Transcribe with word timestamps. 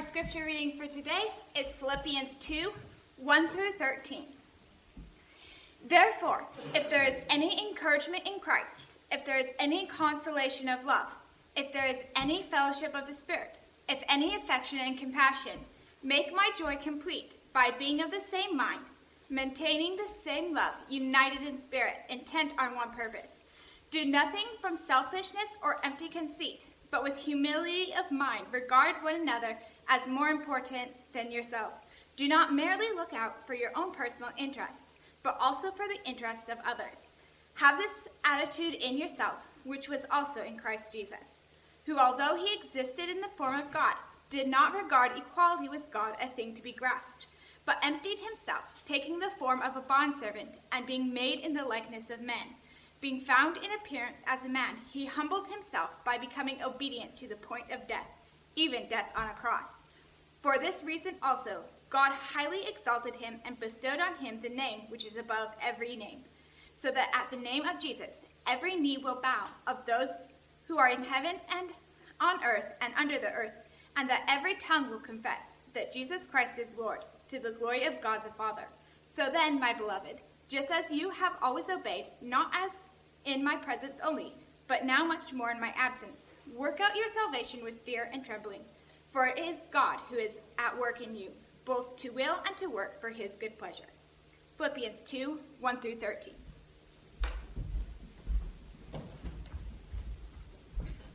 Our 0.00 0.06
scripture 0.06 0.46
reading 0.46 0.78
for 0.78 0.86
today 0.86 1.24
is 1.54 1.74
Philippians 1.74 2.36
2 2.36 2.72
1 3.18 3.48
through 3.48 3.72
13. 3.72 4.24
Therefore, 5.88 6.46
if 6.74 6.88
there 6.88 7.04
is 7.04 7.20
any 7.28 7.68
encouragement 7.68 8.26
in 8.26 8.40
Christ, 8.40 8.96
if 9.12 9.26
there 9.26 9.38
is 9.38 9.48
any 9.58 9.84
consolation 9.84 10.70
of 10.70 10.86
love, 10.86 11.12
if 11.54 11.70
there 11.70 11.84
is 11.84 11.98
any 12.16 12.42
fellowship 12.44 12.94
of 12.94 13.06
the 13.06 13.12
Spirit, 13.12 13.60
if 13.90 14.02
any 14.08 14.36
affection 14.36 14.78
and 14.78 14.96
compassion, 14.96 15.58
make 16.02 16.34
my 16.34 16.48
joy 16.56 16.76
complete 16.76 17.36
by 17.52 17.70
being 17.78 18.00
of 18.00 18.10
the 18.10 18.22
same 18.22 18.56
mind, 18.56 18.86
maintaining 19.28 19.96
the 19.96 20.08
same 20.08 20.54
love, 20.54 20.76
united 20.88 21.46
in 21.46 21.58
spirit, 21.58 21.96
intent 22.08 22.54
on 22.58 22.74
one 22.74 22.90
purpose. 22.92 23.44
Do 23.90 24.06
nothing 24.06 24.46
from 24.62 24.76
selfishness 24.76 25.58
or 25.62 25.84
empty 25.84 26.08
conceit, 26.08 26.64
but 26.90 27.02
with 27.02 27.18
humility 27.18 27.92
of 27.94 28.10
mind 28.10 28.46
regard 28.50 28.96
one 29.02 29.16
another 29.16 29.58
as 29.90 30.08
more 30.08 30.28
important 30.28 30.92
than 31.12 31.30
yourselves. 31.30 31.76
Do 32.16 32.28
not 32.28 32.54
merely 32.54 32.86
look 32.94 33.12
out 33.12 33.46
for 33.46 33.54
your 33.54 33.72
own 33.76 33.92
personal 33.92 34.30
interests, 34.38 34.94
but 35.22 35.36
also 35.40 35.70
for 35.70 35.86
the 35.88 36.08
interests 36.08 36.48
of 36.48 36.58
others. 36.64 37.12
Have 37.54 37.76
this 37.76 38.08
attitude 38.24 38.74
in 38.74 38.96
yourselves, 38.96 39.50
which 39.64 39.88
was 39.88 40.06
also 40.10 40.42
in 40.42 40.56
Christ 40.56 40.92
Jesus, 40.92 41.40
who, 41.84 41.98
although 41.98 42.36
he 42.36 42.54
existed 42.54 43.10
in 43.10 43.20
the 43.20 43.36
form 43.36 43.60
of 43.60 43.72
God, 43.72 43.94
did 44.30 44.48
not 44.48 44.74
regard 44.74 45.12
equality 45.16 45.68
with 45.68 45.90
God 45.90 46.16
a 46.22 46.28
thing 46.28 46.54
to 46.54 46.62
be 46.62 46.72
grasped, 46.72 47.26
but 47.66 47.78
emptied 47.82 48.18
himself, 48.18 48.82
taking 48.84 49.18
the 49.18 49.30
form 49.38 49.60
of 49.60 49.76
a 49.76 49.80
bondservant, 49.80 50.56
and 50.72 50.86
being 50.86 51.12
made 51.12 51.40
in 51.40 51.52
the 51.52 51.64
likeness 51.64 52.10
of 52.10 52.20
men. 52.20 52.54
Being 53.00 53.20
found 53.20 53.56
in 53.56 53.72
appearance 53.72 54.22
as 54.26 54.44
a 54.44 54.48
man, 54.48 54.76
he 54.90 55.06
humbled 55.06 55.48
himself 55.48 55.90
by 56.04 56.16
becoming 56.16 56.62
obedient 56.62 57.16
to 57.16 57.26
the 57.26 57.36
point 57.36 57.70
of 57.72 57.88
death, 57.88 58.08
even 58.56 58.88
death 58.88 59.10
on 59.16 59.28
a 59.28 59.34
cross. 59.34 59.70
For 60.42 60.58
this 60.58 60.82
reason 60.82 61.16
also, 61.22 61.64
God 61.90 62.12
highly 62.12 62.66
exalted 62.66 63.16
him 63.16 63.40
and 63.44 63.60
bestowed 63.60 64.00
on 64.00 64.14
him 64.14 64.40
the 64.40 64.48
name 64.48 64.82
which 64.88 65.04
is 65.04 65.16
above 65.16 65.48
every 65.60 65.96
name, 65.96 66.20
so 66.76 66.90
that 66.92 67.10
at 67.12 67.30
the 67.30 67.36
name 67.36 67.66
of 67.66 67.78
Jesus 67.78 68.22
every 68.46 68.74
knee 68.74 68.98
will 68.98 69.20
bow 69.22 69.48
of 69.66 69.84
those 69.86 70.08
who 70.66 70.78
are 70.78 70.88
in 70.88 71.02
heaven 71.02 71.36
and 71.54 71.70
on 72.20 72.42
earth 72.44 72.74
and 72.80 72.94
under 72.96 73.18
the 73.18 73.32
earth, 73.32 73.52
and 73.96 74.08
that 74.08 74.24
every 74.28 74.54
tongue 74.56 74.88
will 74.88 75.00
confess 75.00 75.42
that 75.74 75.92
Jesus 75.92 76.26
Christ 76.26 76.58
is 76.58 76.68
Lord, 76.78 77.04
to 77.28 77.38
the 77.38 77.52
glory 77.52 77.84
of 77.84 78.00
God 78.00 78.20
the 78.24 78.32
Father. 78.32 78.68
So 79.14 79.28
then, 79.32 79.60
my 79.60 79.74
beloved, 79.74 80.20
just 80.48 80.70
as 80.70 80.90
you 80.90 81.10
have 81.10 81.36
always 81.42 81.68
obeyed, 81.68 82.06
not 82.20 82.50
as 82.54 82.72
in 83.24 83.44
my 83.44 83.56
presence 83.56 84.00
only, 84.04 84.34
but 84.68 84.84
now 84.84 85.04
much 85.04 85.32
more 85.32 85.50
in 85.50 85.60
my 85.60 85.72
absence, 85.76 86.22
work 86.56 86.80
out 86.80 86.96
your 86.96 87.08
salvation 87.10 87.62
with 87.62 87.80
fear 87.84 88.08
and 88.12 88.24
trembling. 88.24 88.62
For 89.12 89.26
it 89.26 89.38
is 89.38 89.64
God 89.70 89.98
who 90.08 90.16
is 90.16 90.38
at 90.58 90.78
work 90.78 91.00
in 91.00 91.16
you, 91.16 91.30
both 91.64 91.96
to 91.96 92.10
will 92.10 92.36
and 92.46 92.56
to 92.56 92.66
work 92.66 93.00
for 93.00 93.10
his 93.10 93.36
good 93.36 93.58
pleasure. 93.58 93.84
Philippians 94.56 95.00
2 95.00 95.40
1 95.60 95.80
through 95.80 95.96
13. 95.96 96.34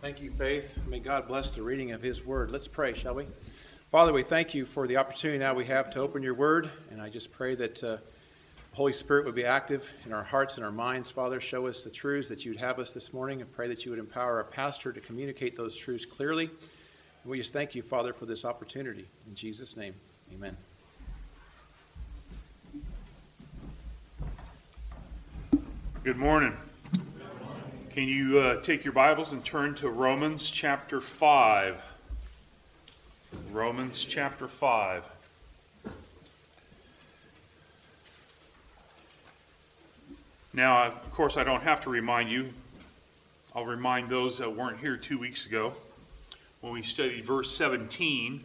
Thank 0.02 0.22
you, 0.22 0.32
Faith. 0.32 0.80
May 0.88 1.00
God 1.00 1.28
bless 1.28 1.50
the 1.50 1.64
reading 1.64 1.92
of 1.92 2.02
his 2.02 2.26
word. 2.26 2.52
Let's 2.52 2.68
pray, 2.68 2.94
shall 2.94 3.16
we? 3.16 3.28
Father, 3.92 4.12
we 4.12 4.24
thank 4.24 4.54
you 4.54 4.66
for 4.66 4.88
the 4.88 4.98
opportunity 4.98 5.40
now 5.40 5.54
we 5.54 5.66
have 5.66 5.90
to 5.92 6.00
open 6.00 6.22
your 6.22 6.34
word, 6.34 6.70
and 6.92 7.02
I 7.02 7.10
just 7.10 7.32
pray 7.32 7.56
that 7.56 7.84
uh, 7.84 7.98
the 7.98 8.02
Holy 8.76 8.94
Spirit 8.94 9.26
would 9.26 9.36
be 9.36 9.46
active 9.46 9.90
in 10.06 10.12
our 10.12 10.24
hearts 10.24 10.58
and 10.58 10.66
our 10.66 10.72
minds. 10.72 11.10
Father, 11.10 11.40
show 11.40 11.66
us 11.66 11.82
the 11.82 11.90
truths 11.90 12.28
that 12.28 12.44
you'd 12.44 12.58
have 12.58 12.78
us 12.78 12.92
this 12.92 13.14
morning, 13.14 13.42
and 13.42 13.52
pray 13.52 13.68
that 13.68 13.86
you 13.86 13.92
would 13.92 14.00
empower 14.00 14.36
our 14.36 14.44
pastor 14.44 14.92
to 14.92 15.00
communicate 15.00 15.56
those 15.56 15.76
truths 15.76 16.06
clearly. 16.06 16.52
We 17.26 17.40
just 17.40 17.54
thank 17.54 17.74
you, 17.74 17.82
Father, 17.82 18.14
for 18.14 18.28
this 18.28 18.46
opportunity. 18.46 19.08
In 19.28 19.34
Jesus' 19.34 19.76
name, 19.76 19.96
amen. 20.32 20.56
Good 26.04 26.18
morning. 26.18 26.56
Can 27.90 28.08
you 28.08 28.38
uh, 28.38 28.62
take 28.62 28.86
your 28.86 28.94
Bibles 28.94 29.32
and 29.32 29.44
turn 29.44 29.74
to 29.76 29.90
Romans 29.90 30.52
chapter 30.52 31.02
5? 31.02 31.84
Romans 33.52 34.06
chapter 34.06 34.48
5. 34.48 35.04
Now, 40.54 40.86
of 40.86 41.10
course, 41.10 41.38
I 41.38 41.44
don't 41.44 41.64
have 41.64 41.82
to 41.82 41.90
remind 41.90 42.30
you. 42.30 42.54
I'll 43.56 43.66
remind 43.66 44.10
those 44.10 44.38
that 44.38 44.56
weren't 44.56 44.80
here 44.80 44.96
two 44.96 45.18
weeks 45.18 45.48
ago 45.48 45.74
when 46.66 46.74
we 46.74 46.82
studied 46.82 47.24
verse 47.24 47.56
17 47.56 48.44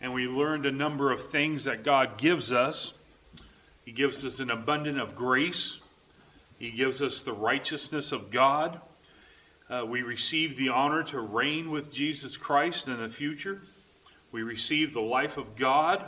and 0.00 0.14
we 0.14 0.26
learned 0.26 0.64
a 0.64 0.72
number 0.72 1.12
of 1.12 1.28
things 1.28 1.64
that 1.64 1.84
God 1.84 2.16
gives 2.16 2.50
us. 2.50 2.94
He 3.84 3.92
gives 3.92 4.24
us 4.24 4.40
an 4.40 4.50
abundance 4.50 4.98
of 4.98 5.14
grace, 5.14 5.78
He 6.58 6.70
gives 6.70 7.02
us 7.02 7.20
the 7.20 7.34
righteousness 7.34 8.12
of 8.12 8.30
God. 8.30 8.80
Uh, 9.68 9.84
we 9.86 10.00
receive 10.00 10.56
the 10.56 10.70
honor 10.70 11.02
to 11.02 11.20
reign 11.20 11.70
with 11.70 11.92
Jesus 11.92 12.38
Christ 12.38 12.88
in 12.88 12.96
the 12.96 13.10
future. 13.10 13.60
We 14.32 14.42
receive 14.42 14.94
the 14.94 15.02
life 15.02 15.36
of 15.36 15.54
God, 15.54 16.02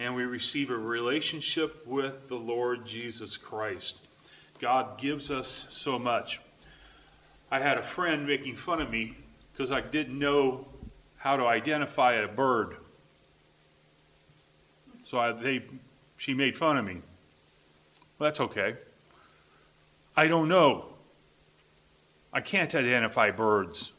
and 0.00 0.16
we 0.16 0.24
receive 0.24 0.70
a 0.70 0.76
relationship 0.76 1.86
with 1.86 2.26
the 2.26 2.34
Lord 2.34 2.84
Jesus 2.84 3.36
Christ. 3.36 3.98
God 4.58 4.98
gives 4.98 5.30
us 5.30 5.68
so 5.70 6.00
much. 6.00 6.40
I 7.48 7.60
had 7.60 7.78
a 7.78 7.82
friend 7.82 8.26
making 8.26 8.56
fun 8.56 8.82
of 8.82 8.90
me 8.90 9.18
because 9.52 9.70
I 9.70 9.80
didn't 9.80 10.18
know 10.18 10.66
how 11.16 11.36
to 11.36 11.46
identify 11.46 12.14
a 12.14 12.28
bird. 12.28 12.76
So 15.02 15.18
I, 15.18 15.32
they, 15.32 15.62
she 16.16 16.34
made 16.34 16.56
fun 16.56 16.78
of 16.78 16.84
me. 16.84 17.00
Well, 18.18 18.28
that's 18.28 18.40
okay. 18.40 18.76
I 20.16 20.26
don't 20.26 20.48
know. 20.48 20.86
I 22.32 22.40
can't 22.40 22.74
identify 22.74 23.30
birds. 23.30 23.92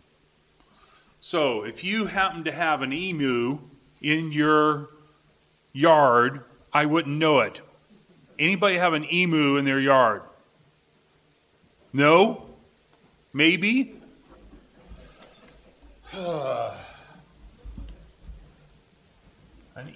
So 1.19 1.63
if 1.63 1.83
you 1.83 2.05
happen 2.05 2.43
to 2.45 2.51
have 2.51 2.81
an 2.81 2.91
emu 2.91 3.59
in 4.01 4.31
your 4.31 4.89
yard, 5.71 6.43
I 6.73 6.85
wouldn't 6.85 7.17
know 7.17 7.39
it. 7.39 7.61
Anybody 8.39 8.77
have 8.77 8.93
an 8.93 9.05
emu 9.11 9.57
in 9.57 9.65
their 9.65 9.79
yard? 9.79 10.23
No? 11.93 12.45
Maybe? 13.31 13.95
an 16.15 16.75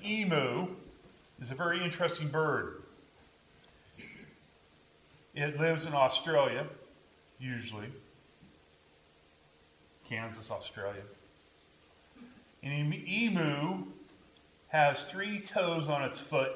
emu 0.04 0.68
is 1.40 1.52
a 1.52 1.56
very 1.56 1.84
interesting 1.84 2.28
bird. 2.28 2.82
It 5.36 5.60
lives 5.60 5.86
in 5.86 5.94
Australia, 5.94 6.66
usually. 7.40 7.90
Kansas, 10.10 10.50
Australia. 10.50 11.04
An 12.64 12.92
emu 12.92 13.84
has 14.70 15.04
three 15.04 15.40
toes 15.40 15.88
on 15.88 16.02
its 16.02 16.18
foot, 16.18 16.52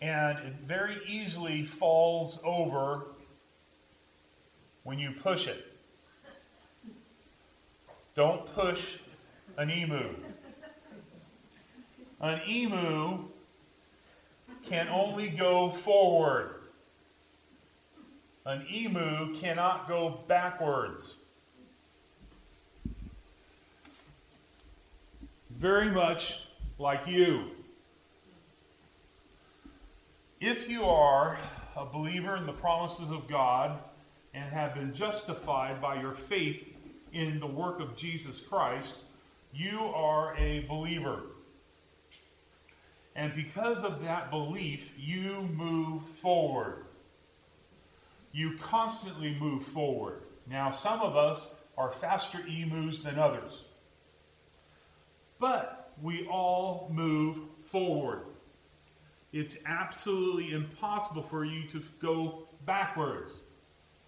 and 0.00 0.36
it 0.38 0.54
very 0.66 0.98
easily 1.06 1.64
falls 1.64 2.40
over 2.42 3.06
when 4.82 4.98
you 4.98 5.12
push 5.12 5.46
it. 5.46 5.71
Don't 8.14 8.46
push 8.54 8.98
an 9.56 9.70
emu. 9.70 10.14
An 12.20 12.40
emu 12.48 13.24
can 14.62 14.88
only 14.88 15.28
go 15.28 15.70
forward. 15.70 16.60
An 18.44 18.66
emu 18.70 19.34
cannot 19.34 19.88
go 19.88 20.20
backwards. 20.28 21.14
Very 25.50 25.90
much 25.90 26.40
like 26.78 27.06
you. 27.06 27.50
If 30.40 30.68
you 30.68 30.84
are 30.84 31.38
a 31.76 31.86
believer 31.86 32.36
in 32.36 32.46
the 32.46 32.52
promises 32.52 33.10
of 33.10 33.28
God 33.28 33.78
and 34.34 34.52
have 34.52 34.74
been 34.74 34.92
justified 34.92 35.80
by 35.80 36.00
your 36.00 36.14
faith 36.14 36.71
in 37.12 37.40
the 37.40 37.46
work 37.46 37.80
of 37.80 37.96
Jesus 37.96 38.40
Christ, 38.40 38.94
you 39.52 39.78
are 39.78 40.36
a 40.36 40.60
believer. 40.68 41.20
And 43.14 43.34
because 43.34 43.84
of 43.84 44.02
that 44.02 44.30
belief, 44.30 44.92
you 44.96 45.48
move 45.54 46.02
forward. 46.22 46.86
You 48.32 48.56
constantly 48.58 49.36
move 49.38 49.64
forward. 49.64 50.22
Now, 50.48 50.70
some 50.70 51.00
of 51.00 51.16
us 51.16 51.54
are 51.76 51.90
faster 51.90 52.38
emus 52.48 53.02
than 53.02 53.18
others. 53.18 53.62
But 55.38 55.92
we 56.00 56.26
all 56.26 56.90
move 56.92 57.38
forward. 57.64 58.22
It's 59.32 59.56
absolutely 59.66 60.52
impossible 60.52 61.22
for 61.22 61.44
you 61.44 61.66
to 61.68 61.82
go 62.00 62.44
backwards. 62.64 63.40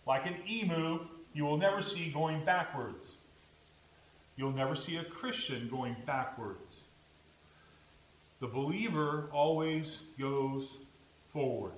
Like 0.07 0.27
an 0.27 0.37
emu, 0.49 1.01
you 1.35 1.45
will 1.45 1.59
never 1.59 1.83
see 1.83 2.11
going 2.11 2.45
backwards. 2.45 3.17
You'll 4.37 4.53
never 4.53 4.75
see 4.75 4.97
a 4.97 5.05
Christian 5.05 5.69
going 5.69 5.97
backwards. 6.07 6.77
The 8.41 8.47
believer 8.47 9.29
always 9.33 10.03
goes 10.19 10.81
forward. 11.33 11.73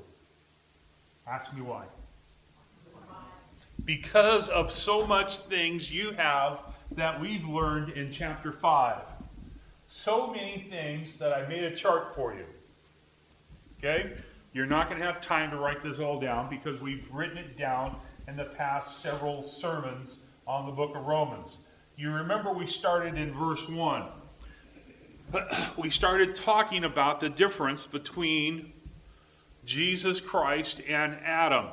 Ask 1.26 1.52
me 1.54 1.62
why. 1.62 1.84
Because 3.84 4.48
of 4.48 4.70
so 4.70 5.06
much 5.06 5.38
things 5.38 5.92
you 5.92 6.12
have 6.12 6.60
that 6.92 7.20
we've 7.20 7.46
learned 7.46 7.90
in 7.90 8.10
chapter 8.10 8.52
5. 8.52 9.02
So 9.88 10.28
many 10.28 10.66
things 10.70 11.18
that 11.18 11.32
I 11.32 11.46
made 11.46 11.64
a 11.64 11.74
chart 11.74 12.14
for 12.14 12.34
you. 12.34 12.44
Okay? 13.78 14.14
You're 14.52 14.66
not 14.66 14.88
going 14.88 15.00
to 15.00 15.06
have 15.06 15.20
time 15.20 15.50
to 15.50 15.58
write 15.58 15.82
this 15.82 15.98
all 15.98 16.18
down 16.18 16.48
because 16.48 16.80
we've 16.80 17.06
written 17.12 17.38
it 17.38 17.56
down 17.56 17.96
in 18.28 18.36
the 18.36 18.44
past 18.44 19.00
several 19.00 19.42
sermons 19.42 20.18
on 20.46 20.66
the 20.66 20.72
book 20.72 20.96
of 20.96 21.06
Romans. 21.06 21.58
You 21.96 22.10
remember 22.12 22.52
we 22.52 22.66
started 22.66 23.16
in 23.16 23.32
verse 23.32 23.68
1. 23.68 24.04
We 25.76 25.90
started 25.90 26.34
talking 26.34 26.84
about 26.84 27.20
the 27.20 27.28
difference 27.28 27.86
between 27.86 28.72
Jesus 29.64 30.20
Christ 30.20 30.80
and 30.88 31.16
Adam. 31.24 31.66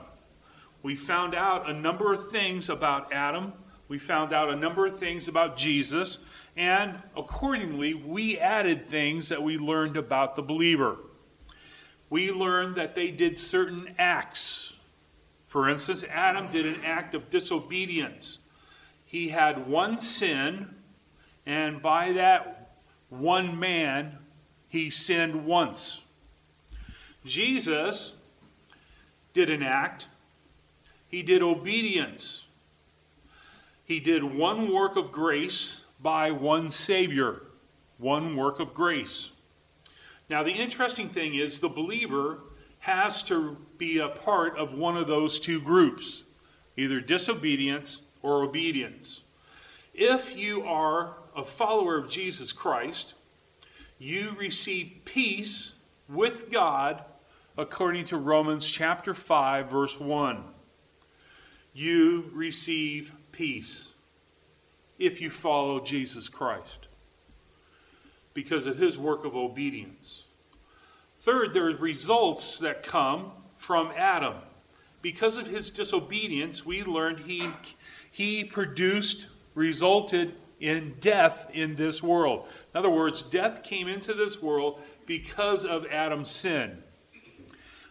We 0.82 0.96
found 0.96 1.36
out 1.36 1.70
a 1.70 1.74
number 1.74 2.14
of 2.14 2.30
things 2.30 2.70
about 2.70 3.14
Adam. 3.14 3.54
We 3.88 4.00
found 4.00 4.34
out 4.34 4.50
a 4.50 4.56
number 4.56 4.86
of 4.86 4.98
things 4.98 5.28
about 5.28 5.56
Jesus. 5.56 6.20
And 6.58 7.02
accordingly, 7.16 7.94
we 7.94 8.38
added 8.40 8.86
things 8.86 9.30
that 9.30 9.42
we 9.42 9.58
learned 9.58 9.98
about 9.98 10.36
the 10.36 10.42
believer. 10.42 10.98
We 12.10 12.32
learned 12.32 12.76
that 12.76 12.96
they 12.96 13.12
did 13.12 13.38
certain 13.38 13.96
acts. 13.98 14.73
For 15.54 15.70
instance, 15.70 16.04
Adam 16.10 16.48
did 16.52 16.66
an 16.66 16.84
act 16.84 17.14
of 17.14 17.30
disobedience. 17.30 18.40
He 19.06 19.30
had 19.30 19.68
one 19.68 20.02
sin, 20.02 20.68
and 21.46 21.80
by 21.80 22.14
that 22.14 22.72
one 23.10 23.60
man, 23.60 24.18
he 24.68 24.90
sinned 24.90 25.46
once. 25.46 26.02
Jesus 27.24 28.14
did 29.36 29.52
an 29.52 29.62
act, 29.62 30.08
he 31.08 31.22
did 31.22 31.44
obedience. 31.44 32.46
He 33.86 34.00
did 34.00 34.24
one 34.24 34.74
work 34.74 34.96
of 34.96 35.12
grace 35.12 35.86
by 36.02 36.32
one 36.32 36.72
Savior, 36.72 37.44
one 38.00 38.36
work 38.36 38.60
of 38.60 38.74
grace. 38.74 39.30
Now, 40.32 40.42
the 40.42 40.50
interesting 40.50 41.10
thing 41.10 41.36
is 41.36 41.60
the 41.60 41.70
believer 41.70 42.40
has 42.84 43.24
to 43.24 43.56
be 43.78 44.00
a 44.00 44.10
part 44.10 44.58
of 44.58 44.74
one 44.74 44.98
of 44.98 45.08
those 45.08 45.40
two 45.40 45.62
groups 45.62 46.26
either 46.76 47.00
disobedience 47.00 48.02
or 48.22 48.44
obedience. 48.44 49.22
If 49.94 50.36
you 50.36 50.64
are 50.64 51.14
a 51.34 51.46
follower 51.46 51.98
of 51.98 52.10
Jesus 52.10 52.52
Christ, 52.52 53.14
you 54.00 54.36
receive 54.38 54.92
peace 55.06 55.72
with 56.10 56.52
God 56.52 57.06
according 57.58 58.04
to 58.06 58.18
Romans 58.18 58.70
chapter 58.70 59.14
5 59.14 59.70
verse 59.70 59.98
1. 59.98 60.44
You 61.74 62.30
receive 62.34 63.14
peace 63.32 63.94
if 65.00 65.22
you 65.22 65.30
follow 65.30 65.80
Jesus 65.80 66.28
Christ 66.28 66.88
because 68.34 68.68
of 68.68 68.78
his 68.78 69.00
work 69.00 69.24
of 69.24 69.38
obedience. 69.38 70.26
Third, 71.24 71.54
there 71.54 71.70
are 71.70 71.76
results 71.78 72.60
that 72.60 72.84
come 72.84 73.32
from 73.56 73.94
Adam. 73.96 74.34
Because 75.02 75.38
of 75.38 75.48
his 75.48 75.70
disobedience, 75.70 76.66
we 76.66 76.84
learned 76.84 77.20
he, 77.20 77.50
he 78.12 78.44
produced, 78.44 79.28
resulted 79.56 80.34
in 80.60 80.96
death 81.00 81.50
in 81.54 81.76
this 81.76 82.04
world. 82.04 82.50
In 82.74 82.78
other 82.78 82.90
words, 82.90 83.22
death 83.24 83.64
came 83.64 83.88
into 83.88 84.14
this 84.14 84.42
world 84.42 84.82
because 85.06 85.66
of 85.66 85.86
Adam's 85.86 86.30
sin. 86.30 86.84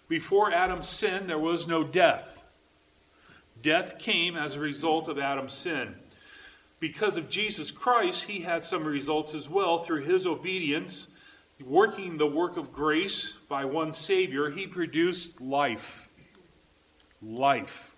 Before 0.08 0.52
Adam's 0.52 0.90
sin, 0.90 1.26
there 1.26 1.38
was 1.38 1.66
no 1.66 1.82
death. 1.82 2.44
Death 3.62 3.98
came 3.98 4.36
as 4.36 4.56
a 4.56 4.60
result 4.60 5.08
of 5.08 5.18
Adam's 5.18 5.54
sin 5.54 5.94
because 6.82 7.16
of 7.16 7.28
Jesus 7.28 7.70
Christ, 7.70 8.24
he 8.24 8.40
had 8.40 8.64
some 8.64 8.82
results 8.82 9.36
as 9.36 9.48
well 9.48 9.78
through 9.78 10.02
his 10.02 10.26
obedience, 10.26 11.06
working 11.66 12.16
the 12.16 12.26
work 12.26 12.56
of 12.56 12.72
grace 12.72 13.32
by 13.48 13.64
one 13.64 13.92
Savior. 13.92 14.50
He 14.50 14.66
produced 14.66 15.40
life. 15.40 16.08
Life. 17.22 17.94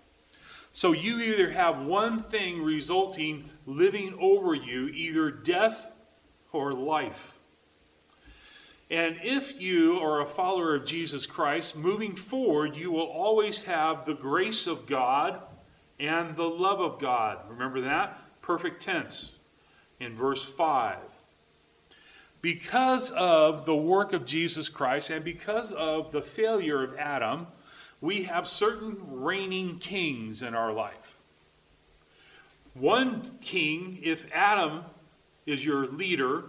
So 0.71 0.91
you 0.91 1.19
either 1.19 1.49
have 1.51 1.81
one 1.81 2.21
thing 2.21 2.61
resulting, 2.61 3.49
living 3.65 4.17
over 4.19 4.53
you, 4.53 4.87
either 4.89 5.31
death 5.31 5.91
or 6.51 6.73
life. 6.73 7.31
And 8.91 9.17
if 9.23 9.59
you 9.59 9.99
are 9.99 10.21
a 10.21 10.25
follower 10.25 10.75
of 10.75 10.85
Jesus 10.85 11.25
Christ, 11.25 11.75
moving 11.75 12.15
forward, 12.15 12.75
you 12.75 12.91
will 12.91 13.07
always 13.07 13.63
have 13.63 14.05
the 14.05 14.13
grace 14.13 14.67
of 14.67 14.85
God 14.85 15.41
and 15.99 16.35
the 16.35 16.43
love 16.43 16.81
of 16.81 16.99
God. 16.99 17.39
Remember 17.49 17.81
that? 17.81 18.21
perfect 18.45 18.79
tense 18.79 19.35
in 19.99 20.15
verse 20.15 20.43
5. 20.43 20.97
Because 22.45 23.09
of 23.09 23.65
the 23.65 23.75
work 23.75 24.13
of 24.13 24.23
Jesus 24.23 24.69
Christ 24.69 25.09
and 25.09 25.25
because 25.25 25.73
of 25.73 26.11
the 26.11 26.21
failure 26.21 26.83
of 26.83 26.95
Adam, 26.95 27.47
we 28.01 28.21
have 28.21 28.47
certain 28.47 28.97
reigning 29.09 29.79
kings 29.79 30.43
in 30.43 30.53
our 30.53 30.71
life. 30.71 31.17
One 32.75 33.39
king, 33.41 33.97
if 34.03 34.31
Adam 34.31 34.83
is 35.47 35.65
your 35.65 35.87
leader, 35.87 36.43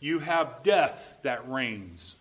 you 0.00 0.18
have 0.18 0.62
death 0.62 1.18
that 1.22 1.48
reigns. 1.48 2.16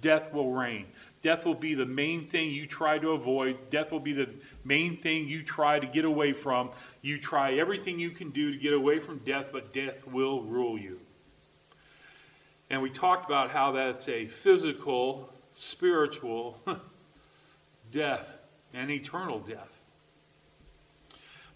Death 0.00 0.32
will 0.32 0.52
reign. 0.52 0.86
Death 1.20 1.44
will 1.44 1.56
be 1.56 1.74
the 1.74 1.84
main 1.84 2.26
thing 2.26 2.52
you 2.52 2.68
try 2.68 2.96
to 2.96 3.10
avoid. 3.10 3.58
Death 3.70 3.90
will 3.90 3.98
be 3.98 4.12
the 4.12 4.28
main 4.62 4.96
thing 4.96 5.26
you 5.26 5.42
try 5.42 5.80
to 5.80 5.86
get 5.88 6.04
away 6.04 6.32
from. 6.32 6.70
You 7.02 7.18
try 7.18 7.54
everything 7.54 7.98
you 7.98 8.10
can 8.10 8.30
do 8.30 8.52
to 8.52 8.56
get 8.56 8.72
away 8.72 9.00
from 9.00 9.18
death, 9.24 9.48
but 9.50 9.72
death 9.72 10.06
will 10.06 10.42
rule 10.42 10.78
you. 10.78 11.00
And 12.70 12.82
we 12.82 12.90
talked 12.90 13.26
about 13.26 13.50
how 13.50 13.72
that's 13.72 14.08
a 14.08 14.26
physical, 14.26 15.32
spiritual 15.52 16.60
death 17.90 18.38
and 18.72 18.90
eternal 18.90 19.38
death. 19.38 19.70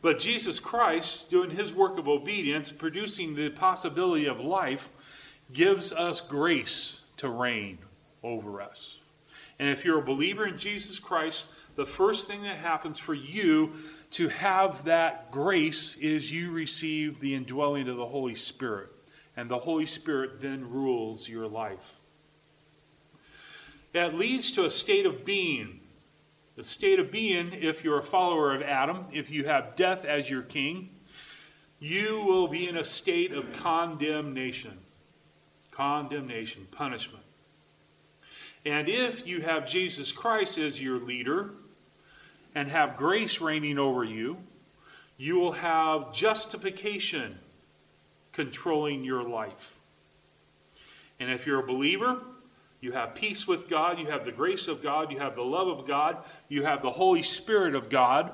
But 0.00 0.20
Jesus 0.20 0.60
Christ, 0.60 1.28
doing 1.28 1.50
his 1.50 1.74
work 1.74 1.98
of 1.98 2.08
obedience, 2.08 2.70
producing 2.70 3.34
the 3.34 3.50
possibility 3.50 4.26
of 4.26 4.38
life, 4.40 4.90
gives 5.52 5.92
us 5.92 6.20
grace 6.20 7.02
to 7.16 7.28
reign 7.28 7.78
over 8.22 8.62
us. 8.62 9.00
And 9.58 9.68
if 9.68 9.84
you're 9.84 9.98
a 9.98 10.04
believer 10.04 10.46
in 10.46 10.56
Jesus 10.56 10.98
Christ, 11.00 11.48
the 11.74 11.84
first 11.84 12.28
thing 12.28 12.42
that 12.42 12.56
happens 12.56 12.98
for 12.98 13.14
you 13.14 13.72
to 14.12 14.28
have 14.28 14.84
that 14.84 15.30
grace 15.32 15.96
is 15.96 16.32
you 16.32 16.52
receive 16.52 17.18
the 17.18 17.34
indwelling 17.34 17.88
of 17.88 17.96
the 17.96 18.06
Holy 18.06 18.34
Spirit. 18.34 18.88
And 19.38 19.48
the 19.48 19.56
Holy 19.56 19.86
Spirit 19.86 20.40
then 20.40 20.68
rules 20.68 21.28
your 21.28 21.46
life. 21.46 21.94
That 23.92 24.16
leads 24.16 24.50
to 24.52 24.64
a 24.64 24.70
state 24.70 25.06
of 25.06 25.24
being. 25.24 25.78
The 26.56 26.64
state 26.64 26.98
of 26.98 27.12
being, 27.12 27.52
if 27.52 27.84
you're 27.84 28.00
a 28.00 28.02
follower 28.02 28.52
of 28.52 28.62
Adam, 28.62 29.04
if 29.12 29.30
you 29.30 29.44
have 29.44 29.76
death 29.76 30.04
as 30.04 30.28
your 30.28 30.42
king, 30.42 30.90
you 31.78 32.24
will 32.26 32.48
be 32.48 32.66
in 32.66 32.78
a 32.78 32.82
state 32.82 33.30
of 33.30 33.52
condemnation. 33.52 34.76
Condemnation, 35.70 36.66
punishment. 36.72 37.22
And 38.66 38.88
if 38.88 39.24
you 39.24 39.40
have 39.42 39.68
Jesus 39.68 40.10
Christ 40.10 40.58
as 40.58 40.82
your 40.82 40.98
leader 40.98 41.50
and 42.56 42.68
have 42.68 42.96
grace 42.96 43.40
reigning 43.40 43.78
over 43.78 44.02
you, 44.02 44.38
you 45.16 45.36
will 45.36 45.52
have 45.52 46.12
justification 46.12 47.38
controlling 48.38 49.02
your 49.02 49.28
life. 49.28 49.80
And 51.18 51.28
if 51.28 51.44
you're 51.44 51.58
a 51.58 51.66
believer, 51.66 52.22
you 52.80 52.92
have 52.92 53.16
peace 53.16 53.48
with 53.48 53.68
God, 53.68 53.98
you 53.98 54.06
have 54.06 54.24
the 54.24 54.30
grace 54.30 54.68
of 54.68 54.80
God, 54.80 55.10
you 55.10 55.18
have 55.18 55.34
the 55.34 55.42
love 55.42 55.66
of 55.66 55.88
God, 55.88 56.18
you 56.48 56.62
have 56.62 56.80
the 56.80 56.90
Holy 56.92 57.24
Spirit 57.24 57.74
of 57.74 57.88
God. 57.88 58.32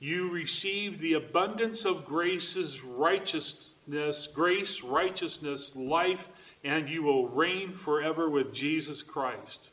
You 0.00 0.28
receive 0.28 0.98
the 0.98 1.12
abundance 1.12 1.84
of 1.84 2.04
grace's 2.04 2.82
righteousness, 2.82 4.26
grace, 4.34 4.82
righteousness, 4.82 5.76
life, 5.76 6.28
and 6.64 6.88
you 6.88 7.04
will 7.04 7.28
reign 7.28 7.74
forever 7.74 8.28
with 8.28 8.52
Jesus 8.52 9.04
Christ. 9.04 9.70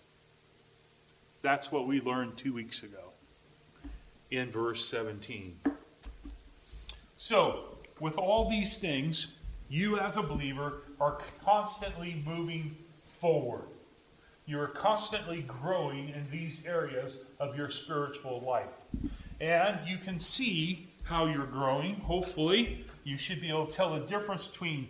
That's 1.42 1.72
what 1.72 1.88
we 1.88 2.02
learned 2.02 2.38
two 2.38 2.54
weeks 2.54 2.84
ago 2.84 3.14
in 4.30 4.52
verse 4.52 4.86
17. 4.86 5.60
So, 7.18 7.71
with 8.02 8.18
all 8.18 8.50
these 8.50 8.80
things, 8.80 9.28
you 9.70 10.00
as 10.00 10.18
a 10.18 10.24
believer 10.24 10.82
are 11.00 11.20
constantly 11.46 12.22
moving 12.26 12.76
forward. 13.06 13.68
You 14.48 14.60
are 14.60 14.68
constantly 14.68 15.44
growing 15.44 16.10
in 16.10 16.28
these 16.32 16.66
areas 16.66 17.20
of 17.40 17.56
your 17.56 17.70
spiritual 17.70 18.42
life. 18.42 18.82
And 19.40 19.80
you 19.88 19.98
can 19.98 20.20
see 20.20 20.90
how 21.04 21.28
you're 21.28 21.46
growing, 21.46 21.96
hopefully, 21.96 22.86
you 23.04 23.18
should 23.18 23.40
be 23.40 23.50
able 23.50 23.68
to 23.68 23.74
tell 23.74 23.94
the 23.94 24.06
difference 24.06 24.48
between 24.48 24.88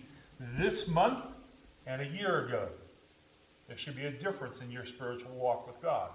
this 0.57 0.87
month 0.87 1.23
and 1.85 2.01
a 2.01 2.07
year 2.07 2.45
ago. 2.45 2.69
There 3.67 3.77
should 3.77 3.95
be 3.95 4.05
a 4.05 4.11
difference 4.11 4.61
in 4.61 4.71
your 4.71 4.85
spiritual 4.85 5.31
walk 5.35 5.67
with 5.67 5.81
God. 5.81 6.09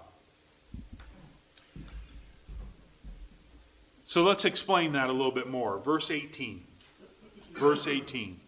So 4.03 4.23
let's 4.23 4.45
explain 4.45 4.93
that 4.93 5.09
a 5.09 5.11
little 5.11 5.31
bit 5.31 5.49
more. 5.49 5.79
Verse 5.79 6.11
18. 6.11 6.66
Verse 7.57 7.87
18. 7.87 8.39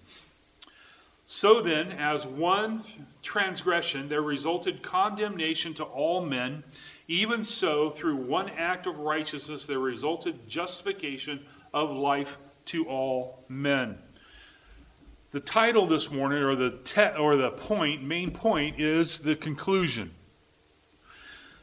So 1.31 1.61
then, 1.61 1.91
as 1.91 2.25
one 2.25 2.81
transgression 3.21 4.09
there 4.09 4.23
resulted 4.23 4.81
condemnation 4.81 5.75
to 5.75 5.83
all 5.83 6.25
men, 6.25 6.63
even 7.07 7.43
so, 7.43 7.91
through 7.91 8.15
one 8.15 8.49
act 8.49 8.87
of 8.87 8.97
righteousness 8.97 9.67
there 9.67 9.79
resulted 9.79 10.47
justification 10.47 11.39
of 11.73 11.91
life 11.91 12.37
to 12.65 12.87
all 12.87 13.43
men. 13.47 13.97
The 15.31 15.39
title 15.39 15.85
this 15.85 16.09
morning, 16.09 16.41
or 16.41 16.55
the 16.55 16.79
te- 16.83 17.15
or 17.15 17.35
the 17.35 17.51
point, 17.51 18.03
main 18.03 18.31
point, 18.31 18.79
is 18.79 19.19
the 19.19 19.35
conclusion, 19.35 20.09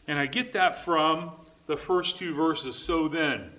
and 0.06 0.16
I 0.16 0.26
get 0.26 0.52
that 0.52 0.84
from 0.84 1.32
the 1.66 1.76
first 1.76 2.16
two 2.16 2.34
verses. 2.34 2.76
So 2.76 3.08
then, 3.08 3.50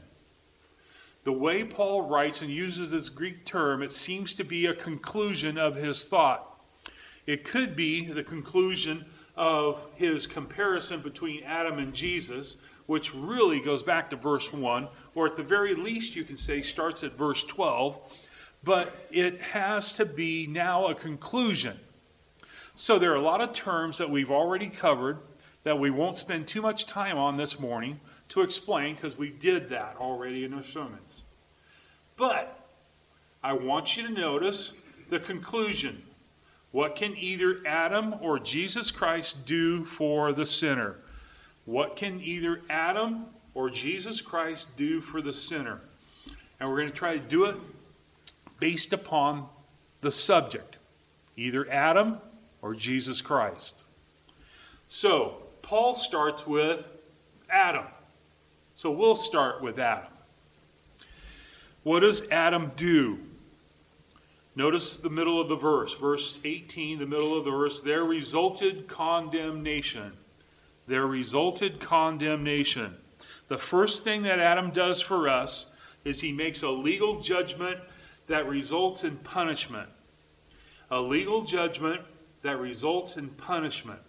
the 1.28 1.34
way 1.34 1.62
Paul 1.62 2.04
writes 2.04 2.42
and 2.42 2.50
uses 2.50 2.92
this 2.92 3.10
Greek 3.10 3.44
term, 3.44 3.84
it 3.84 3.92
seems 3.92 4.34
to 4.36 4.46
be 4.46 4.68
a 4.68 4.74
conclusion 4.74 5.58
of 5.58 5.76
his 5.76 6.06
thought. 6.06 6.58
It 7.26 7.44
could 7.44 7.76
be 7.76 8.06
the 8.06 8.24
conclusion 8.24 9.04
of 9.36 9.86
his 9.96 10.26
comparison 10.26 11.02
between 11.02 11.44
Adam 11.44 11.80
and 11.80 11.94
Jesus, 11.94 12.56
which 12.86 13.14
really 13.14 13.60
goes 13.60 13.84
back 13.84 14.10
to 14.12 14.16
verse 14.16 14.54
1, 14.54 14.88
or 15.16 15.26
at 15.26 15.36
the 15.36 15.44
very 15.44 15.76
least, 15.76 16.16
you 16.16 16.24
can 16.24 16.38
say 16.38 16.62
starts 16.62 17.04
at 17.04 17.18
verse 17.18 17.44
12, 17.44 18.00
but 18.64 18.96
it 19.12 19.42
has 19.42 19.92
to 19.98 20.06
be 20.06 20.48
now 20.48 20.86
a 20.86 20.96
conclusion. 20.96 21.78
So 22.76 22.98
there 22.98 23.12
are 23.12 23.16
a 23.16 23.22
lot 23.22 23.42
of 23.42 23.52
terms 23.52 23.98
that 23.98 24.10
we've 24.10 24.32
already 24.32 24.70
covered 24.70 25.18
that 25.66 25.78
we 25.78 25.90
won't 25.90 26.16
spend 26.16 26.48
too 26.48 26.62
much 26.62 26.86
time 26.86 27.18
on 27.18 27.36
this 27.36 27.60
morning 27.60 28.00
to 28.30 28.42
explain 28.42 28.96
because 28.96 29.18
we 29.18 29.30
did 29.30 29.70
that 29.70 29.96
already 30.00 30.44
in 30.44 30.54
our 30.54 30.64
sermons. 30.64 31.24
But 32.16 32.68
I 33.44 33.54
want 33.54 33.96
you 33.96 34.08
to 34.08 34.14
notice 34.14 34.74
the 35.10 35.20
conclusion. 35.20 36.02
What 36.72 36.96
can 36.96 37.16
either 37.16 37.66
Adam 37.66 38.16
or 38.22 38.40
Jesus 38.40 38.92
Christ 38.92 39.46
do 39.46 39.86
for 39.86 40.34
the 40.34 40.46
sinner? 40.46 40.98
What 41.66 41.96
can 41.96 42.20
either 42.22 42.62
Adam 42.70 43.26
or 43.54 43.70
Jesus 43.70 44.22
Christ 44.22 44.68
do 44.76 45.02
for 45.02 45.22
the 45.22 45.34
sinner? 45.34 45.82
And 46.60 46.70
we're 46.70 46.78
going 46.78 46.90
to 46.90 46.96
try 46.96 47.18
to 47.18 47.24
do 47.24 47.46
it 47.46 47.56
based 48.60 48.94
upon 48.94 49.48
the 50.02 50.12
subject 50.12 50.78
either 51.36 51.70
Adam 51.70 52.18
or 52.62 52.74
Jesus 52.74 53.22
Christ. 53.22 53.76
So, 54.88 55.44
Paul 55.62 55.94
starts 55.94 56.48
with 56.48 56.92
Adam. 57.50 57.86
So 58.78 58.92
we'll 58.92 59.16
start 59.16 59.64
with 59.64 59.80
Adam. 59.80 60.06
What 61.82 62.02
does 62.02 62.22
Adam 62.30 62.72
do? 62.76 63.18
Notice 64.56 64.98
the 64.98 65.10
middle 65.10 65.42
of 65.42 65.50
the 65.50 65.56
verse, 65.56 65.96
verse 65.96 66.38
18, 66.46 67.00
the 67.00 67.08
middle 67.08 67.36
of 67.36 67.44
the 67.44 67.50
verse. 67.50 67.82
There 67.82 68.04
resulted 68.04 68.88
condemnation. 68.88 70.14
There 70.86 71.08
resulted 71.08 71.80
condemnation. 71.80 72.96
The 73.48 73.58
first 73.58 74.04
thing 74.04 74.22
that 74.22 74.38
Adam 74.38 74.70
does 74.70 75.02
for 75.02 75.28
us 75.28 75.66
is 76.06 76.22
he 76.22 76.32
makes 76.32 76.62
a 76.62 76.70
legal 76.70 77.20
judgment 77.20 77.80
that 78.28 78.48
results 78.48 79.04
in 79.04 79.18
punishment. 79.18 79.90
A 80.92 81.02
legal 81.02 81.42
judgment 81.42 82.02
that 82.44 82.60
results 82.60 83.18
in 83.18 83.30
punishment. 83.30 84.02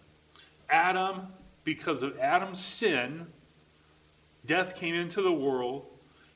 Adam, 0.68 1.28
because 1.64 2.02
of 2.02 2.18
Adam's 2.18 2.62
sin, 2.62 3.28
Death 4.48 4.74
came 4.74 4.94
into 4.94 5.22
the 5.22 5.30
world, 5.30 5.86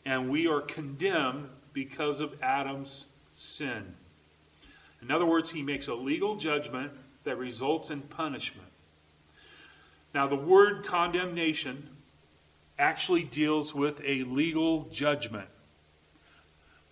and 0.04 0.30
we 0.30 0.46
are 0.46 0.60
condemned 0.60 1.48
because 1.72 2.20
of 2.20 2.40
Adam's 2.42 3.06
sin. 3.34 3.94
In 5.00 5.10
other 5.10 5.24
words, 5.26 5.50
he 5.50 5.62
makes 5.62 5.88
a 5.88 5.94
legal 5.94 6.36
judgment 6.36 6.92
that 7.24 7.38
results 7.38 7.90
in 7.90 8.02
punishment. 8.02 8.68
Now, 10.14 10.26
the 10.26 10.36
word 10.36 10.84
condemnation 10.84 11.88
actually 12.78 13.24
deals 13.24 13.74
with 13.74 14.00
a 14.04 14.24
legal 14.24 14.82
judgment. 14.92 15.48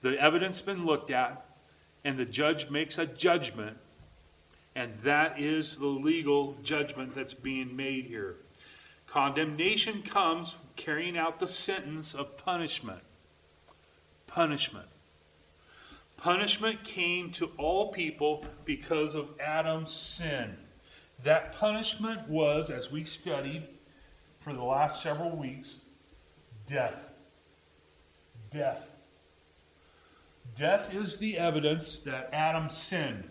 The 0.00 0.18
evidence 0.18 0.60
has 0.60 0.66
been 0.66 0.86
looked 0.86 1.10
at, 1.10 1.44
and 2.02 2.16
the 2.16 2.24
judge 2.24 2.70
makes 2.70 2.96
a 2.96 3.04
judgment, 3.04 3.76
and 4.74 4.94
that 5.02 5.38
is 5.38 5.76
the 5.76 5.86
legal 5.86 6.56
judgment 6.62 7.14
that's 7.14 7.34
being 7.34 7.76
made 7.76 8.06
here. 8.06 8.36
Condemnation 9.10 10.02
comes 10.02 10.56
carrying 10.76 11.18
out 11.18 11.40
the 11.40 11.46
sentence 11.46 12.14
of 12.14 12.36
punishment. 12.36 13.00
Punishment. 14.28 14.86
Punishment 16.16 16.84
came 16.84 17.32
to 17.32 17.50
all 17.58 17.90
people 17.90 18.44
because 18.64 19.16
of 19.16 19.28
Adam's 19.40 19.92
sin. 19.92 20.56
That 21.24 21.56
punishment 21.56 22.28
was, 22.28 22.70
as 22.70 22.92
we 22.92 23.02
studied 23.02 23.66
for 24.38 24.52
the 24.52 24.62
last 24.62 25.02
several 25.02 25.36
weeks, 25.36 25.76
death. 26.68 27.10
Death. 28.52 28.92
Death 30.54 30.94
is 30.94 31.16
the 31.16 31.36
evidence 31.36 31.98
that 31.98 32.30
Adam 32.32 32.70
sinned. 32.70 33.28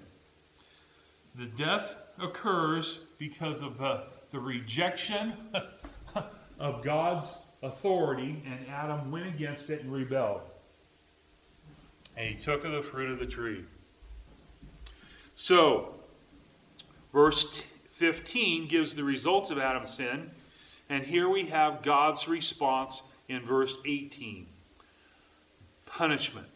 The 1.36 1.46
death 1.46 1.96
occurs 2.22 3.00
because 3.18 3.62
of 3.62 3.78
the 3.78 4.19
the 4.32 4.40
rejection 4.40 5.34
of 6.60 6.84
God's 6.84 7.38
authority, 7.64 8.44
and 8.46 8.68
Adam 8.70 9.12
went 9.12 9.28
against 9.28 9.70
it 9.70 9.82
and 9.82 9.92
rebelled. 9.92 10.42
And 12.16 12.28
he 12.28 12.36
took 12.36 12.66
of 12.66 12.72
the 12.72 12.82
fruit 12.82 13.10
of 13.10 13.20
the 13.20 13.26
tree. 13.26 13.64
So, 15.36 15.96
verse 17.14 17.64
15 17.92 18.68
gives 18.68 18.94
the 18.94 19.04
results 19.04 19.52
of 19.52 19.58
Adam's 19.58 19.92
sin, 19.92 20.32
and 20.90 21.04
here 21.04 21.30
we 21.30 21.46
have 21.48 21.82
God's 21.82 22.28
response 22.28 23.04
in 23.28 23.46
verse 23.46 23.78
18 23.86 24.48
punishment, 25.86 26.48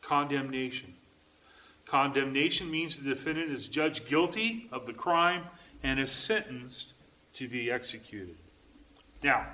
condemnation. 0.00 0.94
Condemnation 1.84 2.70
means 2.70 2.96
the 2.96 3.14
defendant 3.14 3.50
is 3.50 3.66
judged 3.66 4.08
guilty 4.08 4.68
of 4.70 4.86
the 4.86 4.92
crime 4.92 5.44
and 5.82 6.00
is 6.00 6.10
sentenced 6.10 6.94
to 7.34 7.48
be 7.48 7.70
executed. 7.70 8.36
Now, 9.22 9.46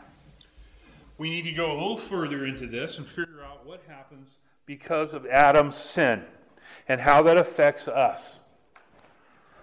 we 1.19 1.31
need 1.31 1.43
to 1.43 1.53
go 1.53 1.71
a 1.71 1.75
little 1.75 1.97
further 1.97 2.45
into 2.47 2.67
this 2.67 2.99
and 2.99 3.07
figure 3.07 3.43
out 3.45 3.65
what 3.65 3.83
happens 3.87 4.39
because 4.67 5.15
of 5.15 5.27
Adam's 5.27 5.77
sin 5.77 6.25
and 6.89 7.01
how 7.01 7.23
that 7.23 7.37
affects 7.37 7.89
us. 7.89 8.39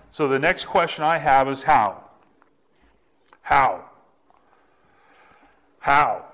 So 0.09 0.27
the 0.27 0.39
next 0.39 0.65
question 0.65 1.03
I 1.03 1.17
have 1.17 1.47
is 1.49 1.63
how? 1.63 2.03
How? 3.41 3.85
How? 5.79 6.25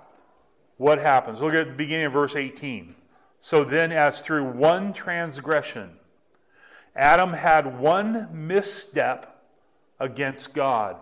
What 0.78 1.00
happens? 1.00 1.42
Look 1.42 1.54
at 1.54 1.68
the 1.68 1.74
beginning 1.74 2.08
of 2.08 2.14
verse 2.14 2.36
18. 2.36 2.96
So 3.40 3.64
then, 3.64 3.92
as 3.92 4.22
through 4.22 4.52
one 4.52 4.94
transgression, 4.94 5.92
Adam 6.96 7.34
had 7.34 7.80
one 7.80 8.28
misstep 8.32 9.37
against 10.00 10.54
God. 10.54 10.98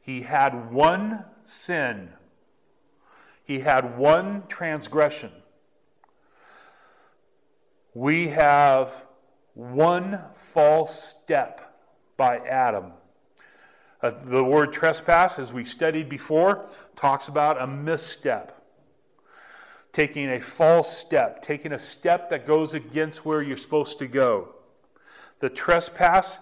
He 0.00 0.22
had 0.22 0.72
one 0.72 1.24
sin, 1.44 2.10
he 3.44 3.60
had 3.60 3.98
one 3.98 4.44
transgression. 4.48 5.30
We 7.94 8.28
have 8.28 8.92
one 9.54 10.20
false 10.34 11.02
step 11.02 11.80
by 12.18 12.38
Adam. 12.38 12.92
Uh, 14.02 14.12
the 14.24 14.44
word 14.44 14.72
trespass, 14.72 15.38
as 15.38 15.52
we 15.52 15.64
studied 15.64 16.08
before, 16.08 16.68
talks 16.94 17.28
about 17.28 17.60
a 17.60 17.66
misstep. 17.66 18.62
Taking 19.92 20.30
a 20.30 20.40
false 20.40 20.94
step, 20.94 21.40
taking 21.40 21.72
a 21.72 21.78
step 21.78 22.28
that 22.28 22.46
goes 22.46 22.74
against 22.74 23.24
where 23.24 23.40
you're 23.40 23.56
supposed 23.56 23.98
to 24.00 24.06
go. 24.06 24.50
The 25.40 25.48
trespass 25.48 26.38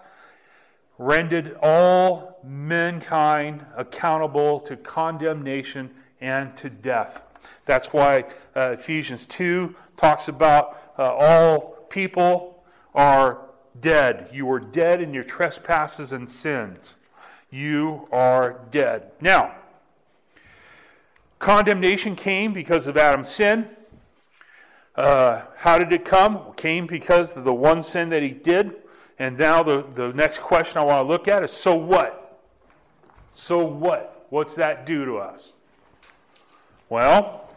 rendered 0.97 1.57
all 1.61 2.39
mankind 2.43 3.65
accountable 3.75 4.59
to 4.61 4.77
condemnation 4.77 5.89
and 6.21 6.55
to 6.57 6.69
death. 6.69 7.21
That's 7.65 7.87
why 7.93 8.25
uh, 8.55 8.71
Ephesians 8.71 9.25
2 9.25 9.75
talks 9.97 10.27
about 10.27 10.93
uh, 10.97 11.13
all 11.13 11.85
people 11.89 12.63
are 12.93 13.41
dead. 13.81 14.29
You 14.31 14.49
are 14.51 14.59
dead 14.59 15.01
in 15.01 15.13
your 15.13 15.23
trespasses 15.23 16.13
and 16.13 16.31
sins. 16.31 16.95
You 17.51 18.07
are 18.11 18.61
dead. 18.71 19.11
Now, 19.21 19.55
condemnation 21.39 22.15
came 22.15 22.53
because 22.53 22.87
of 22.87 22.97
Adam's 22.97 23.29
sin. 23.29 23.69
Uh, 24.95 25.41
how 25.57 25.77
did 25.77 25.91
it 25.91 26.05
come? 26.05 26.37
It 26.49 26.57
came 26.57 26.87
because 26.87 27.35
of 27.35 27.43
the 27.43 27.53
one 27.53 27.83
sin 27.83 28.09
that 28.09 28.23
he 28.23 28.29
did. 28.29 28.75
And 29.17 29.37
now 29.37 29.63
the, 29.63 29.85
the 29.93 30.11
next 30.13 30.39
question 30.39 30.77
I 30.77 30.83
want 30.83 31.05
to 31.05 31.07
look 31.07 31.27
at 31.27 31.43
is 31.43 31.51
so 31.51 31.75
what? 31.75 32.41
So 33.33 33.63
what? 33.65 34.25
What's 34.29 34.55
that 34.55 34.85
do 34.85 35.05
to 35.05 35.17
us? 35.17 35.53
Well, 36.89 37.49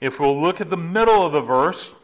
if 0.00 0.20
we'll 0.20 0.40
look 0.40 0.60
at 0.60 0.70
the 0.70 0.76
middle 0.76 1.26
of 1.26 1.32
the 1.32 1.40
verse, 1.40 1.94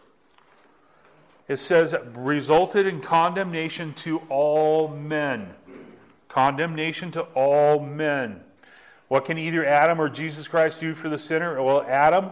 it 1.46 1.58
says, 1.58 1.94
resulted 2.14 2.86
in 2.86 3.00
condemnation 3.00 3.92
to 3.94 4.18
all 4.28 4.88
men. 4.88 5.54
Condemnation 6.28 7.10
to 7.12 7.22
all 7.34 7.78
men. 7.78 8.40
What 9.08 9.26
can 9.26 9.38
either 9.38 9.64
Adam 9.64 10.00
or 10.00 10.08
Jesus 10.08 10.48
Christ 10.48 10.80
do 10.80 10.94
for 10.94 11.08
the 11.08 11.18
sinner? 11.18 11.62
Well, 11.62 11.82
Adam, 11.82 12.30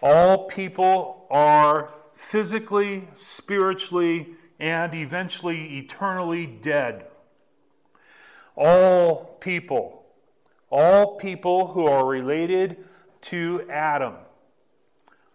all 0.00 0.44
people 0.44 1.26
are 1.30 1.90
physically, 2.14 3.08
spiritually, 3.14 4.35
and 4.58 4.94
eventually 4.94 5.78
eternally 5.78 6.46
dead. 6.46 7.06
All 8.56 9.36
people, 9.40 10.04
all 10.70 11.16
people 11.16 11.68
who 11.68 11.86
are 11.86 12.06
related 12.06 12.84
to 13.22 13.66
Adam 13.70 14.14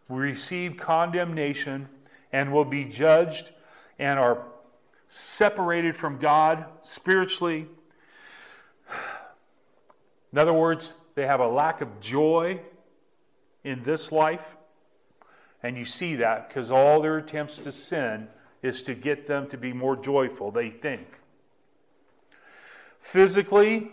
receive 0.10 0.78
condemnation 0.78 1.88
and 2.32 2.52
will 2.52 2.66
be 2.66 2.86
judged 2.86 3.52
and 4.00 4.20
are 4.20 4.46
separated 5.08 5.96
from 5.96 6.18
God 6.18 6.66
spiritually. 6.82 7.68
In 10.32 10.38
other 10.40 10.54
words, 10.54 10.94
they 11.16 11.28
have 11.28 11.42
a 11.42 11.48
lack 11.48 11.82
of 11.82 12.00
joy 12.00 12.60
in 13.64 13.84
this 13.84 14.12
life. 14.12 14.56
And 15.62 15.78
you 15.78 15.86
see 15.86 16.16
that 16.16 16.48
because 16.48 16.72
all 16.72 17.02
their 17.02 17.18
attempts 17.18 17.58
to 17.58 17.72
sin 17.72 18.28
is 18.62 18.82
to 18.84 18.94
get 18.94 19.28
them 19.28 19.48
to 19.50 19.58
be 19.58 19.74
more 19.74 19.96
joyful, 19.96 20.52
they 20.52 20.70
think. 20.70 21.08
Physically, 23.00 23.92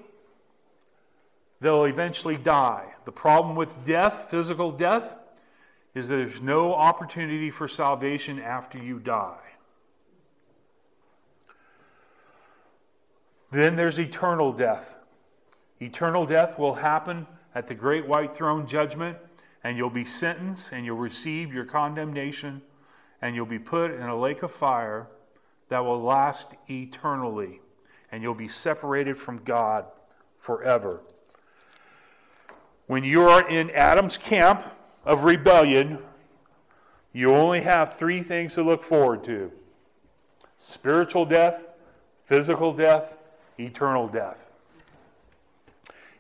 they'll 1.60 1.84
eventually 1.84 2.36
die. 2.36 2.94
The 3.04 3.12
problem 3.12 3.56
with 3.56 3.86
death, 3.86 4.28
physical 4.30 4.70
death, 4.70 5.16
is 5.94 6.08
there's 6.08 6.40
no 6.40 6.74
opportunity 6.74 7.50
for 7.50 7.66
salvation 7.66 8.38
after 8.38 8.78
you 8.78 8.98
die. 8.98 9.38
Then 13.50 13.76
there's 13.76 13.98
eternal 13.98 14.52
death. 14.52 14.96
Eternal 15.80 16.26
death 16.26 16.58
will 16.58 16.74
happen 16.74 17.26
at 17.54 17.66
the 17.66 17.74
great 17.74 18.06
white 18.06 18.36
throne 18.36 18.66
judgment, 18.66 19.16
and 19.64 19.76
you'll 19.76 19.90
be 19.90 20.04
sentenced 20.04 20.70
and 20.72 20.84
you'll 20.84 20.98
receive 20.98 21.52
your 21.52 21.64
condemnation, 21.64 22.62
and 23.20 23.34
you'll 23.34 23.46
be 23.46 23.58
put 23.58 23.90
in 23.90 24.02
a 24.02 24.18
lake 24.18 24.42
of 24.42 24.50
fire 24.50 25.08
that 25.68 25.80
will 25.80 26.02
last 26.02 26.54
eternally, 26.68 27.60
and 28.10 28.22
you'll 28.22 28.34
be 28.34 28.48
separated 28.48 29.16
from 29.16 29.42
God 29.44 29.84
forever. 30.38 31.00
When 32.86 33.04
you 33.04 33.28
are 33.28 33.48
in 33.48 33.70
Adam's 33.70 34.16
camp, 34.16 34.64
of 35.08 35.24
rebellion, 35.24 35.98
you 37.14 37.34
only 37.34 37.62
have 37.62 37.94
three 37.94 38.22
things 38.22 38.54
to 38.54 38.62
look 38.62 38.84
forward 38.84 39.24
to 39.24 39.50
spiritual 40.58 41.24
death, 41.24 41.64
physical 42.26 42.74
death, 42.74 43.16
eternal 43.58 44.06
death. 44.06 44.36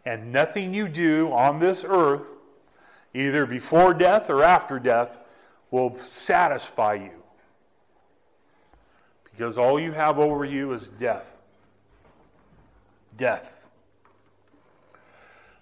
And 0.06 0.32
nothing 0.32 0.72
you 0.72 0.88
do 0.88 1.30
on 1.32 1.58
this 1.58 1.84
earth, 1.86 2.22
either 3.12 3.44
before 3.44 3.92
death 3.92 4.30
or 4.30 4.42
after 4.42 4.78
death, 4.78 5.18
will 5.70 5.98
satisfy 6.00 6.94
you. 6.94 7.10
Because 9.24 9.58
all 9.58 9.78
you 9.78 9.92
have 9.92 10.18
over 10.18 10.44
you 10.44 10.72
is 10.72 10.88
death. 10.88 11.30
Death. 13.16 13.54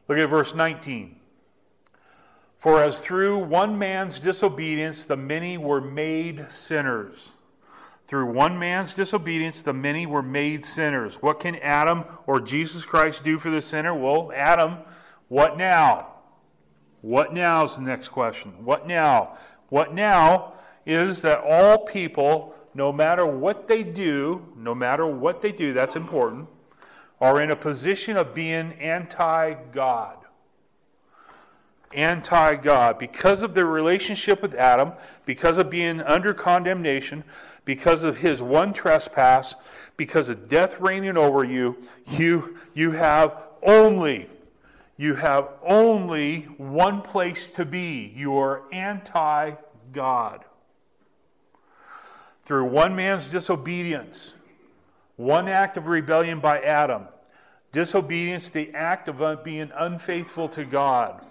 Look 0.09 0.19
at 0.19 0.29
verse 0.29 0.55
19. 0.55 1.17
For 2.59 2.83
as 2.83 2.99
through 2.99 3.39
one 3.39 3.79
man's 3.79 4.21
disobedience 4.21 5.05
the 5.05 5.17
many 5.17 5.59
were 5.59 5.81
made 5.81 6.51
sinners. 6.51 7.31
Through 8.07 8.33
one 8.33 8.59
man's 8.59 8.95
disobedience, 8.95 9.63
the 9.63 9.73
many 9.73 10.07
were 10.07 10.23
made 10.23 10.65
sinners. 10.65 11.21
What 11.21 11.41
can 11.41 11.57
Adam 11.57 12.05
or 12.27 12.41
Jesus 12.41 12.85
Christ 12.85 13.25
do 13.25 13.39
for 13.39 13.51
the 13.51 13.61
sinner? 13.61 13.95
Well, 13.95 14.31
Adam, 14.33 14.79
what 15.29 15.59
now? 15.59 16.13
What 17.01 17.35
now 17.35 17.65
is 17.65 17.77
the 17.77 17.83
next 17.83 18.09
question. 18.09 18.65
What 18.65 18.87
now? 18.87 19.39
What 19.69 19.95
now 19.95 20.55
is 20.85 21.23
that 21.23 21.41
all 21.41 21.79
people, 21.79 22.55
no 22.75 22.93
matter 22.93 23.27
what 23.27 23.67
they 23.69 23.83
do, 23.83 24.47
no 24.57 24.75
matter 24.75 25.07
what 25.07 25.43
they 25.43 25.53
do, 25.53 25.73
that's 25.73 25.97
important, 25.97 26.49
are 27.21 27.41
in 27.41 27.51
a 27.51 27.57
position 27.57 28.17
of 28.17 28.35
being 28.35 28.73
anti 28.75 29.55
God 29.73 30.17
anti 31.97 32.57
God 32.57 32.99
because 32.99 33.43
of 33.43 33.55
their 33.55 33.67
relationship 33.67 34.43
with 34.43 34.55
Adam, 34.55 34.93
because 35.25 35.57
of 35.57 35.71
being 35.71 36.01
under 36.03 36.35
condemnation, 36.35 37.25
because 37.65 38.05
of 38.05 38.19
his 38.19 38.43
one 38.43 38.73
trespass, 38.73 39.55
because 39.97 40.29
of 40.29 40.49
death 40.49 40.79
reigning 40.81 41.17
over 41.17 41.43
you. 41.43 41.77
You, 42.07 42.59
you 42.75 42.93
have 42.93 43.43
only, 43.63 44.29
you 44.97 45.15
have 45.15 45.49
only 45.63 46.43
one 46.57 47.03
place 47.03 47.51
to 47.51 47.65
be. 47.65 48.13
You 48.15 48.39
are 48.39 48.63
anti 48.73 49.53
God. 49.93 50.45
Through 52.45 52.67
one 52.67 52.95
man's 52.95 53.31
disobedience, 53.31 54.35
one 55.17 55.49
act 55.49 55.77
of 55.77 55.87
rebellion 55.87 56.41
by 56.41 56.61
Adam, 56.61 57.09
disobedience, 57.73 58.51
the 58.51 58.73
act 58.75 59.09
of 59.09 59.45
being 59.45 59.71
unfaithful 59.77 60.49
to 60.51 60.65
God 60.65 61.27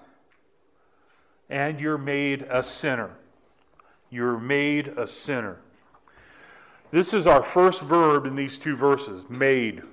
and 1.49 1.79
you're 1.79 1.97
made 1.97 2.43
a 2.49 2.63
sinner. 2.63 3.11
You're 4.09 4.39
made 4.39 4.87
a 4.87 5.07
sinner. 5.07 5.57
This 6.91 7.13
is 7.13 7.27
our 7.27 7.43
first 7.43 7.81
verb 7.81 8.25
in 8.25 8.35
these 8.35 8.57
two 8.57 8.75
verses, 8.75 9.29
made. 9.29 9.83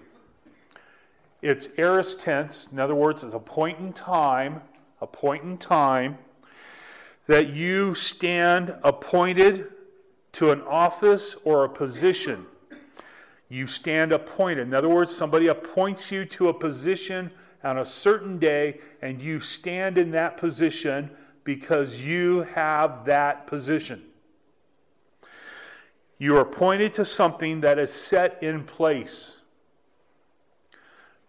It's 1.42 1.68
aorist 1.76 2.20
tense. 2.20 2.68
In 2.70 2.78
other 2.78 2.94
words, 2.94 3.24
it's 3.24 3.34
a 3.34 3.38
point 3.40 3.80
in 3.80 3.92
time, 3.92 4.62
a 5.00 5.06
point 5.06 5.42
in 5.42 5.58
time 5.58 6.16
that 7.26 7.48
you 7.48 7.94
stand 7.94 8.74
appointed 8.84 9.66
to 10.32 10.52
an 10.52 10.62
office 10.62 11.36
or 11.44 11.64
a 11.64 11.68
position. 11.68 12.46
You 13.48 13.66
stand 13.66 14.12
appointed. 14.12 14.68
In 14.68 14.74
other 14.74 14.88
words, 14.88 15.14
somebody 15.14 15.48
appoints 15.48 16.10
you 16.10 16.24
to 16.26 16.48
a 16.48 16.54
position 16.54 17.30
on 17.64 17.78
a 17.78 17.84
certain 17.84 18.38
day, 18.38 18.80
and 19.02 19.20
you 19.20 19.40
stand 19.40 19.98
in 19.98 20.12
that 20.12 20.36
position 20.36 21.10
because 21.44 22.00
you 22.00 22.42
have 22.54 23.04
that 23.04 23.46
position. 23.46 24.02
You 26.18 26.36
are 26.36 26.42
appointed 26.42 26.92
to 26.94 27.04
something 27.04 27.60
that 27.62 27.78
is 27.78 27.92
set 27.92 28.42
in 28.42 28.62
place. 28.64 29.38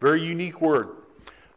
Very 0.03 0.21
unique 0.21 0.59
word. 0.59 0.89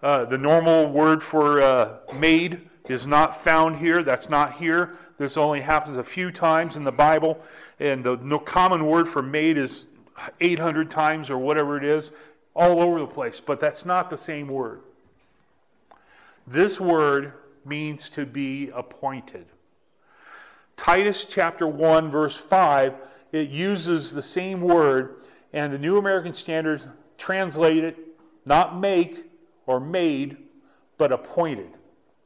Uh, 0.05 0.25
the 0.25 0.39
normal 0.39 0.89
word 0.93 1.21
for 1.21 1.61
uh, 1.61 1.97
made 2.17 2.61
is 2.89 3.05
not 3.05 3.37
found 3.37 3.75
here. 3.75 4.05
That's 4.05 4.29
not 4.29 4.57
here. 4.57 4.93
This 5.19 5.37
only 5.37 5.61
happens 5.61 5.97
a 5.97 6.05
few 6.05 6.31
times 6.31 6.77
in 6.77 6.85
the 6.85 6.93
Bible. 6.93 7.41
And 7.81 8.05
the 8.05 8.17
no 8.19 8.39
common 8.39 8.87
word 8.87 9.09
for 9.09 9.21
made 9.21 9.59
is 9.59 9.89
800 10.41 10.93
times 10.93 11.29
or 11.29 11.39
whatever 11.39 11.77
it 11.77 11.83
is, 11.83 12.13
all 12.55 12.81
over 12.81 13.01
the 13.01 13.07
place. 13.09 13.43
But 13.45 13.59
that's 13.59 13.85
not 13.85 14.11
the 14.11 14.17
same 14.17 14.47
word. 14.47 14.83
This 16.47 16.81
word 16.81 17.33
means 17.65 18.09
to 18.11 18.25
be 18.25 18.71
appointed. 18.73 19.47
Titus 20.77 21.25
chapter 21.25 21.67
1, 21.67 22.13
verse 22.13 22.37
5, 22.37 22.95
it 23.33 23.49
uses 23.49 24.13
the 24.13 24.23
same 24.23 24.61
word, 24.61 25.17
and 25.53 25.73
the 25.73 25.79
New 25.79 25.99
American 25.99 26.33
Standard 26.33 26.81
translate 27.19 27.83
it 27.83 28.06
not 28.47 28.79
make 28.79 29.27
or 29.67 29.81
made, 29.81 30.39
but 30.97 31.13
appointed. 31.13 31.71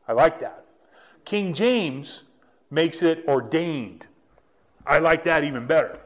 I 0.07 0.13
like 0.13 0.41
that. 0.41 0.67
King 1.25 1.53
James 1.55 2.23
makes 2.71 3.03
it 3.03 3.25
ordained. 3.27 4.05
I 4.87 4.99
like 4.99 5.25
that 5.25 5.43
even 5.43 5.67
better. 5.67 5.99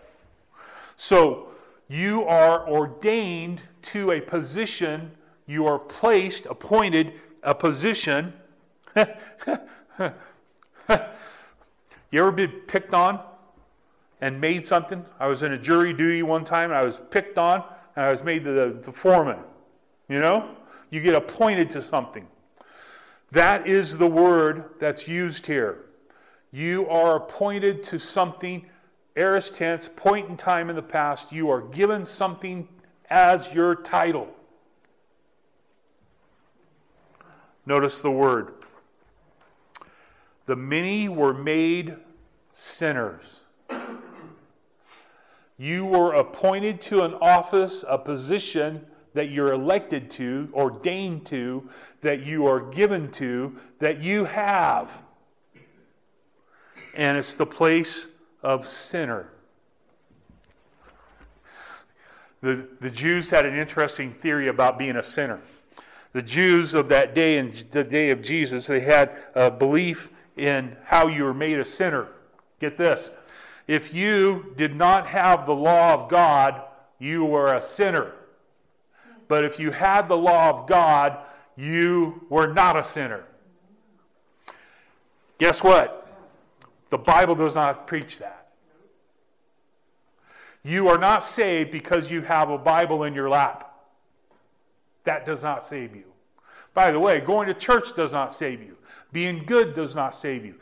So 0.96 1.48
you 1.88 2.24
are 2.24 2.66
ordained 2.68 3.62
to 3.82 4.12
a 4.12 4.20
position, 4.20 5.10
you 5.46 5.66
are 5.66 5.78
placed, 5.78 6.46
appointed, 6.46 7.12
a 7.42 7.54
position 7.54 8.32
you 8.96 9.02
ever 12.12 12.30
been 12.30 12.50
picked 12.68 12.94
on 12.94 13.20
and 14.20 14.40
made 14.40 14.64
something? 14.64 15.04
I 15.18 15.26
was 15.26 15.42
in 15.42 15.52
a 15.52 15.58
jury 15.58 15.92
duty 15.92 16.22
one 16.22 16.44
time 16.44 16.70
and 16.70 16.78
I 16.78 16.82
was 16.82 17.00
picked 17.10 17.38
on 17.38 17.64
and 17.96 18.06
I 18.06 18.10
was 18.10 18.22
made 18.22 18.44
the, 18.44 18.78
the 18.84 18.92
foreman. 18.92 19.38
You 20.08 20.20
know? 20.20 20.48
You 20.90 21.00
get 21.00 21.14
appointed 21.14 21.70
to 21.70 21.82
something. 21.82 22.26
That 23.30 23.66
is 23.66 23.98
the 23.98 24.06
word 24.06 24.64
that's 24.78 25.08
used 25.08 25.46
here. 25.46 25.86
You 26.52 26.88
are 26.88 27.16
appointed 27.16 27.82
to 27.84 27.98
something, 27.98 28.66
aorist 29.16 29.56
tense, 29.56 29.88
point 29.88 30.28
in 30.28 30.36
time 30.36 30.70
in 30.70 30.76
the 30.76 30.82
past. 30.82 31.32
You 31.32 31.50
are 31.50 31.60
given 31.60 32.04
something 32.04 32.68
as 33.10 33.52
your 33.52 33.74
title. 33.74 34.28
Notice 37.66 38.00
the 38.00 38.10
word. 38.10 38.54
The 40.46 40.54
many 40.54 41.08
were 41.08 41.34
made 41.34 41.96
sinners. 42.52 43.40
You 45.56 45.86
were 45.86 46.12
appointed 46.12 46.80
to 46.82 47.02
an 47.02 47.14
office, 47.14 47.84
a 47.88 47.96
position 47.96 48.86
that 49.14 49.30
you're 49.30 49.52
elected 49.52 50.10
to, 50.10 50.48
ordained 50.52 51.24
to, 51.26 51.68
that 52.02 52.26
you 52.26 52.46
are 52.46 52.60
given 52.60 53.10
to, 53.12 53.56
that 53.78 54.00
you 54.00 54.24
have. 54.24 54.90
And 56.94 57.16
it's 57.16 57.34
the 57.34 57.46
place 57.46 58.06
of 58.42 58.68
sinner. 58.68 59.28
The, 62.40 62.68
the 62.80 62.90
Jews 62.90 63.30
had 63.30 63.46
an 63.46 63.56
interesting 63.56 64.12
theory 64.12 64.48
about 64.48 64.78
being 64.78 64.96
a 64.96 65.02
sinner. 65.02 65.40
The 66.12 66.22
Jews 66.22 66.74
of 66.74 66.88
that 66.88 67.14
day 67.14 67.38
and 67.38 67.52
the 67.70 67.82
day 67.82 68.10
of 68.10 68.20
Jesus, 68.20 68.66
they 68.66 68.80
had 68.80 69.16
a 69.34 69.50
belief 69.50 70.10
in 70.36 70.76
how 70.84 71.08
you 71.08 71.24
were 71.24 71.34
made 71.34 71.58
a 71.58 71.64
sinner. 71.64 72.08
Get 72.60 72.76
this. 72.76 73.10
If 73.66 73.94
you 73.94 74.52
did 74.56 74.76
not 74.76 75.06
have 75.06 75.46
the 75.46 75.54
law 75.54 75.94
of 75.94 76.10
God, 76.10 76.62
you 76.98 77.24
were 77.24 77.54
a 77.54 77.62
sinner. 77.62 78.12
But 79.28 79.44
if 79.44 79.58
you 79.58 79.70
had 79.70 80.08
the 80.08 80.16
law 80.16 80.50
of 80.50 80.68
God, 80.68 81.18
you 81.56 82.26
were 82.28 82.52
not 82.52 82.76
a 82.76 82.84
sinner. 82.84 83.24
Guess 85.38 85.62
what? 85.62 86.08
The 86.90 86.98
Bible 86.98 87.34
does 87.34 87.54
not 87.54 87.86
preach 87.86 88.18
that. 88.18 88.48
You 90.62 90.88
are 90.88 90.98
not 90.98 91.22
saved 91.22 91.70
because 91.70 92.10
you 92.10 92.22
have 92.22 92.50
a 92.50 92.58
Bible 92.58 93.04
in 93.04 93.14
your 93.14 93.28
lap. 93.28 93.74
That 95.04 95.26
does 95.26 95.42
not 95.42 95.66
save 95.66 95.94
you. 95.94 96.04
By 96.72 96.90
the 96.90 96.98
way, 96.98 97.20
going 97.20 97.46
to 97.48 97.54
church 97.54 97.94
does 97.94 98.12
not 98.12 98.34
save 98.34 98.62
you. 98.62 98.76
Being 99.12 99.44
good 99.44 99.74
does 99.74 99.94
not 99.94 100.14
save 100.14 100.44
you. 100.44 100.54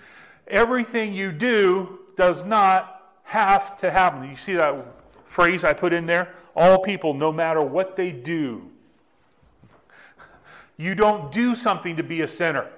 Everything 0.49 1.15
you 1.15 1.33
do 1.33 2.01
does 2.17 2.45
not 2.45 3.13
have 3.23 3.77
to 3.79 3.91
happen. 3.91 4.29
You 4.29 4.37
see 4.37 4.55
that 4.55 4.85
phrase 5.25 5.65
I 5.65 5.73
put 5.73 5.93
in 5.93 6.05
there? 6.05 6.35
All 6.55 6.79
people, 6.79 7.15
no 7.15 7.33
matter 7.33 7.63
what 7.63 7.97
they 7.97 8.11
do. 8.11 8.71
You 10.77 10.95
don't 10.95 11.31
do 11.33 11.55
something 11.55 11.97
to 11.97 12.03
be 12.03 12.23
a 12.23 12.29
sinner. 12.29 12.69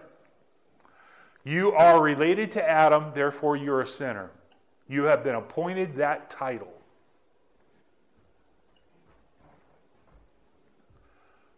You 1.45 1.73
are 1.73 2.03
related 2.03 2.53
to 2.53 2.69
Adam, 2.69 3.13
therefore 3.15 3.57
you're 3.57 3.83
a 3.83 3.87
sinner. 3.87 4.31
You 4.89 5.05
have 5.05 5.25
been 5.25 5.35
appointed 5.35 5.97
that 5.97 6.31
title. 6.31 6.73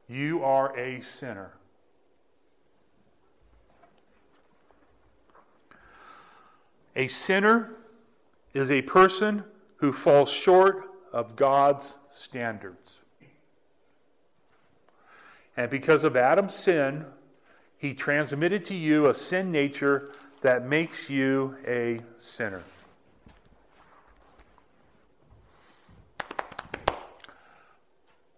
You 0.09 0.43
are 0.45 0.77
a 0.77 1.01
sinner. 1.01 1.53
A 6.95 7.09
sinner 7.09 7.75
is 8.55 8.71
a 8.71 8.83
person 8.83 9.45
who 9.77 9.93
falls 9.93 10.31
short 10.31 10.89
of 11.13 11.37
God's 11.37 11.99
standards. 12.11 12.99
And 15.57 15.71
because 15.71 16.05
of 16.05 16.17
Adam's 16.17 16.55
sin, 16.55 17.07
he 17.79 17.95
transmitted 17.95 18.65
to 18.67 18.75
you 18.75 19.07
a 19.07 19.15
sin 19.15 19.51
nature 19.51 20.11
that 20.43 20.67
makes 20.67 21.09
you 21.09 21.57
a 21.67 22.01
sinner. 22.19 22.63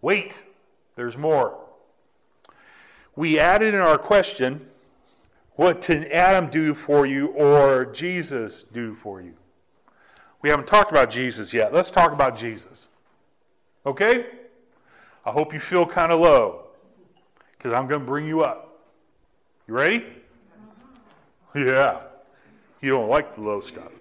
Wait, 0.01 0.35
there's 0.95 1.17
more. 1.17 1.59
We 3.17 3.39
added 3.39 3.75
in 3.75 3.81
our 3.81 3.99
question, 3.99 4.69
what 5.57 5.81
did 5.83 6.13
Adam 6.13 6.51
do 6.51 6.73
for 6.73 7.05
you 7.05 7.27
or 7.29 7.85
Jesus 7.85 8.63
do 8.63 8.95
for 8.95 9.21
you? 9.21 9.35
We 10.43 10.51
haven't 10.51 10.67
talked 10.67 10.91
about 10.91 11.11
Jesus 11.11 11.53
yet. 11.53 11.73
Let's 11.73 11.91
talk 11.91 12.13
about 12.13 12.37
Jesus. 12.37 12.89
Okay? 13.85 14.27
I 15.25 15.31
hope 15.31 15.53
you 15.53 15.61
feel 15.61 15.85
kind 15.85 16.13
of 16.13 16.21
low 16.21 16.69
because 17.57 17.73
I'm 17.73 17.89
going 17.89 18.01
to 18.01 18.07
bring 18.07 18.27
you 18.27 18.43
up. 18.43 18.79
You 19.67 19.75
ready? 19.75 20.05
Yeah. 21.55 22.01
You 22.81 22.91
don't 22.91 23.09
like 23.09 23.35
the 23.35 23.41
low 23.43 23.61
stuff. 23.61 23.93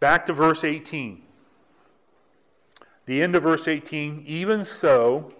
Back 0.00 0.26
to 0.26 0.32
verse 0.32 0.64
18. 0.64 1.22
The 3.04 3.22
end 3.22 3.34
of 3.36 3.42
verse 3.42 3.68
18. 3.68 4.24
Even 4.26 4.64
so, 4.64 5.32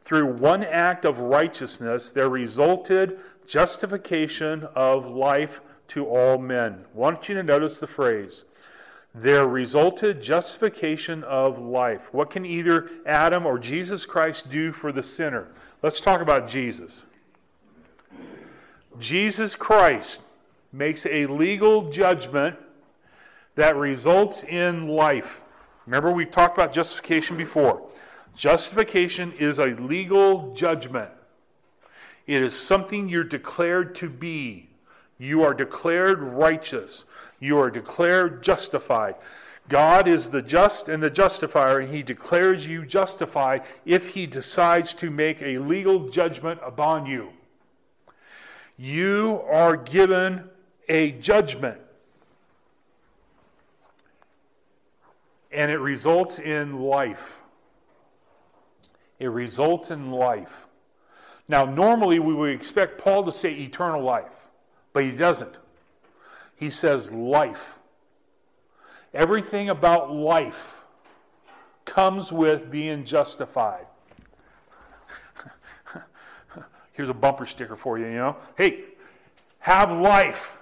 through 0.00 0.26
one 0.34 0.64
act 0.64 1.04
of 1.04 1.20
righteousness, 1.20 2.10
there 2.10 2.28
resulted 2.28 3.20
justification 3.46 4.66
of 4.74 5.06
life 5.06 5.60
to 5.88 6.06
all 6.06 6.38
men. 6.38 6.84
I 6.94 6.98
want 6.98 7.28
you 7.28 7.34
to 7.34 7.42
notice 7.42 7.78
the 7.78 7.86
phrase. 7.86 8.44
There 9.14 9.46
resulted 9.46 10.22
justification 10.22 11.22
of 11.24 11.58
life. 11.58 12.12
What 12.14 12.30
can 12.30 12.46
either 12.46 12.90
Adam 13.04 13.44
or 13.44 13.58
Jesus 13.58 14.06
Christ 14.06 14.48
do 14.48 14.72
for 14.72 14.90
the 14.90 15.02
sinner? 15.02 15.48
Let's 15.82 16.00
talk 16.00 16.20
about 16.20 16.48
Jesus. 16.48 17.04
Jesus 18.98 19.54
Christ 19.54 20.22
makes 20.72 21.04
a 21.06 21.26
legal 21.26 21.90
judgment 21.90 22.56
that 23.54 23.76
results 23.76 24.44
in 24.44 24.88
life. 24.88 25.42
Remember, 25.86 26.10
we've 26.10 26.30
talked 26.30 26.56
about 26.56 26.72
justification 26.72 27.36
before. 27.36 27.86
Justification 28.34 29.32
is 29.32 29.58
a 29.58 29.66
legal 29.66 30.54
judgment, 30.54 31.10
it 32.26 32.42
is 32.42 32.58
something 32.58 33.08
you're 33.08 33.24
declared 33.24 33.94
to 33.96 34.08
be. 34.08 34.70
You 35.22 35.42
are 35.42 35.54
declared 35.54 36.20
righteous, 36.20 37.04
you 37.40 37.58
are 37.58 37.70
declared 37.70 38.42
justified. 38.42 39.14
God 39.68 40.08
is 40.08 40.30
the 40.30 40.42
just 40.42 40.88
and 40.88 41.02
the 41.02 41.10
justifier, 41.10 41.78
and 41.78 41.94
He 41.94 42.02
declares 42.02 42.66
you 42.66 42.84
justified 42.84 43.62
if 43.84 44.08
He 44.08 44.26
decides 44.26 44.94
to 44.94 45.10
make 45.10 45.40
a 45.40 45.58
legal 45.58 46.08
judgment 46.08 46.60
upon 46.64 47.06
you 47.06 47.30
you 48.82 49.40
are 49.48 49.76
given 49.76 50.42
a 50.88 51.12
judgment. 51.12 51.78
And 55.52 55.70
it 55.70 55.78
results 55.78 56.40
in 56.40 56.80
life. 56.80 57.38
It 59.20 59.28
results 59.28 59.92
in 59.92 60.10
life. 60.10 60.66
Now, 61.46 61.64
normally 61.64 62.18
we 62.18 62.34
would 62.34 62.50
expect 62.50 62.98
Paul 62.98 63.22
to 63.24 63.30
say 63.32 63.52
eternal 63.52 64.02
life, 64.02 64.41
but 64.92 65.04
he 65.04 65.10
doesn't. 65.10 65.56
He 66.56 66.70
says 66.70 67.12
life. 67.12 67.78
Everything 69.14 69.68
about 69.68 70.12
life 70.12 70.80
comes 71.84 72.32
with 72.32 72.70
being 72.70 73.04
justified. 73.04 73.86
Here's 76.92 77.08
a 77.08 77.14
bumper 77.14 77.46
sticker 77.46 77.76
for 77.76 77.98
you, 77.98 78.06
you 78.06 78.14
know. 78.14 78.36
Hey, 78.56 78.84
have 79.58 79.90
life, 79.92 80.56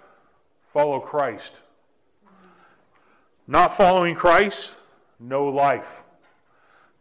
follow 0.72 1.00
Christ. 1.00 1.52
Not 3.46 3.74
following 3.76 4.14
Christ, 4.14 4.76
no 5.18 5.46
life. 5.46 6.02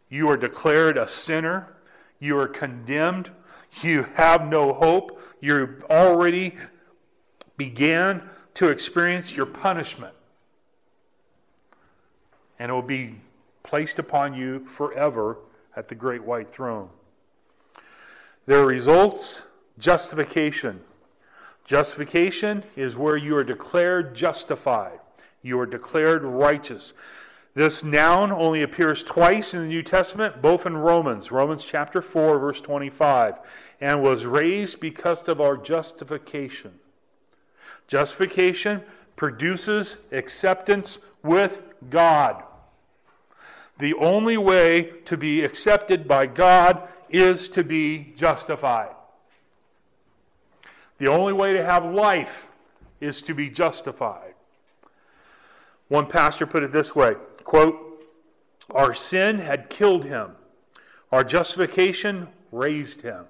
You 0.08 0.28
are 0.28 0.36
declared 0.36 0.98
a 0.98 1.06
sinner. 1.06 1.68
You 2.18 2.38
are 2.38 2.48
condemned. 2.48 3.30
You 3.82 4.02
have 4.14 4.48
no 4.48 4.72
hope. 4.72 5.22
You're 5.40 5.78
already 5.88 6.56
began 7.60 8.22
to 8.54 8.70
experience 8.70 9.36
your 9.36 9.44
punishment. 9.44 10.14
And 12.58 12.70
it 12.70 12.72
will 12.72 12.80
be 12.80 13.16
placed 13.62 13.98
upon 13.98 14.32
you 14.32 14.60
forever 14.60 15.36
at 15.76 15.86
the 15.86 15.94
great 15.94 16.24
white 16.24 16.48
throne. 16.48 16.88
There 18.46 18.64
results 18.64 19.42
justification. 19.78 20.80
Justification 21.66 22.64
is 22.76 22.96
where 22.96 23.18
you 23.18 23.36
are 23.36 23.44
declared 23.44 24.14
justified, 24.14 24.98
you 25.42 25.60
are 25.60 25.66
declared 25.66 26.22
righteous. 26.22 26.94
This 27.52 27.84
noun 27.84 28.32
only 28.32 28.62
appears 28.62 29.04
twice 29.04 29.52
in 29.52 29.60
the 29.60 29.68
New 29.68 29.82
Testament, 29.82 30.40
both 30.40 30.64
in 30.64 30.78
Romans, 30.78 31.30
Romans 31.30 31.62
chapter 31.62 32.00
4, 32.00 32.38
verse 32.38 32.62
25, 32.62 33.34
and 33.82 34.02
was 34.02 34.24
raised 34.24 34.80
because 34.80 35.28
of 35.28 35.42
our 35.42 35.58
justification. 35.58 36.79
Justification 37.90 38.82
produces 39.16 39.98
acceptance 40.12 41.00
with 41.24 41.64
God. 41.90 42.40
The 43.78 43.94
only 43.94 44.36
way 44.36 44.92
to 45.06 45.16
be 45.16 45.42
accepted 45.42 46.06
by 46.06 46.26
God 46.26 46.88
is 47.08 47.48
to 47.48 47.64
be 47.64 48.14
justified. 48.16 48.94
The 50.98 51.08
only 51.08 51.32
way 51.32 51.52
to 51.54 51.64
have 51.64 51.84
life 51.84 52.46
is 53.00 53.22
to 53.22 53.34
be 53.34 53.50
justified. 53.50 54.34
One 55.88 56.06
pastor 56.06 56.46
put 56.46 56.62
it 56.62 56.70
this 56.70 56.94
way 56.94 57.14
quote, 57.42 58.06
Our 58.72 58.94
sin 58.94 59.38
had 59.38 59.68
killed 59.68 60.04
him, 60.04 60.36
our 61.10 61.24
justification 61.24 62.28
raised 62.52 63.02
him. 63.02 63.24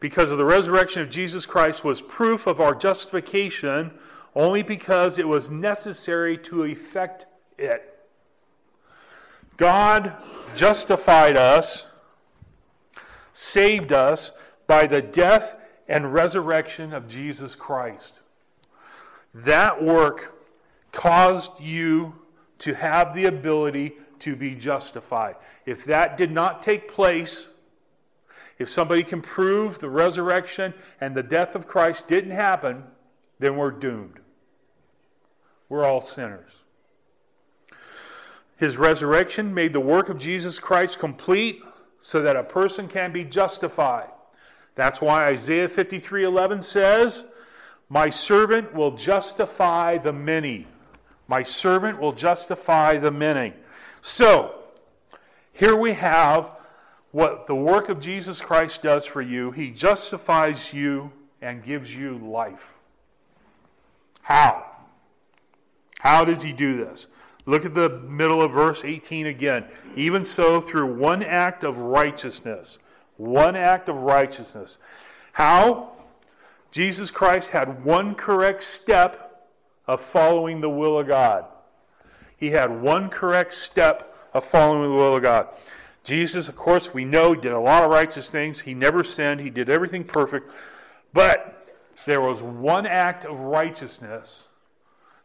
Because 0.00 0.30
of 0.30 0.38
the 0.38 0.44
resurrection 0.44 1.02
of 1.02 1.10
Jesus 1.10 1.46
Christ 1.46 1.84
was 1.84 2.02
proof 2.02 2.46
of 2.46 2.60
our 2.60 2.74
justification 2.74 3.92
only 4.34 4.62
because 4.62 5.18
it 5.18 5.28
was 5.28 5.50
necessary 5.50 6.36
to 6.38 6.64
effect 6.64 7.26
it. 7.56 7.90
God 9.56 10.14
justified 10.56 11.36
us, 11.36 11.86
saved 13.32 13.92
us 13.92 14.32
by 14.66 14.86
the 14.86 15.00
death 15.00 15.56
and 15.88 16.12
resurrection 16.12 16.92
of 16.92 17.08
Jesus 17.08 17.54
Christ. 17.54 18.12
That 19.32 19.82
work 19.82 20.34
caused 20.92 21.60
you 21.60 22.14
to 22.58 22.74
have 22.74 23.14
the 23.14 23.26
ability 23.26 23.94
to 24.20 24.36
be 24.36 24.54
justified. 24.54 25.36
If 25.66 25.84
that 25.84 26.16
did 26.16 26.30
not 26.30 26.62
take 26.62 26.88
place, 26.88 27.48
if 28.58 28.70
somebody 28.70 29.02
can 29.02 29.20
prove 29.20 29.78
the 29.78 29.88
resurrection 29.88 30.74
and 31.00 31.14
the 31.14 31.22
death 31.22 31.54
of 31.54 31.66
Christ 31.66 32.06
didn't 32.06 32.30
happen, 32.30 32.84
then 33.38 33.56
we're 33.56 33.70
doomed. 33.70 34.20
We're 35.68 35.84
all 35.84 36.00
sinners. 36.00 36.50
His 38.56 38.76
resurrection 38.76 39.52
made 39.52 39.72
the 39.72 39.80
work 39.80 40.08
of 40.08 40.18
Jesus 40.18 40.58
Christ 40.60 40.98
complete 40.98 41.62
so 42.00 42.22
that 42.22 42.36
a 42.36 42.44
person 42.44 42.86
can 42.86 43.12
be 43.12 43.24
justified. 43.24 44.10
That's 44.74 45.00
why 45.00 45.26
Isaiah 45.26 45.68
53:11 45.68 46.62
says, 46.62 47.24
"My 47.88 48.10
servant 48.10 48.72
will 48.72 48.92
justify 48.92 49.98
the 49.98 50.12
many. 50.12 50.68
My 51.26 51.42
servant 51.42 51.98
will 51.98 52.12
justify 52.12 52.98
the 52.98 53.10
many." 53.10 53.54
So, 54.00 54.54
here 55.52 55.76
we 55.76 55.94
have 55.94 56.50
what 57.14 57.46
the 57.46 57.54
work 57.54 57.90
of 57.90 58.00
Jesus 58.00 58.40
Christ 58.40 58.82
does 58.82 59.06
for 59.06 59.22
you. 59.22 59.52
He 59.52 59.70
justifies 59.70 60.72
you 60.72 61.12
and 61.40 61.62
gives 61.62 61.94
you 61.94 62.18
life. 62.18 62.72
How? 64.20 64.66
How 66.00 66.24
does 66.24 66.42
he 66.42 66.52
do 66.52 66.76
this? 66.76 67.06
Look 67.46 67.64
at 67.64 67.72
the 67.72 67.88
middle 67.88 68.42
of 68.42 68.50
verse 68.50 68.84
18 68.84 69.28
again. 69.28 69.64
Even 69.94 70.24
so, 70.24 70.60
through 70.60 70.92
one 70.92 71.22
act 71.22 71.62
of 71.62 71.78
righteousness, 71.78 72.80
one 73.16 73.54
act 73.54 73.88
of 73.88 73.94
righteousness. 73.94 74.78
How? 75.30 75.92
Jesus 76.72 77.12
Christ 77.12 77.50
had 77.50 77.84
one 77.84 78.16
correct 78.16 78.64
step 78.64 79.52
of 79.86 80.00
following 80.00 80.60
the 80.60 80.68
will 80.68 80.98
of 80.98 81.06
God. 81.06 81.44
He 82.36 82.50
had 82.50 82.82
one 82.82 83.08
correct 83.08 83.54
step 83.54 84.16
of 84.34 84.44
following 84.44 84.90
the 84.90 84.96
will 84.96 85.14
of 85.14 85.22
God. 85.22 85.46
Jesus, 86.04 86.48
of 86.48 86.56
course, 86.56 86.92
we 86.92 87.06
know, 87.06 87.34
did 87.34 87.52
a 87.52 87.58
lot 87.58 87.82
of 87.82 87.90
righteous 87.90 88.30
things. 88.30 88.60
He 88.60 88.74
never 88.74 89.02
sinned, 89.02 89.40
he 89.40 89.50
did 89.50 89.70
everything 89.70 90.04
perfect. 90.04 90.50
But 91.14 91.66
there 92.04 92.20
was 92.20 92.42
one 92.42 92.86
act 92.86 93.24
of 93.24 93.38
righteousness 93.38 94.48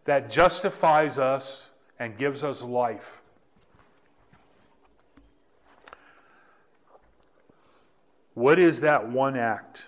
that 0.06 0.32
justifies 0.32 1.20
us 1.20 1.68
and 2.00 2.18
gives 2.18 2.44
us 2.44 2.62
life. 2.62 3.20
What 8.34 8.58
is 8.58 8.80
that 8.82 9.10
one 9.10 9.36
act? 9.36 9.84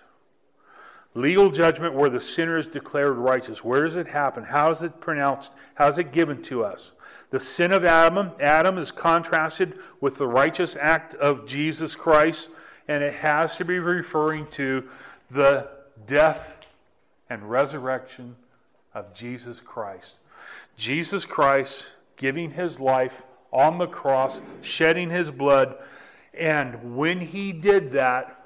Legal 1.13 1.51
judgment 1.51 1.93
where 1.93 2.09
the 2.09 2.21
sinner 2.21 2.57
is 2.57 2.67
declared 2.67 3.17
righteous. 3.17 3.63
Where 3.63 3.83
does 3.83 3.97
it 3.97 4.07
happen? 4.07 4.43
How 4.43 4.71
is 4.71 4.81
it 4.81 5.01
pronounced? 5.01 5.51
How 5.75 5.87
is 5.87 5.97
it 5.97 6.13
given 6.13 6.41
to 6.43 6.63
us? 6.63 6.93
The 7.31 7.39
sin 7.39 7.71
of 7.73 7.83
Adam, 7.83 8.31
Adam 8.39 8.77
is 8.77 8.91
contrasted 8.91 9.79
with 9.99 10.17
the 10.17 10.27
righteous 10.27 10.77
act 10.79 11.13
of 11.15 11.45
Jesus 11.45 11.95
Christ, 11.95 12.49
and 12.87 13.03
it 13.03 13.13
has 13.13 13.57
to 13.57 13.65
be 13.65 13.79
referring 13.79 14.47
to 14.51 14.87
the 15.29 15.69
death 16.07 16.65
and 17.29 17.49
resurrection 17.49 18.35
of 18.93 19.13
Jesus 19.13 19.59
Christ. 19.59 20.15
Jesus 20.77 21.25
Christ 21.25 21.87
giving 22.15 22.51
his 22.51 22.79
life 22.79 23.23
on 23.51 23.77
the 23.77 23.87
cross, 23.87 24.41
shedding 24.61 25.09
his 25.09 25.29
blood, 25.29 25.75
and 26.33 26.95
when 26.95 27.19
he 27.19 27.51
did 27.51 27.91
that, 27.93 28.40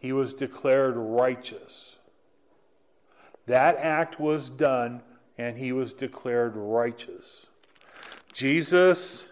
he 0.00 0.12
was 0.12 0.32
declared 0.32 0.96
righteous. 0.96 1.98
That 3.46 3.76
act 3.76 4.18
was 4.18 4.50
done, 4.50 5.02
and 5.38 5.56
he 5.56 5.72
was 5.72 5.92
declared 5.92 6.54
righteous. 6.56 7.46
Jesus 8.32 9.30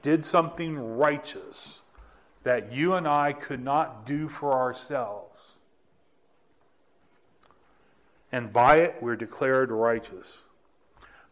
did 0.00 0.24
something 0.24 0.96
righteous 0.96 1.80
that 2.44 2.72
you 2.72 2.94
and 2.94 3.06
I 3.06 3.32
could 3.32 3.62
not 3.62 4.06
do 4.06 4.28
for 4.28 4.52
ourselves. 4.52 5.54
And 8.30 8.52
by 8.52 8.76
it, 8.76 8.96
we're 9.00 9.16
declared 9.16 9.70
righteous. 9.70 10.42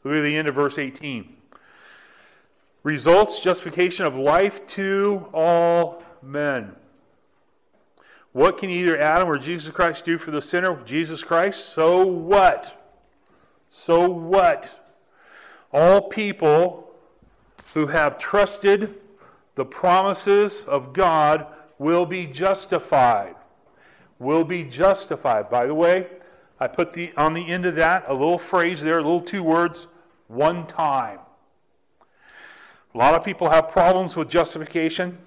Look 0.04 0.16
at 0.16 0.22
the 0.22 0.36
end 0.36 0.48
of 0.48 0.54
verse 0.54 0.78
18. 0.78 1.36
Results 2.82 3.40
justification 3.40 4.06
of 4.06 4.16
life 4.16 4.66
to 4.68 5.26
all 5.32 6.02
men. 6.22 6.74
What 8.32 8.58
can 8.58 8.70
either 8.70 8.98
Adam 8.98 9.28
or 9.28 9.38
Jesus 9.38 9.70
Christ 9.72 10.04
do 10.04 10.16
for 10.16 10.30
the 10.30 10.40
sinner? 10.42 10.80
Jesus 10.84 11.24
Christ. 11.24 11.70
So 11.70 12.06
what? 12.06 12.80
So 13.70 14.08
what? 14.08 14.78
All 15.72 16.02
people 16.02 16.92
who 17.74 17.86
have 17.88 18.18
trusted 18.18 18.94
the 19.54 19.64
promises 19.64 20.64
of 20.64 20.92
God 20.92 21.46
will 21.78 22.06
be 22.06 22.26
justified. 22.26 23.34
Will 24.18 24.44
be 24.44 24.64
justified. 24.64 25.50
By 25.50 25.66
the 25.66 25.74
way, 25.74 26.06
I 26.58 26.68
put 26.68 26.92
the 26.92 27.12
on 27.16 27.34
the 27.34 27.48
end 27.48 27.66
of 27.66 27.74
that 27.76 28.04
a 28.06 28.12
little 28.12 28.38
phrase 28.38 28.82
there, 28.82 28.98
a 28.98 29.02
little 29.02 29.20
two 29.20 29.42
words, 29.42 29.88
one 30.28 30.66
time. 30.66 31.18
A 32.94 32.98
lot 32.98 33.14
of 33.14 33.24
people 33.24 33.50
have 33.50 33.68
problems 33.68 34.16
with 34.16 34.28
justification. 34.28 35.18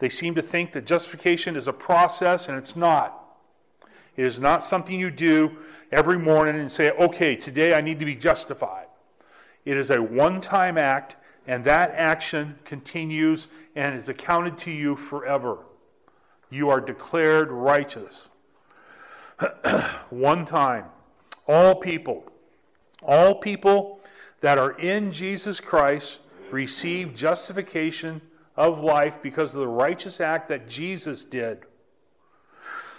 They 0.00 0.08
seem 0.08 0.34
to 0.34 0.42
think 0.42 0.72
that 0.72 0.86
justification 0.86 1.56
is 1.56 1.68
a 1.68 1.72
process, 1.72 2.48
and 2.48 2.58
it's 2.58 2.74
not. 2.74 3.16
It 4.16 4.24
is 4.24 4.40
not 4.40 4.64
something 4.64 4.98
you 4.98 5.10
do 5.10 5.56
every 5.92 6.18
morning 6.18 6.58
and 6.58 6.72
say, 6.72 6.90
okay, 6.90 7.36
today 7.36 7.74
I 7.74 7.80
need 7.80 7.98
to 8.00 8.04
be 8.04 8.16
justified. 8.16 8.86
It 9.64 9.76
is 9.76 9.90
a 9.90 10.02
one 10.02 10.40
time 10.40 10.78
act, 10.78 11.16
and 11.46 11.64
that 11.64 11.92
action 11.94 12.58
continues 12.64 13.48
and 13.76 13.94
is 13.94 14.08
accounted 14.08 14.58
to 14.58 14.70
you 14.70 14.96
forever. 14.96 15.58
You 16.48 16.70
are 16.70 16.80
declared 16.80 17.52
righteous. 17.52 18.28
one 20.10 20.44
time. 20.44 20.86
All 21.46 21.74
people, 21.74 22.24
all 23.02 23.34
people 23.34 24.00
that 24.40 24.58
are 24.58 24.72
in 24.72 25.12
Jesus 25.12 25.60
Christ 25.60 26.20
receive 26.50 27.14
justification 27.14 28.20
of 28.60 28.84
life 28.84 29.22
because 29.22 29.54
of 29.54 29.62
the 29.62 29.66
righteous 29.66 30.20
act 30.20 30.50
that 30.50 30.68
Jesus 30.68 31.24
did. 31.24 31.60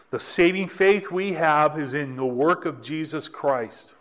The 0.09 0.19
saving 0.19 0.69
faith 0.69 1.11
we 1.11 1.33
have 1.33 1.79
is 1.79 1.93
in 1.93 2.15
the 2.15 2.25
work 2.25 2.65
of 2.65 2.81
Jesus 2.81 3.29
Christ. 3.29 3.93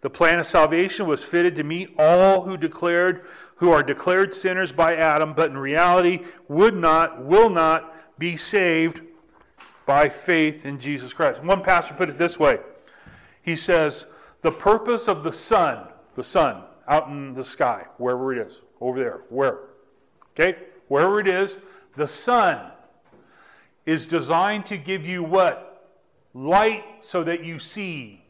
The 0.00 0.08
plan 0.08 0.38
of 0.38 0.46
salvation 0.46 1.06
was 1.06 1.22
fitted 1.22 1.56
to 1.56 1.62
meet 1.62 1.94
all 1.98 2.40
who 2.40 2.56
declared 2.56 3.26
who 3.56 3.70
are 3.70 3.82
declared 3.82 4.32
sinners 4.32 4.72
by 4.72 4.96
Adam, 4.96 5.34
but 5.34 5.50
in 5.50 5.58
reality 5.58 6.20
would 6.48 6.74
not, 6.74 7.22
will 7.24 7.50
not 7.50 7.94
be 8.18 8.36
saved 8.36 9.02
by 9.84 10.08
faith 10.08 10.66
in 10.66 10.78
Jesus 10.78 11.12
Christ. 11.12 11.42
One 11.42 11.62
pastor 11.62 11.94
put 11.94 12.10
it 12.10 12.18
this 12.18 12.38
way. 12.38 12.58
He 13.42 13.56
says, 13.56 14.06
the 14.42 14.52
purpose 14.52 15.08
of 15.08 15.22
the 15.22 15.32
sun, 15.32 15.88
the 16.16 16.22
sun 16.22 16.64
out 16.86 17.08
in 17.08 17.32
the 17.32 17.44
sky, 17.44 17.86
wherever 17.96 18.32
it 18.34 18.46
is, 18.46 18.60
over 18.80 18.98
there, 18.98 19.20
where 19.30 19.60
Okay? 20.38 20.58
Wherever 20.88 21.18
it 21.18 21.28
is, 21.28 21.56
the 21.96 22.06
sun 22.06 22.70
is 23.86 24.06
designed 24.06 24.66
to 24.66 24.76
give 24.76 25.06
you 25.06 25.22
what? 25.22 25.90
Light 26.34 26.84
so 27.00 27.24
that 27.24 27.44
you 27.44 27.58
see. 27.58 28.22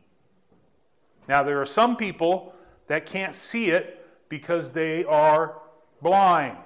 Now, 1.28 1.42
there 1.42 1.60
are 1.60 1.66
some 1.66 1.96
people 1.96 2.54
that 2.86 3.06
can't 3.06 3.34
see 3.34 3.70
it 3.70 4.06
because 4.28 4.70
they 4.70 5.04
are 5.04 5.60
blind. 6.00 6.58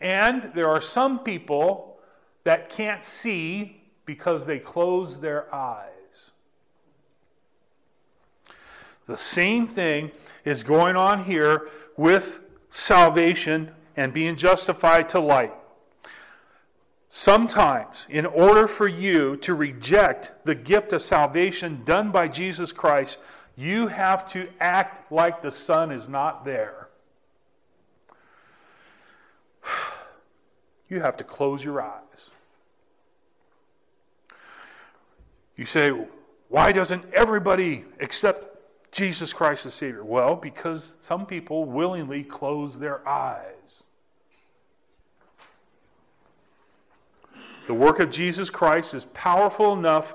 And 0.00 0.50
there 0.54 0.68
are 0.68 0.80
some 0.80 1.18
people 1.18 1.98
that 2.44 2.70
can't 2.70 3.04
see 3.04 3.82
because 4.06 4.46
they 4.46 4.58
close 4.58 5.18
their 5.18 5.54
eyes. 5.54 6.30
The 9.06 9.16
same 9.18 9.66
thing 9.66 10.10
is 10.44 10.62
going 10.62 10.96
on 10.96 11.24
here 11.24 11.68
with 11.96 12.40
salvation 12.74 13.70
and 13.96 14.12
being 14.12 14.34
justified 14.34 15.08
to 15.08 15.20
light. 15.20 15.54
Sometimes, 17.08 18.04
in 18.10 18.26
order 18.26 18.66
for 18.66 18.88
you 18.88 19.36
to 19.36 19.54
reject 19.54 20.32
the 20.44 20.56
gift 20.56 20.92
of 20.92 21.00
salvation 21.00 21.82
done 21.84 22.10
by 22.10 22.26
Jesus 22.26 22.72
Christ, 22.72 23.20
you 23.56 23.86
have 23.86 24.28
to 24.32 24.48
act 24.58 25.12
like 25.12 25.40
the 25.40 25.52
Son 25.52 25.92
is 25.92 26.08
not 26.08 26.44
there. 26.44 26.88
You 30.86 31.00
have 31.00 31.16
to 31.16 31.24
close 31.24 31.64
your 31.64 31.80
eyes. 31.80 32.30
You 35.56 35.64
say, 35.64 35.90
why 36.50 36.72
doesn't 36.72 37.06
everybody 37.14 37.86
accept 38.00 38.53
Jesus 38.94 39.32
Christ 39.32 39.66
as 39.66 39.74
Savior? 39.74 40.04
Well, 40.04 40.36
because 40.36 40.96
some 41.00 41.26
people 41.26 41.64
willingly 41.64 42.22
close 42.22 42.78
their 42.78 43.06
eyes. 43.08 43.82
The 47.66 47.74
work 47.74 47.98
of 47.98 48.08
Jesus 48.08 48.50
Christ 48.50 48.94
is 48.94 49.06
powerful 49.06 49.72
enough 49.72 50.14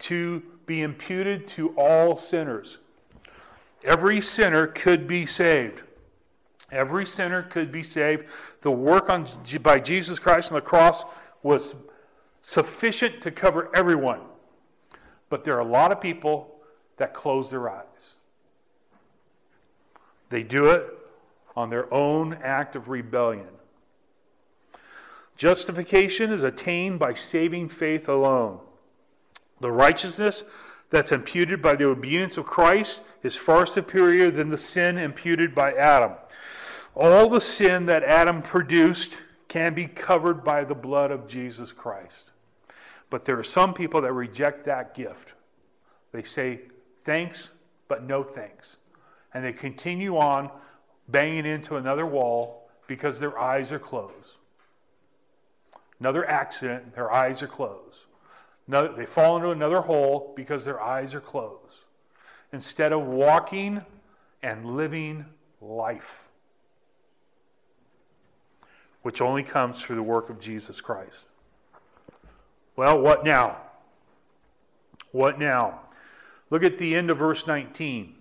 to 0.00 0.42
be 0.64 0.80
imputed 0.80 1.46
to 1.48 1.74
all 1.76 2.16
sinners. 2.16 2.78
Every 3.84 4.22
sinner 4.22 4.68
could 4.68 5.06
be 5.06 5.26
saved. 5.26 5.82
Every 6.72 7.04
sinner 7.04 7.42
could 7.42 7.70
be 7.70 7.82
saved. 7.82 8.24
The 8.62 8.70
work 8.70 9.10
on, 9.10 9.28
by 9.60 9.80
Jesus 9.80 10.18
Christ 10.18 10.50
on 10.50 10.54
the 10.54 10.62
cross 10.62 11.04
was 11.42 11.74
sufficient 12.40 13.20
to 13.20 13.30
cover 13.30 13.70
everyone. 13.74 14.20
But 15.28 15.44
there 15.44 15.56
are 15.56 15.60
a 15.60 15.70
lot 15.70 15.92
of 15.92 16.00
people 16.00 16.56
that 16.96 17.12
close 17.12 17.50
their 17.50 17.68
eyes. 17.68 17.84
They 20.34 20.42
do 20.42 20.66
it 20.66 20.92
on 21.54 21.70
their 21.70 21.94
own 21.94 22.34
act 22.42 22.74
of 22.74 22.88
rebellion. 22.88 23.46
Justification 25.36 26.32
is 26.32 26.42
attained 26.42 26.98
by 26.98 27.14
saving 27.14 27.68
faith 27.68 28.08
alone. 28.08 28.58
The 29.60 29.70
righteousness 29.70 30.42
that's 30.90 31.12
imputed 31.12 31.62
by 31.62 31.76
the 31.76 31.86
obedience 31.86 32.36
of 32.36 32.46
Christ 32.46 33.04
is 33.22 33.36
far 33.36 33.64
superior 33.64 34.28
than 34.32 34.50
the 34.50 34.56
sin 34.56 34.98
imputed 34.98 35.54
by 35.54 35.72
Adam. 35.74 36.14
All 36.96 37.28
the 37.28 37.40
sin 37.40 37.86
that 37.86 38.02
Adam 38.02 38.42
produced 38.42 39.22
can 39.46 39.72
be 39.72 39.86
covered 39.86 40.42
by 40.42 40.64
the 40.64 40.74
blood 40.74 41.12
of 41.12 41.28
Jesus 41.28 41.70
Christ. 41.70 42.32
But 43.08 43.24
there 43.24 43.38
are 43.38 43.44
some 43.44 43.72
people 43.72 44.00
that 44.00 44.12
reject 44.12 44.64
that 44.64 44.96
gift. 44.96 45.34
They 46.10 46.24
say 46.24 46.62
thanks, 47.04 47.52
but 47.86 48.02
no 48.02 48.24
thanks. 48.24 48.78
And 49.34 49.44
they 49.44 49.52
continue 49.52 50.16
on 50.16 50.50
banging 51.08 51.44
into 51.44 51.76
another 51.76 52.06
wall 52.06 52.70
because 52.86 53.18
their 53.18 53.38
eyes 53.38 53.72
are 53.72 53.78
closed. 53.78 54.38
Another 56.00 56.28
accident, 56.28 56.94
their 56.94 57.12
eyes 57.12 57.42
are 57.42 57.48
closed. 57.48 57.98
Another, 58.68 58.92
they 58.96 59.06
fall 59.06 59.36
into 59.36 59.50
another 59.50 59.80
hole 59.80 60.32
because 60.36 60.64
their 60.64 60.80
eyes 60.80 61.14
are 61.14 61.20
closed. 61.20 61.84
Instead 62.52 62.92
of 62.92 63.02
walking 63.02 63.82
and 64.42 64.76
living 64.76 65.24
life, 65.60 66.28
which 69.02 69.20
only 69.20 69.42
comes 69.42 69.82
through 69.82 69.96
the 69.96 70.02
work 70.02 70.30
of 70.30 70.40
Jesus 70.40 70.80
Christ. 70.80 71.26
Well, 72.76 72.98
what 73.00 73.24
now? 73.24 73.58
What 75.12 75.38
now? 75.38 75.80
Look 76.50 76.62
at 76.62 76.78
the 76.78 76.94
end 76.94 77.10
of 77.10 77.18
verse 77.18 77.46
19. 77.46 78.14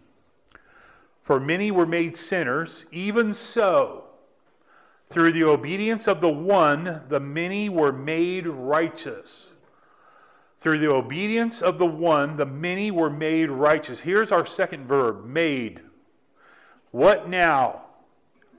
For 1.24 1.40
many 1.40 1.72
were 1.72 1.86
made 1.86 2.16
sinners, 2.16 2.86
even 2.92 3.34
so 3.34 4.04
through 5.10 5.32
the 5.32 5.44
obedience 5.44 6.08
of 6.08 6.22
the 6.22 6.30
one, 6.30 7.04
the 7.08 7.20
many 7.20 7.70
were 7.70 7.92
made 7.92 8.48
righteous. 8.48 9.52
Through 10.60 10.80
the 10.80 10.92
obedience 10.92 11.62
of 11.62 11.78
the 11.78 11.86
one, 11.86 12.36
the 12.36 12.46
many 12.46 12.90
were 12.90 13.10
made 13.10 13.52
righteous. 13.52 14.00
Here's 14.00 14.32
our 14.32 14.46
second 14.46 14.88
verb 14.88 15.26
made. 15.26 15.82
What 16.92 17.30
now? 17.30 17.84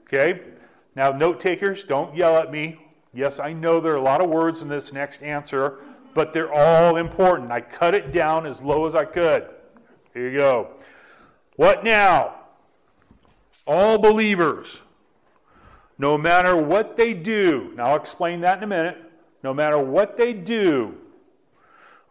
Okay? 0.03 0.41
Now, 0.95 1.09
note 1.09 1.39
takers, 1.39 1.83
don't 1.83 2.15
yell 2.15 2.37
at 2.37 2.51
me. 2.51 2.79
Yes, 3.13 3.39
I 3.39 3.53
know 3.53 3.81
there 3.81 3.93
are 3.93 3.97
a 3.97 4.01
lot 4.01 4.21
of 4.21 4.29
words 4.29 4.61
in 4.61 4.69
this 4.69 4.93
next 4.93 5.23
answer, 5.23 5.79
but 6.13 6.31
they're 6.31 6.53
all 6.53 6.95
important. 6.95 7.51
I 7.51 7.59
cut 7.59 7.93
it 7.93 8.13
down 8.13 8.45
as 8.45 8.61
low 8.61 8.85
as 8.85 8.95
I 8.95 9.03
could. 9.03 9.49
Here 10.13 10.29
you 10.29 10.37
go. 10.37 10.69
What 11.57 11.83
now? 11.83 12.44
All 13.67 13.97
believers 13.97 14.81
no 15.97 16.17
matter 16.17 16.55
what 16.55 16.97
they 16.97 17.13
do, 17.13 17.71
now 17.75 17.91
I'll 17.91 17.95
explain 17.95 18.41
that 18.41 18.57
in 18.57 18.63
a 18.63 18.67
minute, 18.67 18.97
no 19.43 19.53
matter 19.53 19.77
what 19.77 20.17
they 20.17 20.33
do, 20.33 20.95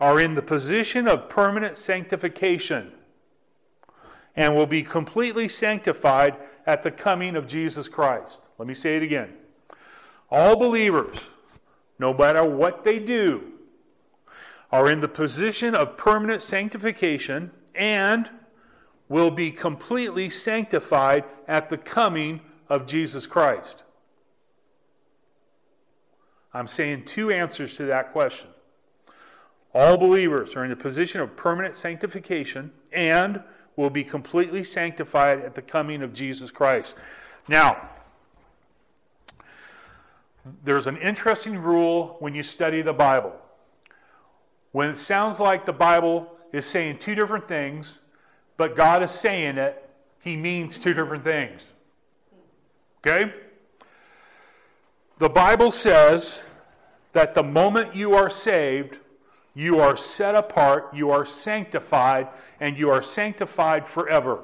are 0.00 0.20
in 0.20 0.34
the 0.34 0.42
position 0.42 1.06
of 1.06 1.28
permanent 1.28 1.76
sanctification 1.76 2.92
and 4.36 4.54
will 4.56 4.66
be 4.66 4.82
completely 4.82 5.48
sanctified 5.48 6.36
at 6.66 6.82
the 6.82 6.90
coming 6.90 7.36
of 7.36 7.46
Jesus 7.46 7.88
Christ. 7.88 8.40
Let 8.58 8.66
me 8.66 8.74
say 8.74 8.96
it 8.96 9.02
again. 9.02 9.34
All 10.30 10.56
believers, 10.56 11.28
no 11.98 12.12
matter 12.12 12.44
what 12.44 12.84
they 12.84 12.98
do, 12.98 13.52
are 14.72 14.90
in 14.90 15.00
the 15.00 15.08
position 15.08 15.74
of 15.74 15.96
permanent 15.96 16.42
sanctification 16.42 17.52
and 17.74 18.30
will 19.08 19.30
be 19.30 19.50
completely 19.50 20.30
sanctified 20.30 21.24
at 21.46 21.68
the 21.68 21.76
coming 21.76 22.40
of 22.68 22.86
Jesus 22.86 23.26
Christ? 23.26 23.82
I'm 26.52 26.68
saying 26.68 27.04
two 27.04 27.30
answers 27.30 27.76
to 27.76 27.86
that 27.86 28.12
question. 28.12 28.48
All 29.74 29.96
believers 29.96 30.54
are 30.54 30.64
in 30.64 30.70
a 30.70 30.76
position 30.76 31.20
of 31.20 31.36
permanent 31.36 31.74
sanctification 31.74 32.70
and 32.92 33.42
will 33.76 33.90
be 33.90 34.04
completely 34.04 34.62
sanctified 34.62 35.40
at 35.40 35.56
the 35.56 35.62
coming 35.62 36.00
of 36.02 36.12
Jesus 36.12 36.52
Christ. 36.52 36.94
Now, 37.48 37.88
there's 40.62 40.86
an 40.86 40.96
interesting 40.98 41.58
rule 41.58 42.16
when 42.20 42.34
you 42.34 42.44
study 42.44 42.82
the 42.82 42.92
Bible. 42.92 43.32
When 44.70 44.90
it 44.90 44.96
sounds 44.96 45.40
like 45.40 45.66
the 45.66 45.72
Bible 45.72 46.30
is 46.52 46.66
saying 46.66 46.98
two 46.98 47.16
different 47.16 47.48
things, 47.48 47.98
but 48.56 48.76
God 48.76 49.02
is 49.02 49.10
saying 49.10 49.58
it, 49.58 49.80
he 50.20 50.36
means 50.36 50.78
two 50.78 50.94
different 50.94 51.24
things. 51.24 51.66
Okay? 53.06 53.32
The 55.18 55.28
Bible 55.28 55.70
says 55.70 56.44
that 57.12 57.34
the 57.34 57.42
moment 57.42 57.94
you 57.94 58.14
are 58.14 58.30
saved, 58.30 58.98
you 59.54 59.78
are 59.78 59.96
set 59.96 60.34
apart, 60.34 60.94
you 60.94 61.10
are 61.10 61.24
sanctified, 61.24 62.28
and 62.60 62.78
you 62.78 62.90
are 62.90 63.02
sanctified 63.02 63.86
forever. 63.86 64.40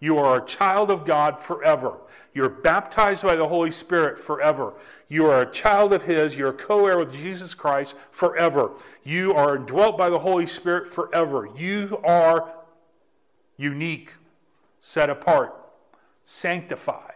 You 0.00 0.18
are 0.18 0.42
a 0.42 0.46
child 0.46 0.90
of 0.90 1.04
God 1.04 1.40
forever. 1.40 1.98
You're 2.34 2.48
baptized 2.48 3.22
by 3.22 3.36
the 3.36 3.46
Holy 3.46 3.70
Spirit 3.70 4.18
forever. 4.18 4.74
You 5.08 5.26
are 5.26 5.42
a 5.42 5.50
child 5.50 5.92
of 5.92 6.02
His. 6.02 6.36
You're 6.36 6.52
co 6.52 6.86
heir 6.86 6.98
with 6.98 7.12
Jesus 7.12 7.54
Christ 7.54 7.94
forever. 8.10 8.72
You 9.04 9.32
are 9.34 9.56
dwelt 9.56 9.96
by 9.96 10.10
the 10.10 10.18
Holy 10.18 10.46
Spirit 10.46 10.92
forever. 10.92 11.48
You 11.56 12.00
are 12.04 12.52
unique, 13.56 14.12
set 14.80 15.10
apart, 15.10 15.54
sanctified 16.24 17.14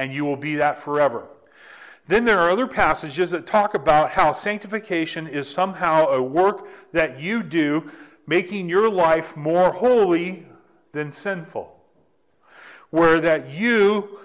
and 0.00 0.14
you 0.14 0.24
will 0.24 0.36
be 0.36 0.56
that 0.56 0.78
forever. 0.78 1.26
Then 2.06 2.24
there 2.24 2.38
are 2.38 2.50
other 2.50 2.66
passages 2.66 3.30
that 3.32 3.46
talk 3.46 3.74
about 3.74 4.12
how 4.12 4.32
sanctification 4.32 5.26
is 5.26 5.46
somehow 5.46 6.06
a 6.06 6.22
work 6.22 6.66
that 6.92 7.20
you 7.20 7.42
do, 7.42 7.90
making 8.26 8.70
your 8.70 8.90
life 8.90 9.36
more 9.36 9.72
holy 9.72 10.46
than 10.92 11.12
sinful. 11.12 11.76
Where 12.88 13.20
that 13.20 13.50
you, 13.50 14.18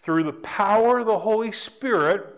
through 0.00 0.24
the 0.24 0.32
power 0.32 1.00
of 1.00 1.06
the 1.06 1.18
Holy 1.18 1.52
Spirit, 1.52 2.34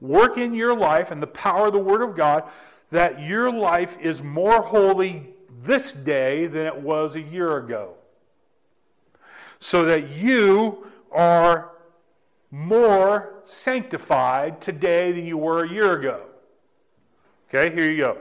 work 0.00 0.36
in 0.36 0.52
your 0.52 0.76
life 0.76 1.10
and 1.10 1.22
the 1.22 1.26
power 1.26 1.68
of 1.68 1.72
the 1.72 1.78
Word 1.78 2.02
of 2.02 2.14
God, 2.14 2.44
that 2.90 3.22
your 3.22 3.50
life 3.50 3.96
is 4.00 4.22
more 4.22 4.60
holy 4.60 5.30
this 5.62 5.92
day 5.92 6.46
than 6.46 6.66
it 6.66 6.76
was 6.76 7.16
a 7.16 7.20
year 7.20 7.58
ago 7.58 7.94
so 9.58 9.84
that 9.84 10.10
you 10.10 10.86
are 11.12 11.72
more 12.50 13.34
sanctified 13.44 14.60
today 14.60 15.12
than 15.12 15.24
you 15.24 15.36
were 15.36 15.64
a 15.64 15.68
year 15.68 15.92
ago. 15.92 16.22
Okay, 17.48 17.74
here 17.74 17.90
you 17.90 18.16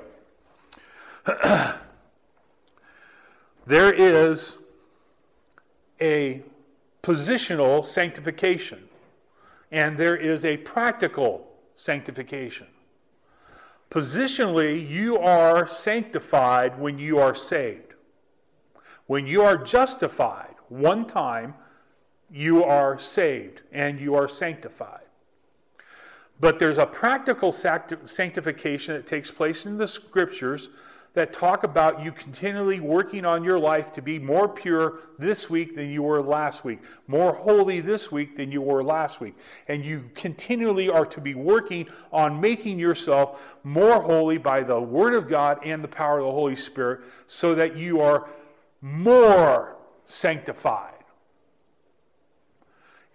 go. 1.26 1.76
there 3.68 3.94
is 3.94 4.58
a 6.02 6.42
positional 7.04 7.86
sanctification, 7.86 8.88
and 9.72 9.98
there 9.98 10.16
is 10.16 10.46
a 10.46 10.58
practical 10.58 11.48
sanctification. 11.74 12.68
Positionally, 13.90 14.88
you 14.88 15.18
are 15.18 15.68
sanctified 15.68 16.80
when 16.80 17.00
you 17.00 17.18
are 17.18 17.34
saved. 17.34 17.94
When 19.08 19.26
you 19.26 19.42
are 19.42 19.58
justified, 19.58 20.54
one 20.68 21.08
time, 21.08 21.56
you 22.32 22.64
are 22.64 23.00
saved 23.00 23.62
and 23.72 24.00
you 24.00 24.14
are 24.14 24.28
sanctified. 24.28 25.06
But 26.40 26.60
there's 26.60 26.78
a 26.78 26.86
practical 26.86 27.52
sanctification 27.52 28.94
that 28.94 29.08
takes 29.08 29.32
place 29.32 29.66
in 29.66 29.78
the 29.78 29.88
scriptures 29.88 30.70
that 31.14 31.34
talk 31.34 31.64
about 31.64 32.04
you 32.04 32.12
continually 32.12 32.80
working 32.80 33.26
on 33.26 33.44
your 33.44 33.60
life 33.60 33.92
to 33.94 34.02
be 34.02 34.20
more 34.20 34.48
pure 34.48 35.00
this 35.18 35.50
week 35.50 35.76
than 35.76 35.90
you 35.90 36.04
were 36.04 36.22
last 36.22 36.64
week, 36.64 36.80
more 37.08 37.34
holy 37.34 37.82
this 37.82 38.12
week 38.12 38.38
than 38.38 38.52
you 38.52 38.62
were 38.62 38.84
last 38.84 39.20
week. 39.20 39.36
And 39.68 39.84
you 39.84 40.10
continually 40.14 40.90
are 40.90 41.06
to 41.08 41.20
be 41.20 41.34
working 41.34 41.88
on 42.12 42.40
making 42.40 42.78
yourself 42.78 43.58
more 43.64 44.02
holy 44.02 44.38
by 44.38 44.62
the 44.62 44.80
Word 44.80 45.16
of 45.16 45.28
God 45.28 45.60
and 45.66 45.84
the 45.84 45.88
power 45.88 46.20
of 46.20 46.26
the 46.26 46.32
Holy 46.32 46.56
Spirit 46.56 47.02
so 47.28 47.56
that 47.56 47.76
you 47.76 48.02
are 48.02 48.30
more 48.82 49.78
sanctified. 50.06 50.94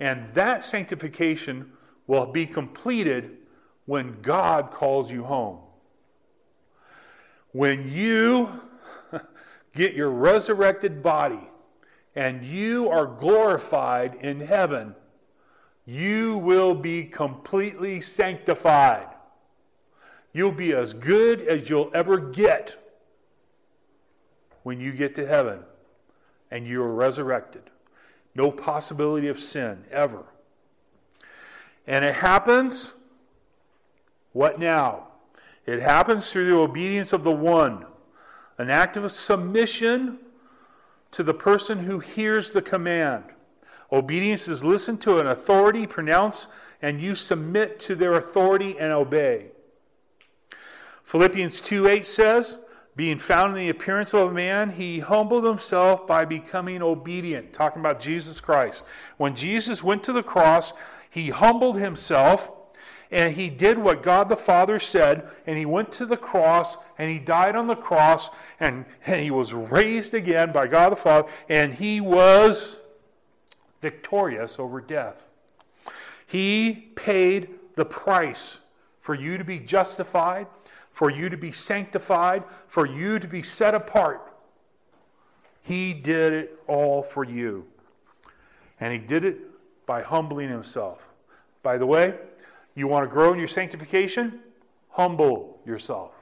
And 0.01 0.35
that 0.35 0.63
sanctification 0.63 1.73
will 2.07 2.27
be 2.27 2.45
completed 2.45 3.39
when 3.87 4.21
God 4.21 4.73
calls 4.73 5.11
you 5.11 5.25
home. 5.25 5.59
When 7.55 7.89
you 7.89 8.49
get 9.77 9.95
your 9.95 10.11
resurrected 10.11 11.05
body 11.05 11.49
and 12.17 12.45
you 12.45 12.89
are 12.91 13.07
glorified 13.07 14.17
in 14.17 14.41
heaven, 14.41 14.97
you 15.87 16.37
will 16.39 16.75
be 16.75 17.05
completely 17.05 18.01
sanctified. 18.01 19.07
You'll 20.33 20.51
be 20.51 20.73
as 20.73 20.95
good 20.95 21.43
as 21.43 21.71
you'll 21.71 21.93
ever 21.95 22.19
get 22.19 22.75
when 24.65 24.81
you 24.81 24.91
get 24.91 25.15
to 25.15 25.25
heaven 25.25 25.61
and 26.51 26.67
you 26.67 26.83
are 26.83 26.93
resurrected. 26.93 27.71
No 28.35 28.51
possibility 28.51 29.29
of 29.29 29.39
sin 29.39 29.85
ever. 29.93 30.25
And 31.87 32.05
it 32.05 32.17
happens, 32.17 32.95
what 34.33 34.59
now? 34.59 35.07
It 35.67 35.81
happens 35.81 36.31
through 36.31 36.47
the 36.47 36.57
obedience 36.57 37.13
of 37.13 37.25
the 37.25 37.33
one, 37.33 37.87
an 38.59 38.71
act 38.71 38.97
of 38.97 39.11
submission 39.11 40.19
to 41.13 41.23
the 41.23 41.35
person 41.35 41.79
who 41.79 42.01
hears 42.01 42.51
the 42.51 42.63
command. 42.63 43.25
Obedience 43.91 44.49
is 44.49 44.65
listen 44.65 44.99
to 44.99 45.19
an 45.19 45.29
authority, 45.29 45.87
pronounce, 45.87 46.49
and 46.83 47.01
you 47.01 47.15
submit 47.15 47.79
to 47.81 47.95
their 47.95 48.15
authority 48.15 48.77
and 48.79 48.93
obey. 48.93 49.47
Philippians 51.05 51.61
2 51.61 51.87
8 51.87 52.07
says, 52.07 52.59
being 52.97 53.19
found 53.19 53.57
in 53.57 53.63
the 53.63 53.71
appearance 53.71 54.15
of 54.15 54.31
a 54.31 54.33
man, 54.33 54.71
he 54.71 55.01
humbled 55.01 55.45
himself 55.45 56.07
by 56.07 56.25
becoming 56.25 56.81
obedient. 56.81 57.53
Talking 57.53 57.81
about 57.81 57.99
Jesus 57.99 58.41
Christ. 58.41 58.85
When 59.17 59.35
Jesus 59.35 59.83
went 59.83 60.05
to 60.05 60.13
the 60.13 60.23
cross, 60.23 60.73
he 61.11 61.31
humbled 61.31 61.77
himself 61.77 62.53
and 63.15 63.35
he 63.35 63.49
did 63.49 63.79
what 63.79 64.03
God 64.03 64.29
the 64.29 64.37
Father 64.37 64.79
said, 64.79 65.27
and 65.47 65.57
he 65.57 65.65
went 65.65 65.91
to 65.93 66.07
the 66.07 66.17
cross 66.17 66.77
and 66.99 67.11
he 67.11 67.19
died 67.19 67.57
on 67.57 67.67
the 67.67 67.75
cross 67.75 68.29
and, 68.61 68.85
and 69.07 69.21
he 69.23 69.31
was 69.31 69.55
raised 69.55 70.13
again 70.13 70.53
by 70.53 70.67
God 70.67 70.91
the 70.91 70.97
Father, 70.97 71.29
and 71.49 71.73
he 71.73 72.03
was 72.03 72.81
victorious 73.81 74.59
over 74.59 74.81
death. 74.81 75.27
He 76.27 76.91
paid 76.95 77.49
the 77.75 77.85
price 77.87 78.59
for 79.01 79.15
you 79.15 79.39
to 79.39 79.45
be 79.45 79.59
justified 79.59 80.47
for 80.95 81.11
you 81.11 81.29
to 81.29 81.37
be 81.37 81.51
sanctified, 81.51 82.45
for 82.69 82.87
you 82.87 83.19
to 83.19 83.27
be 83.27 83.43
set 83.43 83.75
apart. 83.75 84.33
He 85.61 85.93
did 85.93 86.33
it 86.33 86.59
all 86.69 87.03
for 87.03 87.25
you. 87.25 87.67
And 88.79 88.93
He 88.93 88.99
did 89.01 89.25
it 89.25 89.39
by 89.87 90.03
humbling 90.03 90.49
Himself. 90.49 91.05
By 91.65 91.79
the 91.79 91.87
way, 91.87 92.15
you 92.75 92.87
want 92.87 93.09
to 93.09 93.13
grow 93.13 93.33
in 93.33 93.39
your 93.39 93.49
sanctification? 93.49 94.41
Humble 94.91 95.61
yourself. 95.65 96.13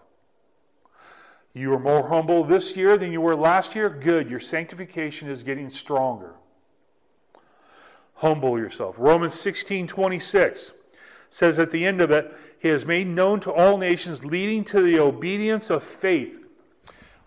You 1.54 1.72
are 1.74 1.78
more 1.78 2.08
humble 2.08 2.44
this 2.44 2.76
year 2.76 2.96
than 2.96 3.12
you 3.12 3.20
were 3.20 3.36
last 3.36 3.74
year? 3.74 3.90
Good. 3.90 4.30
Your 4.30 4.40
sanctification 4.40 5.28
is 5.28 5.42
getting 5.42 5.68
stronger. 5.68 6.34
Humble 8.14 8.58
yourself. 8.58 8.94
Romans 8.98 9.34
16 9.34 9.86
26 9.86 10.72
says 11.28 11.58
at 11.58 11.70
the 11.70 11.84
end 11.84 12.00
of 12.00 12.10
it, 12.10 12.32
he 12.58 12.68
has 12.68 12.86
made 12.86 13.08
known 13.08 13.40
to 13.40 13.50
all 13.50 13.76
nations, 13.78 14.24
leading 14.24 14.62
to 14.64 14.82
the 14.82 14.98
obedience 14.98 15.70
of 15.70 15.82
faith. 15.82 16.46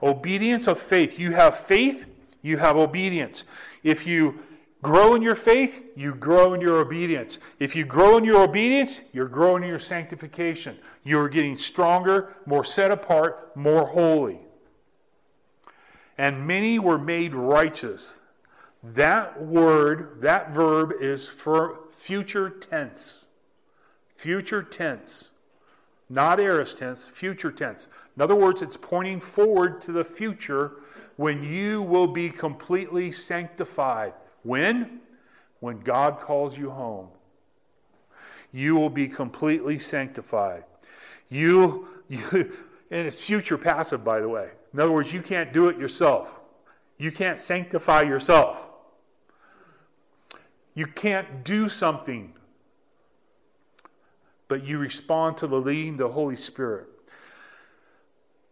Obedience 0.02 0.68
of 0.68 0.80
faith. 0.80 1.20
You 1.20 1.32
have 1.32 1.60
faith, 1.60 2.06
you 2.42 2.58
have 2.58 2.78
obedience. 2.78 3.44
If 3.84 4.08
you 4.08 4.40
grow 4.86 5.16
in 5.16 5.24
your 5.24 5.34
faith, 5.34 5.84
you 5.96 6.14
grow 6.14 6.54
in 6.54 6.62
your 6.62 6.80
obedience. 6.80 7.40
If 7.58 7.76
you 7.76 7.86
grow 7.86 8.18
in 8.18 8.24
your 8.24 8.44
obedience, 8.44 9.02
you're 9.14 9.28
growing 9.28 9.64
in 9.64 9.70
your 9.70 9.80
sanctification. 9.80 10.78
You're 11.04 11.28
getting 11.28 11.56
stronger, 11.56 12.36
more 12.46 12.64
set 12.64 12.92
apart, 12.92 13.58
more 13.58 13.88
holy. 13.88 14.40
And 16.20 16.46
many 16.46 16.78
were 16.78 17.00
made 17.00 17.34
righteous. 17.34 18.20
That 18.84 19.44
word, 19.44 20.22
that 20.22 20.54
verb 20.54 20.94
is 21.02 21.28
for 21.28 21.80
future 21.92 22.52
tense. 22.52 23.26
Future 24.16 24.62
tense. 24.62 25.32
Not 26.12 26.40
aorist 26.40 26.78
tense, 26.78 27.08
future 27.08 27.52
tense. 27.52 27.88
In 28.16 28.22
other 28.22 28.36
words, 28.36 28.62
it's 28.62 28.78
pointing 28.78 29.20
forward 29.20 29.82
to 29.82 29.92
the 29.92 30.04
future 30.04 30.74
when 31.16 31.44
you 31.44 31.82
will 31.82 32.06
be 32.06 32.30
completely 32.30 33.12
sanctified. 33.12 34.14
When? 34.46 35.02
When 35.60 35.82
God 35.82 36.22
calls 36.22 36.58
you 36.58 36.70
home. 36.70 37.10
You 38.54 38.76
will 38.76 38.90
be 38.90 39.10
completely 39.10 39.78
sanctified. 39.80 40.64
You, 41.28 41.90
you 42.08 42.54
and 42.90 43.06
it's 43.08 43.20
future 43.20 43.58
passive, 43.58 44.06
by 44.06 44.22
the 44.22 44.30
way. 44.30 44.52
In 44.74 44.80
other 44.80 44.92
words, 44.92 45.12
you 45.12 45.22
can't 45.22 45.52
do 45.52 45.68
it 45.68 45.78
yourself. 45.78 46.30
You 46.98 47.12
can't 47.12 47.38
sanctify 47.38 48.04
yourself. 48.04 48.58
You 50.74 50.88
can't 50.88 51.44
do 51.44 51.68
something 51.68 52.34
but 54.48 54.66
you 54.66 54.78
respond 54.78 55.38
to 55.38 55.48
the 55.48 55.56
leading 55.60 55.94
of 55.94 55.98
the 56.00 56.10
Holy 56.10 56.36
Spirit. 56.36 56.88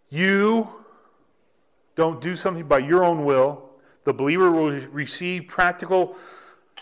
You 0.10 0.68
don't 1.96 2.22
do 2.22 2.36
something 2.36 2.66
by 2.66 2.80
your 2.80 3.04
own 3.04 3.26
will. 3.26 3.70
The 4.04 4.14
believer 4.14 4.52
will 4.52 4.72
receive 4.92 5.48
practical 5.48 6.16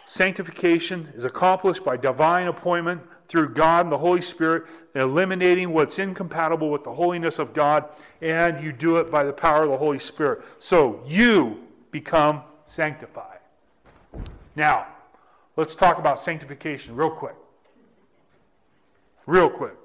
sanctification 0.05 1.09
is 1.15 1.25
accomplished 1.25 1.85
by 1.85 1.97
divine 1.97 2.47
appointment 2.47 3.01
through 3.27 3.49
God 3.49 3.85
and 3.85 3.91
the 3.91 3.97
Holy 3.97 4.21
Spirit, 4.21 4.65
eliminating 4.95 5.71
what's 5.71 5.99
incompatible 5.99 6.69
with 6.69 6.83
the 6.83 6.91
holiness 6.91 7.39
of 7.39 7.53
God, 7.53 7.85
and 8.21 8.61
you 8.61 8.73
do 8.73 8.97
it 8.97 9.09
by 9.09 9.23
the 9.23 9.31
power 9.31 9.63
of 9.63 9.69
the 9.69 9.77
Holy 9.77 9.99
Spirit. 9.99 10.43
So 10.59 11.01
you 11.07 11.63
become 11.91 12.41
sanctified. 12.65 13.39
Now, 14.55 14.87
let's 15.55 15.75
talk 15.75 15.97
about 15.97 16.19
sanctification 16.19 16.95
real 16.95 17.11
quick. 17.11 17.35
Real 19.25 19.49
quick. 19.49 19.75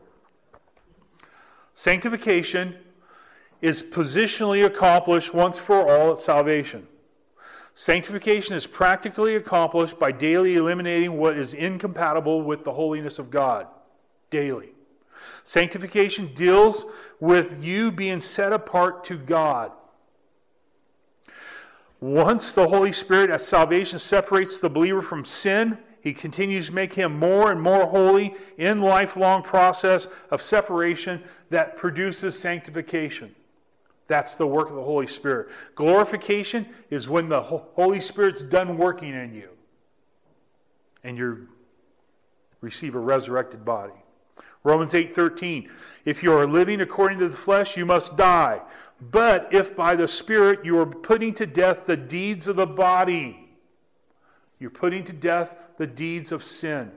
Sanctification 1.74 2.74
is 3.62 3.82
positionally 3.82 4.64
accomplished 4.64 5.34
once 5.34 5.58
for 5.58 5.88
all 5.88 6.12
at 6.12 6.18
salvation. 6.18 6.88
Sanctification 7.78 8.56
is 8.56 8.66
practically 8.66 9.36
accomplished 9.36 9.98
by 9.98 10.10
daily 10.10 10.54
eliminating 10.54 11.18
what 11.18 11.36
is 11.36 11.52
incompatible 11.52 12.40
with 12.40 12.64
the 12.64 12.72
holiness 12.72 13.18
of 13.18 13.30
God. 13.30 13.66
Daily. 14.30 14.70
Sanctification 15.44 16.32
deals 16.32 16.86
with 17.20 17.62
you 17.62 17.92
being 17.92 18.22
set 18.22 18.54
apart 18.54 19.04
to 19.04 19.18
God. 19.18 19.72
Once 22.00 22.54
the 22.54 22.66
Holy 22.66 22.92
Spirit 22.92 23.28
at 23.28 23.42
salvation 23.42 23.98
separates 23.98 24.58
the 24.58 24.70
believer 24.70 25.02
from 25.02 25.26
sin, 25.26 25.76
he 26.00 26.14
continues 26.14 26.68
to 26.68 26.72
make 26.72 26.94
him 26.94 27.18
more 27.18 27.52
and 27.52 27.60
more 27.60 27.84
holy 27.84 28.36
in 28.56 28.78
lifelong 28.78 29.42
process 29.42 30.08
of 30.30 30.40
separation 30.40 31.22
that 31.50 31.76
produces 31.76 32.38
sanctification. 32.38 33.34
That's 34.08 34.34
the 34.34 34.46
work 34.46 34.70
of 34.70 34.76
the 34.76 34.82
Holy 34.82 35.06
Spirit. 35.06 35.48
Glorification 35.74 36.66
is 36.90 37.08
when 37.08 37.28
the 37.28 37.42
Holy 37.42 38.00
Spirit's 38.00 38.42
done 38.42 38.78
working 38.78 39.14
in 39.14 39.34
you 39.34 39.48
and 41.02 41.16
you 41.16 41.48
receive 42.60 42.94
a 42.94 43.00
resurrected 43.00 43.64
body. 43.64 43.92
Romans 44.64 44.94
8:13 44.94 45.68
If 46.04 46.22
you 46.22 46.32
are 46.32 46.46
living 46.46 46.80
according 46.80 47.18
to 47.20 47.28
the 47.28 47.36
flesh 47.36 47.76
you 47.76 47.86
must 47.86 48.16
die 48.16 48.60
but 49.00 49.52
if 49.52 49.76
by 49.76 49.94
the 49.94 50.08
spirit 50.08 50.64
you 50.64 50.78
are 50.78 50.86
putting 50.86 51.34
to 51.34 51.46
death 51.46 51.84
the 51.86 51.96
deeds 51.96 52.48
of 52.48 52.56
the 52.56 52.66
body 52.66 53.46
you're 54.58 54.70
putting 54.70 55.04
to 55.04 55.12
death 55.12 55.54
the 55.76 55.86
deeds 55.86 56.32
of 56.32 56.42
sin. 56.42 56.90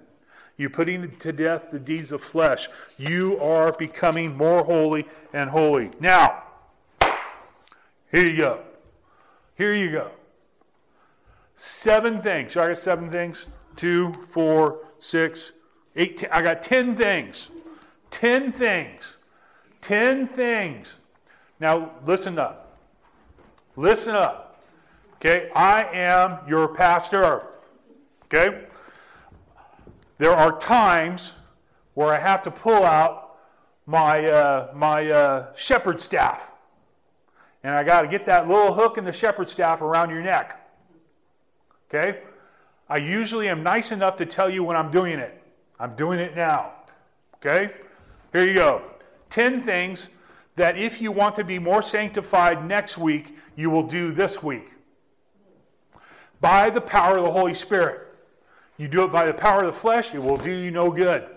You're 0.57 0.69
putting 0.69 1.15
to 1.17 1.31
death 1.31 1.67
the 1.71 1.79
deeds 1.79 2.11
of 2.11 2.21
flesh. 2.21 2.69
You 2.97 3.39
are 3.39 3.71
becoming 3.71 4.35
more 4.35 4.63
holy 4.63 5.07
and 5.33 5.49
holy. 5.49 5.91
Now, 5.99 6.43
here 8.11 8.25
you 8.25 8.37
go. 8.37 8.61
Here 9.55 9.73
you 9.73 9.91
go. 9.91 10.11
Seven 11.55 12.21
things. 12.21 12.53
So 12.53 12.61
I 12.61 12.67
got 12.69 12.77
seven 12.77 13.11
things? 13.11 13.47
Two, 13.75 14.13
four, 14.31 14.79
six, 14.97 15.53
Eight, 15.95 16.23
I 16.31 16.41
got 16.41 16.63
10 16.63 16.95
things. 16.95 17.51
10 18.11 18.51
things. 18.51 19.17
10 19.81 20.27
things. 20.27 20.95
Now, 21.59 21.91
listen 22.05 22.39
up. 22.39 22.77
Listen 23.75 24.15
up. 24.15 24.61
Okay? 25.15 25.49
I 25.55 25.83
am 25.83 26.37
your 26.47 26.69
pastor. 26.69 27.47
Okay? 28.25 28.65
There 30.19 30.31
are 30.31 30.57
times 30.57 31.33
where 31.95 32.13
I 32.13 32.19
have 32.19 32.43
to 32.43 32.51
pull 32.51 32.83
out 32.85 33.37
my, 33.85 34.25
uh, 34.25 34.71
my 34.73 35.09
uh, 35.09 35.55
shepherd 35.55 35.99
staff. 35.99 36.48
And 37.63 37.75
I 37.75 37.83
got 37.83 38.01
to 38.01 38.07
get 38.07 38.25
that 38.25 38.47
little 38.47 38.73
hook 38.73 38.97
in 38.97 39.03
the 39.03 39.11
shepherd 39.11 39.49
staff 39.49 39.81
around 39.81 40.09
your 40.09 40.21
neck. 40.21 40.67
Okay? 41.89 42.21
I 42.87 42.97
usually 42.97 43.49
am 43.49 43.63
nice 43.63 43.91
enough 43.91 44.15
to 44.17 44.25
tell 44.25 44.49
you 44.49 44.63
when 44.63 44.77
I'm 44.77 44.91
doing 44.91 45.19
it. 45.19 45.41
I'm 45.79 45.95
doing 45.95 46.19
it 46.19 46.35
now. 46.35 46.73
Okay? 47.35 47.73
Here 48.31 48.45
you 48.45 48.53
go. 48.53 48.83
10 49.29 49.63
things 49.63 50.09
that 50.55 50.77
if 50.77 51.01
you 51.01 51.11
want 51.11 51.35
to 51.35 51.43
be 51.43 51.59
more 51.59 51.81
sanctified 51.81 52.65
next 52.65 52.97
week, 52.97 53.37
you 53.55 53.69
will 53.69 53.83
do 53.83 54.13
this 54.13 54.41
week. 54.41 54.69
By 56.41 56.69
the 56.69 56.81
power 56.81 57.17
of 57.17 57.23
the 57.23 57.31
Holy 57.31 57.53
Spirit. 57.53 58.07
You 58.77 58.87
do 58.87 59.03
it 59.03 59.11
by 59.11 59.25
the 59.25 59.33
power 59.33 59.65
of 59.65 59.73
the 59.73 59.79
flesh, 59.79 60.13
it 60.13 60.23
will 60.23 60.37
do 60.37 60.51
you 60.51 60.71
no 60.71 60.89
good. 60.89 61.27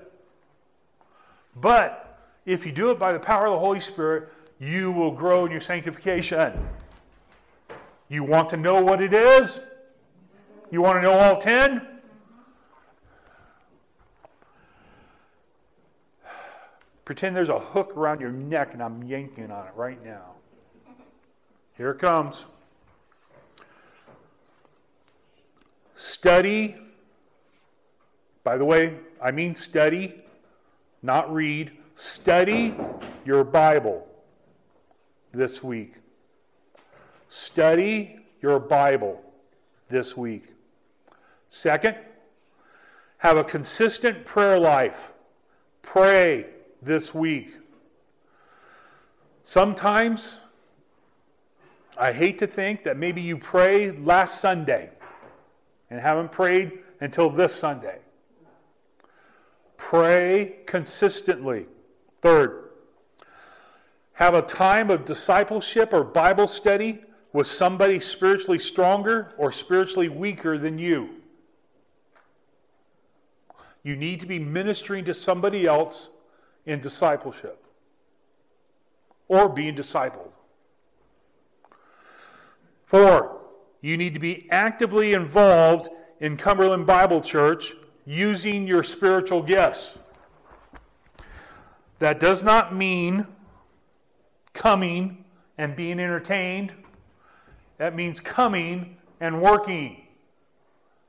But 1.56 2.18
if 2.46 2.64
you 2.64 2.72
do 2.72 2.90
it 2.90 2.98
by 2.98 3.12
the 3.12 3.18
power 3.18 3.46
of 3.46 3.54
the 3.54 3.58
Holy 3.58 3.80
Spirit, 3.80 4.32
you 4.62 4.92
will 4.92 5.10
grow 5.10 5.44
in 5.44 5.50
your 5.50 5.60
sanctification. 5.60 6.52
You 8.08 8.22
want 8.22 8.48
to 8.50 8.56
know 8.56 8.80
what 8.80 9.02
it 9.02 9.12
is? 9.12 9.60
You 10.70 10.80
want 10.80 10.98
to 10.98 11.02
know 11.02 11.18
all 11.18 11.38
10? 11.38 11.84
Pretend 17.04 17.34
there's 17.34 17.48
a 17.48 17.58
hook 17.58 17.96
around 17.96 18.20
your 18.20 18.30
neck 18.30 18.72
and 18.72 18.80
I'm 18.80 19.02
yanking 19.02 19.50
on 19.50 19.66
it 19.66 19.72
right 19.74 20.02
now. 20.04 20.30
Here 21.76 21.90
it 21.90 21.98
comes. 21.98 22.44
Study. 25.96 26.76
By 28.44 28.56
the 28.56 28.64
way, 28.64 28.96
I 29.20 29.32
mean 29.32 29.56
study, 29.56 30.22
not 31.02 31.32
read. 31.32 31.72
Study 31.96 32.76
your 33.24 33.42
Bible 33.42 34.06
this 35.32 35.62
week. 35.62 35.94
Study 37.28 38.20
your 38.40 38.58
Bible 38.58 39.22
this 39.88 40.16
week. 40.16 40.52
Second, 41.48 41.96
have 43.18 43.36
a 43.36 43.44
consistent 43.44 44.24
prayer 44.24 44.58
life. 44.58 45.12
Pray 45.82 46.46
this 46.82 47.14
week. 47.14 47.56
Sometimes 49.44 50.40
I 51.96 52.12
hate 52.12 52.38
to 52.38 52.46
think 52.46 52.84
that 52.84 52.96
maybe 52.96 53.20
you 53.20 53.36
prayed 53.36 54.04
last 54.04 54.40
Sunday 54.40 54.90
and 55.90 56.00
haven't 56.00 56.32
prayed 56.32 56.80
until 57.00 57.30
this 57.30 57.54
Sunday. 57.54 57.98
Pray 59.76 60.56
consistently. 60.66 61.66
Third, 62.20 62.70
have 64.14 64.34
a 64.34 64.42
time 64.42 64.90
of 64.90 65.04
discipleship 65.04 65.92
or 65.92 66.04
Bible 66.04 66.48
study 66.48 67.00
with 67.32 67.46
somebody 67.46 67.98
spiritually 67.98 68.58
stronger 68.58 69.32
or 69.38 69.50
spiritually 69.50 70.08
weaker 70.08 70.58
than 70.58 70.78
you. 70.78 71.08
You 73.82 73.96
need 73.96 74.20
to 74.20 74.26
be 74.26 74.38
ministering 74.38 75.04
to 75.06 75.14
somebody 75.14 75.66
else 75.66 76.10
in 76.66 76.80
discipleship 76.80 77.64
or 79.28 79.48
being 79.48 79.74
discipled. 79.74 80.30
Four, 82.84 83.40
you 83.80 83.96
need 83.96 84.14
to 84.14 84.20
be 84.20 84.46
actively 84.50 85.14
involved 85.14 85.88
in 86.20 86.36
Cumberland 86.36 86.86
Bible 86.86 87.20
Church 87.20 87.74
using 88.04 88.66
your 88.66 88.82
spiritual 88.82 89.42
gifts. 89.42 89.98
That 91.98 92.20
does 92.20 92.44
not 92.44 92.74
mean 92.74 93.26
coming 94.52 95.24
and 95.58 95.74
being 95.76 96.00
entertained. 96.00 96.72
That 97.78 97.94
means 97.94 98.20
coming 98.20 98.96
and 99.20 99.40
working 99.40 100.02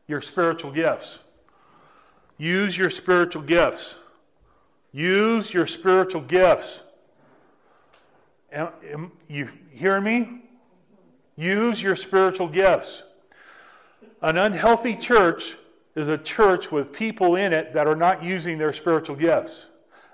your 0.08 0.22
spiritual 0.22 0.72
gifts. 0.72 1.20
Use 2.38 2.78
your 2.78 2.90
spiritual 2.90 3.44
gifts. 3.44 3.98
Use 4.92 5.54
your 5.54 5.66
spiritual 5.66 6.22
gifts. 6.22 6.82
You 9.28 9.50
hear 9.72 10.00
me? 10.02 10.44
Use 11.36 11.82
your 11.82 11.96
spiritual 11.96 12.48
gifts. 12.48 13.04
An 14.22 14.38
unhealthy 14.38 14.96
church 14.96 15.58
is 15.96 16.10
a 16.10 16.18
church 16.18 16.72
with 16.72 16.92
people 16.92 17.36
in 17.36 17.54
it 17.54 17.74
that 17.74 17.88
are 17.88 17.96
not 17.96 18.24
using 18.24 18.58
their 18.58 18.74
spiritual 18.74 19.16
gifts. 19.16 19.66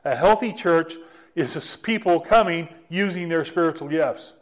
A 0.05 0.15
healthy 0.15 0.53
church 0.53 0.95
is 1.39 1.77
people 1.77 2.19
coming 2.19 2.67
using 2.89 3.29
their 3.29 3.45
spiritual 3.45 3.87
gifts. 3.87 4.33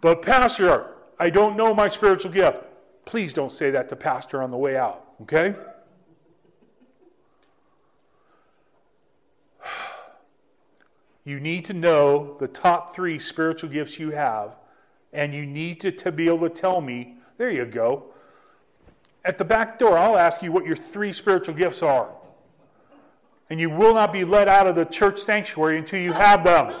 But, 0.00 0.22
Pastor, 0.22 0.94
I 1.18 1.30
don't 1.30 1.56
know 1.56 1.74
my 1.74 1.88
spiritual 1.88 2.30
gift. 2.30 2.62
Please 3.04 3.32
don't 3.32 3.50
say 3.50 3.70
that 3.70 3.88
to 3.88 3.96
Pastor 3.96 4.42
on 4.42 4.50
the 4.50 4.56
way 4.56 4.76
out, 4.76 5.04
okay? 5.22 5.54
You 11.24 11.40
need 11.40 11.66
to 11.66 11.74
know 11.74 12.38
the 12.40 12.48
top 12.48 12.94
three 12.94 13.18
spiritual 13.18 13.68
gifts 13.68 13.98
you 13.98 14.12
have, 14.12 14.56
and 15.12 15.34
you 15.34 15.44
need 15.44 15.78
to, 15.82 15.92
to 15.92 16.10
be 16.10 16.26
able 16.26 16.48
to 16.48 16.54
tell 16.54 16.80
me, 16.80 17.18
there 17.36 17.50
you 17.50 17.66
go. 17.66 18.04
At 19.26 19.36
the 19.36 19.44
back 19.44 19.78
door, 19.78 19.98
I'll 19.98 20.16
ask 20.16 20.42
you 20.42 20.52
what 20.52 20.64
your 20.64 20.76
three 20.76 21.12
spiritual 21.12 21.54
gifts 21.54 21.82
are. 21.82 22.08
And 23.50 23.58
you 23.58 23.70
will 23.70 23.94
not 23.94 24.12
be 24.12 24.24
let 24.24 24.48
out 24.48 24.66
of 24.66 24.76
the 24.76 24.84
church 24.84 25.20
sanctuary 25.20 25.78
until 25.78 26.00
you 26.00 26.12
have 26.12 26.44
them. 26.44 26.74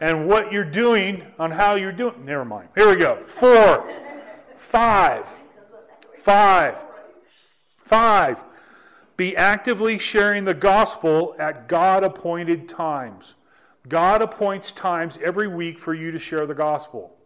and 0.00 0.26
what 0.26 0.52
you're 0.52 0.64
doing 0.64 1.24
on 1.38 1.50
how 1.50 1.74
you're 1.74 1.92
doing. 1.92 2.24
Never 2.24 2.44
mind. 2.44 2.68
Here 2.74 2.88
we 2.88 2.96
go. 2.96 3.22
Four, 3.26 3.90
five, 4.56 5.26
five, 6.16 6.78
five. 7.78 8.42
Be 9.16 9.36
actively 9.36 9.98
sharing 9.98 10.44
the 10.44 10.54
gospel 10.54 11.34
at 11.38 11.68
God 11.68 12.04
appointed 12.04 12.68
times. 12.68 13.34
God 13.88 14.22
appoints 14.22 14.72
times 14.72 15.18
every 15.22 15.48
week 15.48 15.78
for 15.78 15.94
you 15.94 16.10
to 16.10 16.18
share 16.18 16.46
the 16.46 16.54
gospel. 16.54 17.16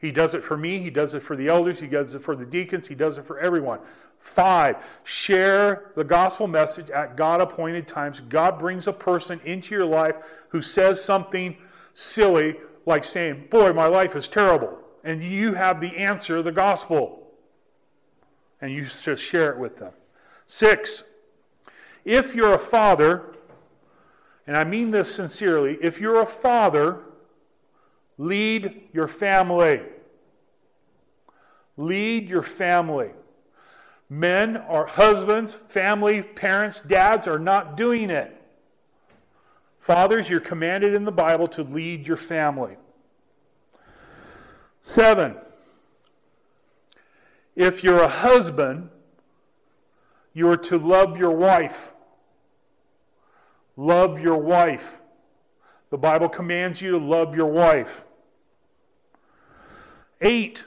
He 0.00 0.12
does 0.12 0.34
it 0.34 0.44
for 0.44 0.56
me, 0.56 0.78
He 0.78 0.90
does 0.90 1.14
it 1.14 1.20
for 1.20 1.36
the 1.36 1.48
elders, 1.48 1.80
He 1.80 1.86
does 1.86 2.14
it 2.14 2.22
for 2.22 2.36
the 2.36 2.46
deacons, 2.46 2.86
He 2.86 2.94
does 2.94 3.18
it 3.18 3.26
for 3.26 3.38
everyone. 3.38 3.80
Five, 4.20 4.76
share 5.04 5.92
the 5.96 6.04
gospel 6.04 6.46
message 6.46 6.90
at 6.90 7.16
God 7.16 7.40
appointed 7.40 7.86
times. 7.86 8.20
God 8.20 8.58
brings 8.58 8.88
a 8.88 8.92
person 8.92 9.40
into 9.44 9.74
your 9.74 9.86
life 9.86 10.16
who 10.48 10.60
says 10.60 11.02
something 11.02 11.56
silly, 11.94 12.56
like 12.86 13.04
saying, 13.04 13.46
Boy, 13.50 13.72
my 13.72 13.86
life 13.86 14.16
is 14.16 14.28
terrible. 14.28 14.78
And 15.04 15.22
you 15.22 15.54
have 15.54 15.80
the 15.80 15.96
answer, 15.96 16.42
the 16.42 16.52
gospel. 16.52 17.28
And 18.60 18.72
you 18.72 18.84
just 18.84 19.22
share 19.22 19.52
it 19.52 19.58
with 19.58 19.78
them. 19.78 19.92
Six, 20.46 21.04
if 22.04 22.34
you're 22.34 22.54
a 22.54 22.58
father, 22.58 23.34
and 24.46 24.56
I 24.56 24.64
mean 24.64 24.90
this 24.90 25.14
sincerely, 25.14 25.78
if 25.80 26.00
you're 26.00 26.20
a 26.20 26.26
father, 26.26 27.02
lead 28.18 28.88
your 28.92 29.08
family. 29.08 29.80
Lead 31.76 32.28
your 32.28 32.42
family. 32.42 33.10
Men 34.10 34.56
or 34.56 34.86
husbands, 34.86 35.54
family, 35.68 36.22
parents, 36.22 36.80
dads 36.80 37.26
are 37.26 37.38
not 37.38 37.76
doing 37.76 38.10
it. 38.10 38.34
Fathers, 39.78 40.28
you're 40.28 40.40
commanded 40.40 40.94
in 40.94 41.04
the 41.04 41.12
Bible 41.12 41.46
to 41.48 41.62
lead 41.62 42.06
your 42.06 42.16
family. 42.16 42.76
Seven, 44.82 45.36
if 47.54 47.84
you're 47.84 48.02
a 48.02 48.08
husband, 48.08 48.90
you 50.32 50.48
are 50.48 50.56
to 50.56 50.78
love 50.78 51.16
your 51.16 51.32
wife. 51.32 51.92
Love 53.76 54.20
your 54.20 54.38
wife. 54.38 54.98
The 55.90 55.98
Bible 55.98 56.28
commands 56.28 56.80
you 56.80 56.92
to 56.92 56.98
love 56.98 57.36
your 57.36 57.46
wife. 57.46 58.04
Eight, 60.20 60.64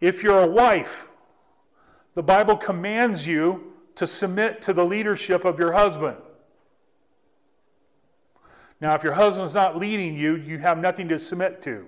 if 0.00 0.22
you're 0.22 0.40
a 0.40 0.46
wife, 0.46 1.08
the 2.14 2.22
Bible 2.22 2.56
commands 2.56 3.26
you 3.26 3.72
to 3.94 4.06
submit 4.06 4.62
to 4.62 4.72
the 4.72 4.84
leadership 4.84 5.44
of 5.44 5.58
your 5.58 5.72
husband. 5.72 6.16
Now, 8.80 8.94
if 8.94 9.02
your 9.02 9.14
husband's 9.14 9.54
not 9.54 9.76
leading 9.76 10.16
you, 10.16 10.36
you 10.36 10.58
have 10.58 10.78
nothing 10.78 11.08
to 11.08 11.18
submit 11.18 11.62
to. 11.62 11.86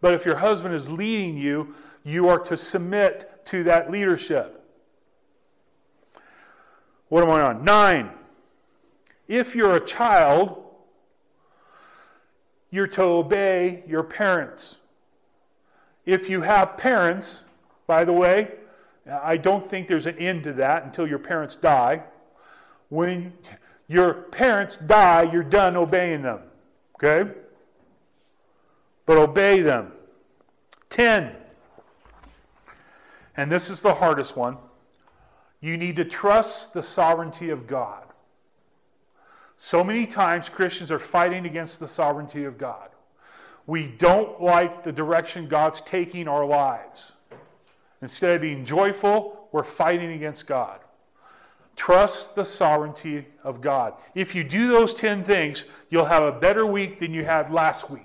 But 0.00 0.14
if 0.14 0.24
your 0.24 0.36
husband 0.36 0.74
is 0.74 0.90
leading 0.90 1.36
you, 1.36 1.74
you 2.02 2.28
are 2.28 2.38
to 2.38 2.56
submit 2.56 3.44
to 3.46 3.64
that 3.64 3.90
leadership. 3.90 4.62
What 7.08 7.24
am 7.24 7.30
I 7.30 7.42
on? 7.42 7.64
Nine. 7.64 8.10
If 9.28 9.54
you're 9.54 9.76
a 9.76 9.84
child, 9.84 10.62
you're 12.70 12.86
to 12.88 13.02
obey 13.02 13.82
your 13.86 14.02
parents. 14.02 14.76
If 16.06 16.30
you 16.30 16.40
have 16.42 16.76
parents, 16.76 17.42
by 17.86 18.04
the 18.04 18.12
way, 18.12 18.52
I 19.10 19.36
don't 19.36 19.66
think 19.66 19.88
there's 19.88 20.06
an 20.06 20.18
end 20.18 20.44
to 20.44 20.52
that 20.54 20.84
until 20.84 21.06
your 21.06 21.18
parents 21.18 21.56
die. 21.56 22.02
When 22.88 23.32
your 23.88 24.14
parents 24.14 24.78
die, 24.78 25.30
you're 25.32 25.42
done 25.42 25.76
obeying 25.76 26.22
them. 26.22 26.40
Okay? 26.96 27.30
But 29.04 29.18
obey 29.18 29.60
them. 29.60 29.92
10. 30.90 31.32
And 33.36 33.50
this 33.50 33.70
is 33.70 33.82
the 33.82 33.94
hardest 33.94 34.36
one. 34.36 34.56
You 35.60 35.76
need 35.76 35.96
to 35.96 36.04
trust 36.04 36.72
the 36.72 36.82
sovereignty 36.82 37.50
of 37.50 37.66
God. 37.66 38.02
So 39.56 39.82
many 39.82 40.06
times 40.06 40.48
Christians 40.48 40.90
are 40.90 40.98
fighting 40.98 41.46
against 41.46 41.80
the 41.80 41.88
sovereignty 41.88 42.44
of 42.44 42.58
God. 42.58 42.90
We 43.66 43.86
don't 43.86 44.40
like 44.40 44.84
the 44.84 44.92
direction 44.92 45.48
God's 45.48 45.80
taking 45.80 46.28
our 46.28 46.46
lives. 46.46 47.12
Instead 48.02 48.36
of 48.36 48.42
being 48.42 48.64
joyful, 48.64 49.48
we're 49.52 49.64
fighting 49.64 50.12
against 50.12 50.46
God. 50.46 50.80
Trust 51.74 52.34
the 52.34 52.44
sovereignty 52.44 53.26
of 53.42 53.60
God. 53.60 53.94
If 54.14 54.34
you 54.34 54.44
do 54.44 54.68
those 54.68 54.94
10 54.94 55.24
things, 55.24 55.64
you'll 55.90 56.06
have 56.06 56.22
a 56.22 56.32
better 56.32 56.64
week 56.64 56.98
than 56.98 57.12
you 57.12 57.24
had 57.24 57.52
last 57.52 57.90
week. 57.90 58.02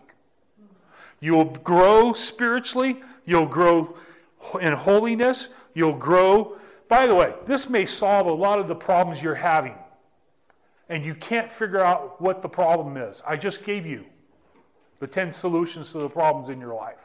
You'll 1.20 1.45
grow 1.45 2.14
spiritually, 2.14 3.01
you'll 3.26 3.45
grow 3.45 3.95
in 4.59 4.74
holiness, 4.74 5.49
you'll 5.74 5.93
grow. 5.93 6.57
By 6.88 7.07
the 7.07 7.16
way, 7.16 7.34
this 7.45 7.70
may 7.70 7.86
solve 7.86 8.28
a 8.28 8.34
lot 8.34 8.59
of 8.59 8.68
the 8.68 8.76
problems 8.76 9.22
you're 9.22 9.36
having 9.36 9.76
and 10.91 11.05
you 11.05 11.16
can't 11.16 11.49
figure 11.49 11.80
out 11.80 12.20
what 12.20 12.41
the 12.41 12.49
problem 12.49 12.97
is. 12.97 13.24
I 13.26 13.38
just 13.38 13.64
gave 13.64 13.86
you 13.86 14.03
the 15.02 15.08
10 15.08 15.32
solutions 15.32 15.91
to 15.91 15.97
the 15.97 16.08
problems 16.08 16.49
in 16.49 16.60
your 16.62 16.76
life. 16.76 16.99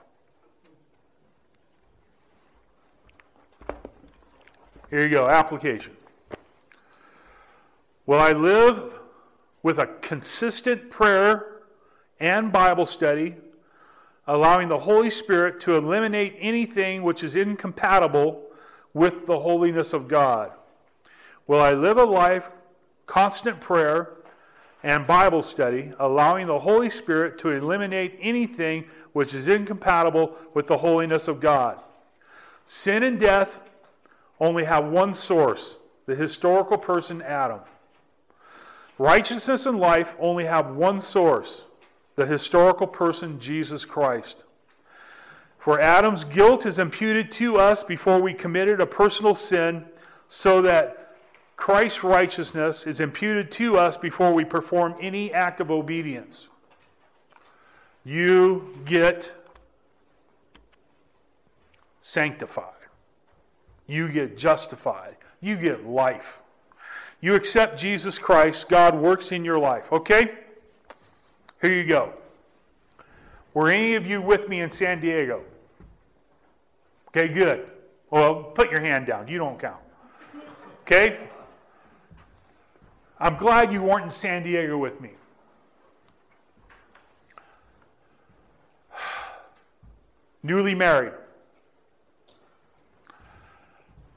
Here 4.90 5.02
you 5.02 5.08
go, 5.08 5.26
application. 5.26 5.96
Will 8.04 8.20
I 8.20 8.32
live 8.32 8.92
with 9.62 9.78
a 9.78 9.86
consistent 10.02 10.90
prayer 10.90 11.62
and 12.20 12.52
Bible 12.52 12.84
study, 12.84 13.34
allowing 14.26 14.68
the 14.68 14.78
Holy 14.78 15.08
Spirit 15.08 15.58
to 15.60 15.76
eliminate 15.76 16.36
anything 16.38 17.02
which 17.02 17.24
is 17.24 17.34
incompatible 17.34 18.42
with 18.92 19.26
the 19.26 19.38
holiness 19.38 19.94
of 19.94 20.06
God? 20.06 20.52
Will 21.46 21.62
I 21.62 21.72
live 21.72 21.96
a 21.96 22.04
life 22.04 22.50
constant 23.06 23.58
prayer, 23.58 24.18
and 24.86 25.04
Bible 25.04 25.42
study, 25.42 25.92
allowing 25.98 26.46
the 26.46 26.60
Holy 26.60 26.88
Spirit 26.88 27.38
to 27.38 27.50
eliminate 27.50 28.16
anything 28.20 28.84
which 29.14 29.34
is 29.34 29.48
incompatible 29.48 30.36
with 30.54 30.68
the 30.68 30.76
holiness 30.76 31.26
of 31.26 31.40
God. 31.40 31.80
Sin 32.66 33.02
and 33.02 33.18
death 33.18 33.60
only 34.38 34.62
have 34.62 34.84
one 34.84 35.12
source 35.12 35.78
the 36.06 36.14
historical 36.14 36.78
person 36.78 37.20
Adam. 37.20 37.58
Righteousness 38.96 39.66
and 39.66 39.80
life 39.80 40.14
only 40.20 40.44
have 40.44 40.70
one 40.70 41.00
source 41.00 41.64
the 42.14 42.24
historical 42.24 42.86
person 42.86 43.40
Jesus 43.40 43.84
Christ. 43.84 44.44
For 45.58 45.80
Adam's 45.80 46.22
guilt 46.22 46.64
is 46.64 46.78
imputed 46.78 47.32
to 47.32 47.56
us 47.56 47.82
before 47.82 48.22
we 48.22 48.32
committed 48.32 48.80
a 48.80 48.86
personal 48.86 49.34
sin, 49.34 49.84
so 50.28 50.62
that 50.62 51.05
Christ's 51.56 52.04
righteousness 52.04 52.86
is 52.86 53.00
imputed 53.00 53.50
to 53.52 53.78
us 53.78 53.96
before 53.96 54.32
we 54.32 54.44
perform 54.44 54.94
any 55.00 55.32
act 55.32 55.60
of 55.60 55.70
obedience. 55.70 56.48
You 58.04 58.72
get 58.84 59.34
sanctified. 62.00 62.72
You 63.86 64.08
get 64.08 64.36
justified. 64.36 65.16
You 65.40 65.56
get 65.56 65.86
life. 65.86 66.38
You 67.20 67.34
accept 67.34 67.78
Jesus 67.78 68.18
Christ, 68.18 68.68
God 68.68 68.94
works 68.94 69.32
in 69.32 69.44
your 69.44 69.58
life. 69.58 69.92
Okay? 69.92 70.34
Here 71.62 71.72
you 71.72 71.84
go. 71.84 72.12
Were 73.54 73.70
any 73.70 73.94
of 73.94 74.06
you 74.06 74.20
with 74.20 74.48
me 74.48 74.60
in 74.60 74.70
San 74.70 75.00
Diego? 75.00 75.42
Okay, 77.08 77.28
good. 77.28 77.70
Well, 78.10 78.44
put 78.44 78.70
your 78.70 78.80
hand 78.80 79.06
down. 79.06 79.26
You 79.26 79.38
don't 79.38 79.58
count. 79.58 79.80
Okay? 80.82 81.18
I'm 83.18 83.36
glad 83.36 83.72
you 83.72 83.82
weren't 83.82 84.04
in 84.04 84.10
San 84.10 84.42
Diego 84.42 84.76
with 84.76 85.00
me. 85.00 85.10
Newly 90.42 90.74
married. 90.74 91.14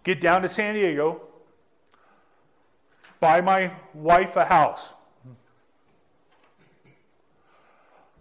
Get 0.04 0.20
down 0.20 0.42
to 0.42 0.50
San 0.50 0.74
Diego, 0.74 1.22
buy 3.20 3.42
my 3.42 3.72
wife 3.94 4.36
a 4.38 4.46
house, 4.46 4.94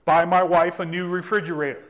buy 0.04 0.24
my 0.24 0.42
wife 0.42 0.80
a 0.80 0.84
new 0.84 1.08
refrigerator. 1.08 1.84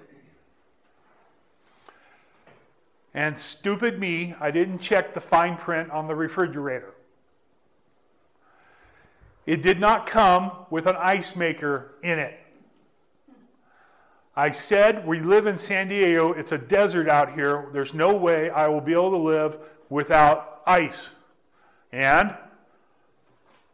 And 3.12 3.36
stupid 3.38 3.98
me, 3.98 4.34
I 4.38 4.52
didn't 4.52 4.78
check 4.78 5.14
the 5.14 5.20
fine 5.20 5.56
print 5.56 5.90
on 5.90 6.06
the 6.06 6.14
refrigerator. 6.14 6.94
It 9.48 9.62
did 9.62 9.80
not 9.80 10.06
come 10.06 10.52
with 10.68 10.84
an 10.86 10.96
ice 10.96 11.34
maker 11.34 11.94
in 12.02 12.18
it. 12.18 12.38
I 14.36 14.50
said, 14.50 15.06
We 15.06 15.20
live 15.20 15.46
in 15.46 15.56
San 15.56 15.88
Diego. 15.88 16.34
It's 16.34 16.52
a 16.52 16.58
desert 16.58 17.08
out 17.08 17.32
here. 17.32 17.70
There's 17.72 17.94
no 17.94 18.14
way 18.14 18.50
I 18.50 18.68
will 18.68 18.82
be 18.82 18.92
able 18.92 19.12
to 19.12 19.16
live 19.16 19.56
without 19.88 20.60
ice. 20.66 21.08
And 21.92 22.34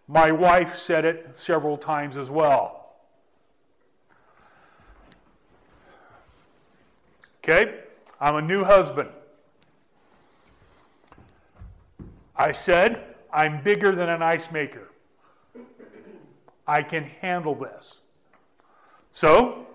my 0.06 0.30
wife 0.30 0.76
said 0.76 1.04
it 1.04 1.30
several 1.36 1.76
times 1.76 2.16
as 2.16 2.30
well. 2.30 2.94
Okay? 7.42 7.80
I'm 8.20 8.36
a 8.36 8.42
new 8.42 8.62
husband. 8.62 9.08
I 12.36 12.52
said, 12.52 13.16
I'm 13.32 13.60
bigger 13.64 13.92
than 13.92 14.08
an 14.08 14.22
ice 14.22 14.52
maker. 14.52 14.90
I 16.66 16.82
can 16.82 17.04
handle 17.04 17.54
this. 17.54 17.98
So, 19.12 19.66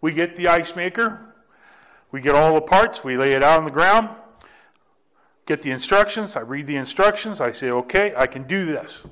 we 0.00 0.12
get 0.12 0.36
the 0.36 0.48
ice 0.48 0.74
maker, 0.76 1.34
we 2.10 2.20
get 2.20 2.34
all 2.34 2.54
the 2.54 2.60
parts, 2.60 3.04
we 3.04 3.16
lay 3.16 3.32
it 3.32 3.42
out 3.42 3.58
on 3.58 3.64
the 3.64 3.70
ground, 3.70 4.08
get 5.44 5.62
the 5.62 5.70
instructions, 5.70 6.36
I 6.36 6.40
read 6.40 6.66
the 6.66 6.76
instructions, 6.76 7.40
I 7.40 7.50
say, 7.50 7.70
okay, 7.70 8.14
I 8.16 8.26
can 8.26 8.44
do 8.44 8.66
this. 8.66 9.02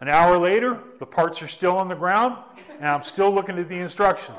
An 0.00 0.08
hour 0.08 0.38
later, 0.38 0.80
the 0.98 1.06
parts 1.06 1.40
are 1.40 1.48
still 1.48 1.76
on 1.78 1.88
the 1.88 1.94
ground, 1.94 2.36
and 2.78 2.86
I'm 2.86 3.02
still 3.02 3.34
looking 3.34 3.58
at 3.58 3.68
the 3.68 3.78
instructions. 3.78 4.36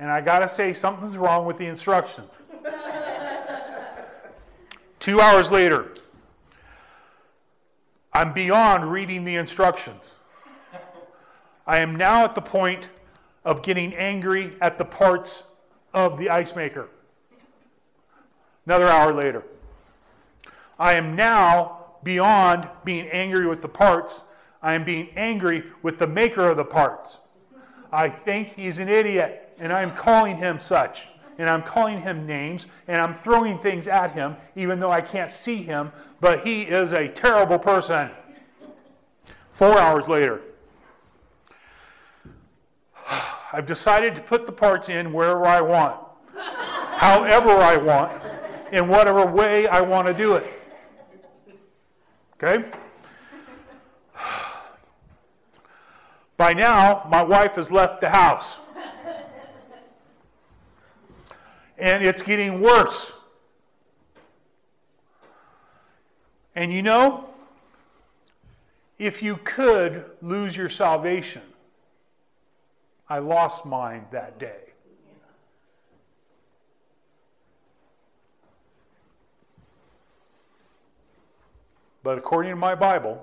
And 0.00 0.10
I 0.10 0.20
got 0.20 0.40
to 0.40 0.48
say, 0.48 0.72
something's 0.72 1.16
wrong 1.16 1.46
with 1.46 1.56
the 1.56 1.66
instructions. 1.66 2.32
Two 4.98 5.20
hours 5.20 5.52
later, 5.52 5.94
I'm 8.14 8.32
beyond 8.32 8.92
reading 8.92 9.24
the 9.24 9.34
instructions. 9.34 10.14
I 11.66 11.80
am 11.80 11.96
now 11.96 12.24
at 12.24 12.36
the 12.36 12.40
point 12.40 12.88
of 13.44 13.62
getting 13.62 13.92
angry 13.96 14.56
at 14.60 14.78
the 14.78 14.84
parts 14.84 15.42
of 15.92 16.16
the 16.16 16.30
ice 16.30 16.54
maker. 16.54 16.88
Another 18.66 18.86
hour 18.86 19.12
later. 19.12 19.42
I 20.78 20.94
am 20.94 21.16
now 21.16 21.86
beyond 22.04 22.68
being 22.84 23.08
angry 23.08 23.46
with 23.46 23.60
the 23.60 23.68
parts. 23.68 24.22
I 24.62 24.74
am 24.74 24.84
being 24.84 25.08
angry 25.16 25.64
with 25.82 25.98
the 25.98 26.06
maker 26.06 26.48
of 26.48 26.56
the 26.56 26.64
parts. 26.64 27.18
I 27.92 28.08
think 28.08 28.48
he's 28.48 28.78
an 28.78 28.88
idiot, 28.88 29.54
and 29.58 29.72
I'm 29.72 29.92
calling 29.94 30.36
him 30.36 30.60
such. 30.60 31.08
And 31.38 31.50
I'm 31.50 31.62
calling 31.62 32.00
him 32.00 32.26
names, 32.26 32.66
and 32.86 33.00
I'm 33.00 33.14
throwing 33.14 33.58
things 33.58 33.88
at 33.88 34.12
him, 34.12 34.36
even 34.54 34.78
though 34.78 34.90
I 34.90 35.00
can't 35.00 35.30
see 35.30 35.56
him, 35.56 35.90
but 36.20 36.46
he 36.46 36.62
is 36.62 36.92
a 36.92 37.08
terrible 37.08 37.58
person. 37.58 38.10
Four 39.52 39.78
hours 39.78 40.08
later, 40.08 40.40
I've 43.52 43.66
decided 43.66 44.16
to 44.16 44.22
put 44.22 44.46
the 44.46 44.52
parts 44.52 44.88
in 44.88 45.12
wherever 45.12 45.46
I 45.46 45.60
want, 45.60 45.96
however 46.96 47.50
I 47.50 47.76
want, 47.76 48.12
in 48.72 48.88
whatever 48.88 49.24
way 49.26 49.68
I 49.68 49.80
want 49.80 50.08
to 50.08 50.14
do 50.14 50.34
it. 50.34 50.46
Okay? 52.34 52.68
By 56.36 56.52
now, 56.52 57.06
my 57.10 57.22
wife 57.22 57.54
has 57.54 57.70
left 57.70 58.00
the 58.00 58.10
house. 58.10 58.58
And 61.84 62.02
it's 62.02 62.22
getting 62.22 62.62
worse. 62.62 63.12
And 66.56 66.72
you 66.72 66.80
know, 66.80 67.28
if 68.98 69.22
you 69.22 69.36
could 69.44 70.06
lose 70.22 70.56
your 70.56 70.70
salvation, 70.70 71.42
I 73.06 73.18
lost 73.18 73.66
mine 73.66 74.06
that 74.12 74.38
day. 74.38 74.72
But 82.02 82.16
according 82.16 82.52
to 82.52 82.56
my 82.56 82.74
Bible, 82.74 83.22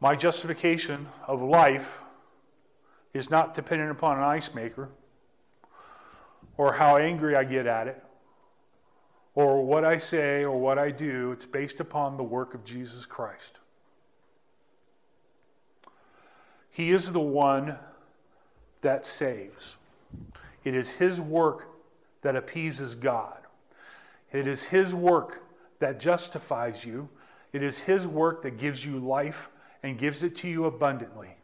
my 0.00 0.16
justification 0.16 1.06
of 1.28 1.42
life 1.42 1.88
is 3.14 3.30
not 3.30 3.54
dependent 3.54 3.92
upon 3.92 4.16
an 4.18 4.24
ice 4.24 4.52
maker 4.52 4.88
or 6.56 6.72
how 6.72 6.96
angry 6.96 7.36
I 7.36 7.44
get 7.44 7.66
at 7.66 7.88
it 7.88 8.02
or 9.34 9.64
what 9.64 9.84
I 9.84 9.98
say 9.98 10.42
or 10.42 10.58
what 10.58 10.78
I 10.78 10.90
do. 10.90 11.30
It's 11.32 11.46
based 11.46 11.78
upon 11.78 12.16
the 12.16 12.24
work 12.24 12.54
of 12.54 12.64
Jesus 12.64 13.04
Christ. 13.06 13.58
He 16.70 16.90
is 16.90 17.12
the 17.12 17.20
one 17.20 17.76
that 18.82 19.06
saves. 19.06 19.76
It 20.64 20.74
is 20.74 20.90
His 20.90 21.20
work 21.20 21.68
that 22.22 22.36
appeases 22.36 22.94
God. 22.94 23.38
It 24.32 24.48
is 24.48 24.64
His 24.64 24.94
work 24.94 25.42
that 25.78 26.00
justifies 26.00 26.84
you. 26.84 27.08
It 27.52 27.62
is 27.62 27.78
His 27.78 28.06
work 28.06 28.42
that 28.42 28.58
gives 28.58 28.84
you 28.84 28.98
life 28.98 29.48
and 29.82 29.98
gives 29.98 30.22
it 30.22 30.34
to 30.36 30.48
you 30.48 30.64
abundantly. 30.64 31.35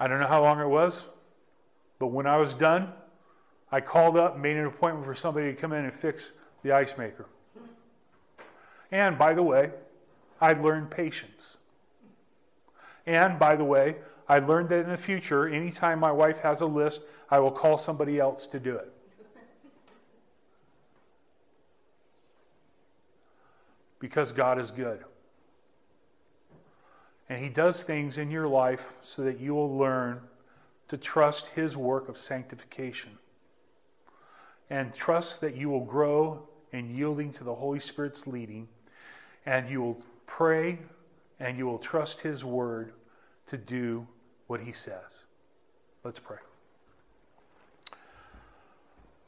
I 0.00 0.08
don't 0.08 0.18
know 0.18 0.26
how 0.26 0.42
long 0.42 0.58
it 0.60 0.66
was, 0.66 1.08
but 1.98 2.06
when 2.06 2.26
I 2.26 2.38
was 2.38 2.54
done, 2.54 2.90
I 3.70 3.82
called 3.82 4.16
up 4.16 4.38
made 4.38 4.56
an 4.56 4.64
appointment 4.64 5.04
for 5.04 5.14
somebody 5.14 5.54
to 5.54 5.60
come 5.60 5.74
in 5.74 5.84
and 5.84 5.92
fix 5.92 6.32
the 6.62 6.72
ice 6.72 6.96
maker. 6.96 7.26
And 8.90 9.18
by 9.18 9.34
the 9.34 9.42
way, 9.42 9.70
I 10.40 10.54
learned 10.54 10.90
patience. 10.90 11.58
And 13.06 13.38
by 13.38 13.54
the 13.56 13.64
way, 13.64 13.96
I 14.26 14.38
learned 14.38 14.70
that 14.70 14.80
in 14.80 14.90
the 14.90 14.96
future, 14.96 15.46
anytime 15.46 16.00
my 16.00 16.12
wife 16.12 16.40
has 16.40 16.62
a 16.62 16.66
list, 16.66 17.02
I 17.30 17.38
will 17.38 17.50
call 17.50 17.76
somebody 17.76 18.18
else 18.18 18.46
to 18.48 18.58
do 18.58 18.76
it. 18.76 18.90
Because 23.98 24.32
God 24.32 24.58
is 24.58 24.70
good. 24.70 25.04
And 27.30 27.42
He 27.42 27.48
does 27.48 27.82
things 27.82 28.18
in 28.18 28.30
your 28.30 28.46
life 28.46 28.92
so 29.02 29.22
that 29.22 29.40
you 29.40 29.54
will 29.54 29.78
learn 29.78 30.20
to 30.88 30.98
trust 30.98 31.48
His 31.48 31.74
work 31.78 32.10
of 32.10 32.18
sanctification. 32.18 33.12
And 34.68 34.92
trust 34.92 35.40
that 35.40 35.56
you 35.56 35.70
will 35.70 35.84
grow 35.84 36.46
in 36.72 36.94
yielding 36.94 37.32
to 37.32 37.44
the 37.44 37.54
Holy 37.54 37.80
Spirit's 37.80 38.26
leading. 38.26 38.68
And 39.46 39.70
you 39.70 39.80
will 39.80 40.02
pray 40.26 40.78
and 41.40 41.56
you 41.56 41.64
will 41.64 41.78
trust 41.78 42.20
His 42.20 42.44
word 42.44 42.92
to 43.50 43.56
do 43.56 44.06
what 44.46 44.60
he 44.60 44.72
says. 44.72 45.26
Let's 46.04 46.18
pray. 46.18 46.38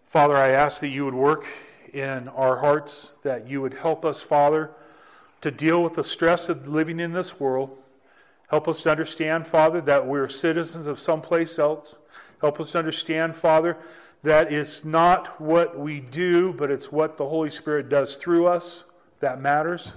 Father, 0.06 0.36
I 0.36 0.50
ask 0.50 0.80
that 0.80 0.88
you 0.88 1.04
would 1.04 1.14
work 1.14 1.46
in 1.92 2.28
our 2.28 2.56
hearts, 2.56 3.16
that 3.22 3.48
you 3.48 3.60
would 3.60 3.74
help 3.74 4.04
us, 4.04 4.22
Father, 4.22 4.70
to 5.40 5.50
deal 5.50 5.82
with 5.82 5.94
the 5.94 6.04
stress 6.04 6.48
of 6.48 6.68
living 6.68 7.00
in 7.00 7.12
this 7.12 7.40
world. 7.40 7.78
Help 8.52 8.68
us 8.68 8.82
to 8.82 8.90
understand, 8.90 9.46
Father, 9.46 9.80
that 9.80 10.06
we're 10.06 10.28
citizens 10.28 10.86
of 10.86 11.00
someplace 11.00 11.58
else. 11.58 11.96
Help 12.42 12.60
us 12.60 12.72
to 12.72 12.78
understand, 12.78 13.34
Father, 13.34 13.78
that 14.24 14.52
it's 14.52 14.84
not 14.84 15.40
what 15.40 15.78
we 15.78 16.00
do, 16.00 16.52
but 16.52 16.70
it's 16.70 16.92
what 16.92 17.16
the 17.16 17.26
Holy 17.26 17.48
Spirit 17.48 17.88
does 17.88 18.16
through 18.16 18.46
us 18.46 18.84
that 19.20 19.40
matters. 19.40 19.94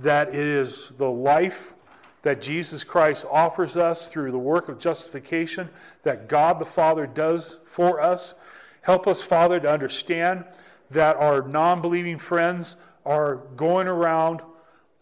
That 0.00 0.30
it 0.30 0.34
is 0.34 0.94
the 0.98 1.08
life 1.08 1.74
that 2.22 2.40
Jesus 2.40 2.82
Christ 2.82 3.24
offers 3.30 3.76
us 3.76 4.08
through 4.08 4.32
the 4.32 4.38
work 4.38 4.68
of 4.68 4.80
justification 4.80 5.70
that 6.02 6.28
God 6.28 6.58
the 6.58 6.64
Father 6.64 7.06
does 7.06 7.60
for 7.66 8.00
us. 8.00 8.34
Help 8.80 9.06
us, 9.06 9.22
Father, 9.22 9.60
to 9.60 9.70
understand 9.70 10.44
that 10.90 11.14
our 11.18 11.40
non 11.46 11.82
believing 11.82 12.18
friends 12.18 12.78
are 13.04 13.36
going 13.56 13.86
around 13.86 14.42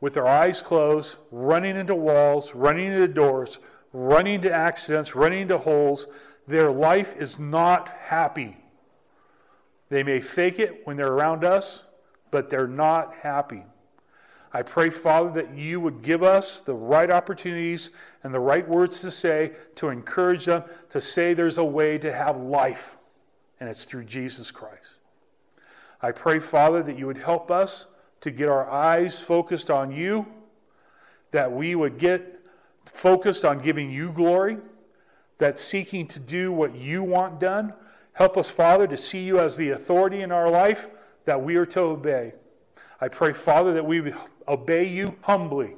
with 0.04 0.12
their 0.12 0.26
eyes 0.26 0.60
closed, 0.60 1.16
running 1.30 1.78
into 1.78 1.94
walls, 1.94 2.54
running 2.54 2.92
into 2.92 3.08
doors, 3.08 3.58
running 3.94 4.34
into 4.34 4.52
accidents, 4.52 5.14
running 5.14 5.40
into 5.40 5.56
holes. 5.56 6.08
Their 6.46 6.70
life 6.70 7.16
is 7.16 7.38
not 7.38 7.88
happy. 7.88 8.54
They 9.88 10.02
may 10.02 10.20
fake 10.20 10.58
it 10.58 10.86
when 10.86 10.98
they're 10.98 11.10
around 11.10 11.42
us, 11.42 11.84
but 12.30 12.50
they're 12.50 12.66
not 12.66 13.14
happy. 13.22 13.62
I 14.52 14.60
pray, 14.60 14.90
Father, 14.90 15.30
that 15.40 15.56
you 15.56 15.80
would 15.80 16.02
give 16.02 16.22
us 16.22 16.60
the 16.60 16.74
right 16.74 17.10
opportunities 17.10 17.88
and 18.24 18.34
the 18.34 18.40
right 18.40 18.68
words 18.68 19.00
to 19.00 19.10
say 19.10 19.52
to 19.76 19.88
encourage 19.88 20.44
them 20.44 20.64
to 20.90 21.00
say 21.00 21.32
there's 21.32 21.56
a 21.56 21.64
way 21.64 21.96
to 21.96 22.12
have 22.12 22.36
life, 22.36 22.96
and 23.58 23.70
it's 23.70 23.86
through 23.86 24.04
Jesus 24.04 24.50
Christ. 24.50 24.98
I 26.02 26.12
pray, 26.12 26.40
Father, 26.40 26.82
that 26.82 26.98
you 26.98 27.06
would 27.06 27.16
help 27.16 27.50
us 27.50 27.86
to 28.24 28.30
get 28.30 28.48
our 28.48 28.70
eyes 28.70 29.20
focused 29.20 29.70
on 29.70 29.92
you, 29.92 30.24
that 31.30 31.52
we 31.52 31.74
would 31.74 31.98
get 31.98 32.40
focused 32.86 33.44
on 33.44 33.58
giving 33.58 33.90
you 33.90 34.10
glory, 34.12 34.56
that 35.36 35.58
seeking 35.58 36.08
to 36.08 36.18
do 36.18 36.50
what 36.50 36.74
you 36.74 37.02
want 37.02 37.38
done. 37.38 37.74
Help 38.14 38.38
us, 38.38 38.48
Father, 38.48 38.86
to 38.86 38.96
see 38.96 39.24
you 39.24 39.40
as 39.40 39.58
the 39.58 39.68
authority 39.72 40.22
in 40.22 40.32
our 40.32 40.48
life 40.48 40.86
that 41.26 41.42
we 41.42 41.56
are 41.56 41.66
to 41.66 41.80
obey. 41.80 42.32
I 42.98 43.08
pray, 43.08 43.34
Father, 43.34 43.74
that 43.74 43.84
we 43.84 44.00
would 44.00 44.16
obey 44.48 44.88
you 44.88 45.16
humbly. 45.20 45.76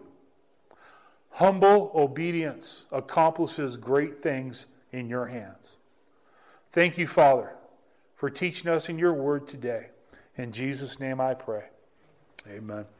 Humble 1.30 1.90
obedience 1.96 2.86
accomplishes 2.92 3.76
great 3.76 4.22
things 4.22 4.68
in 4.92 5.08
your 5.08 5.26
hands. 5.26 5.78
Thank 6.70 6.96
you, 6.96 7.08
Father, 7.08 7.56
for 8.14 8.30
teaching 8.30 8.70
us 8.70 8.88
in 8.88 9.00
your 9.00 9.14
word 9.14 9.48
today. 9.48 9.88
In 10.36 10.52
Jesus' 10.52 11.00
name 11.00 11.20
I 11.20 11.34
pray. 11.34 11.64
Amen. 12.48 12.95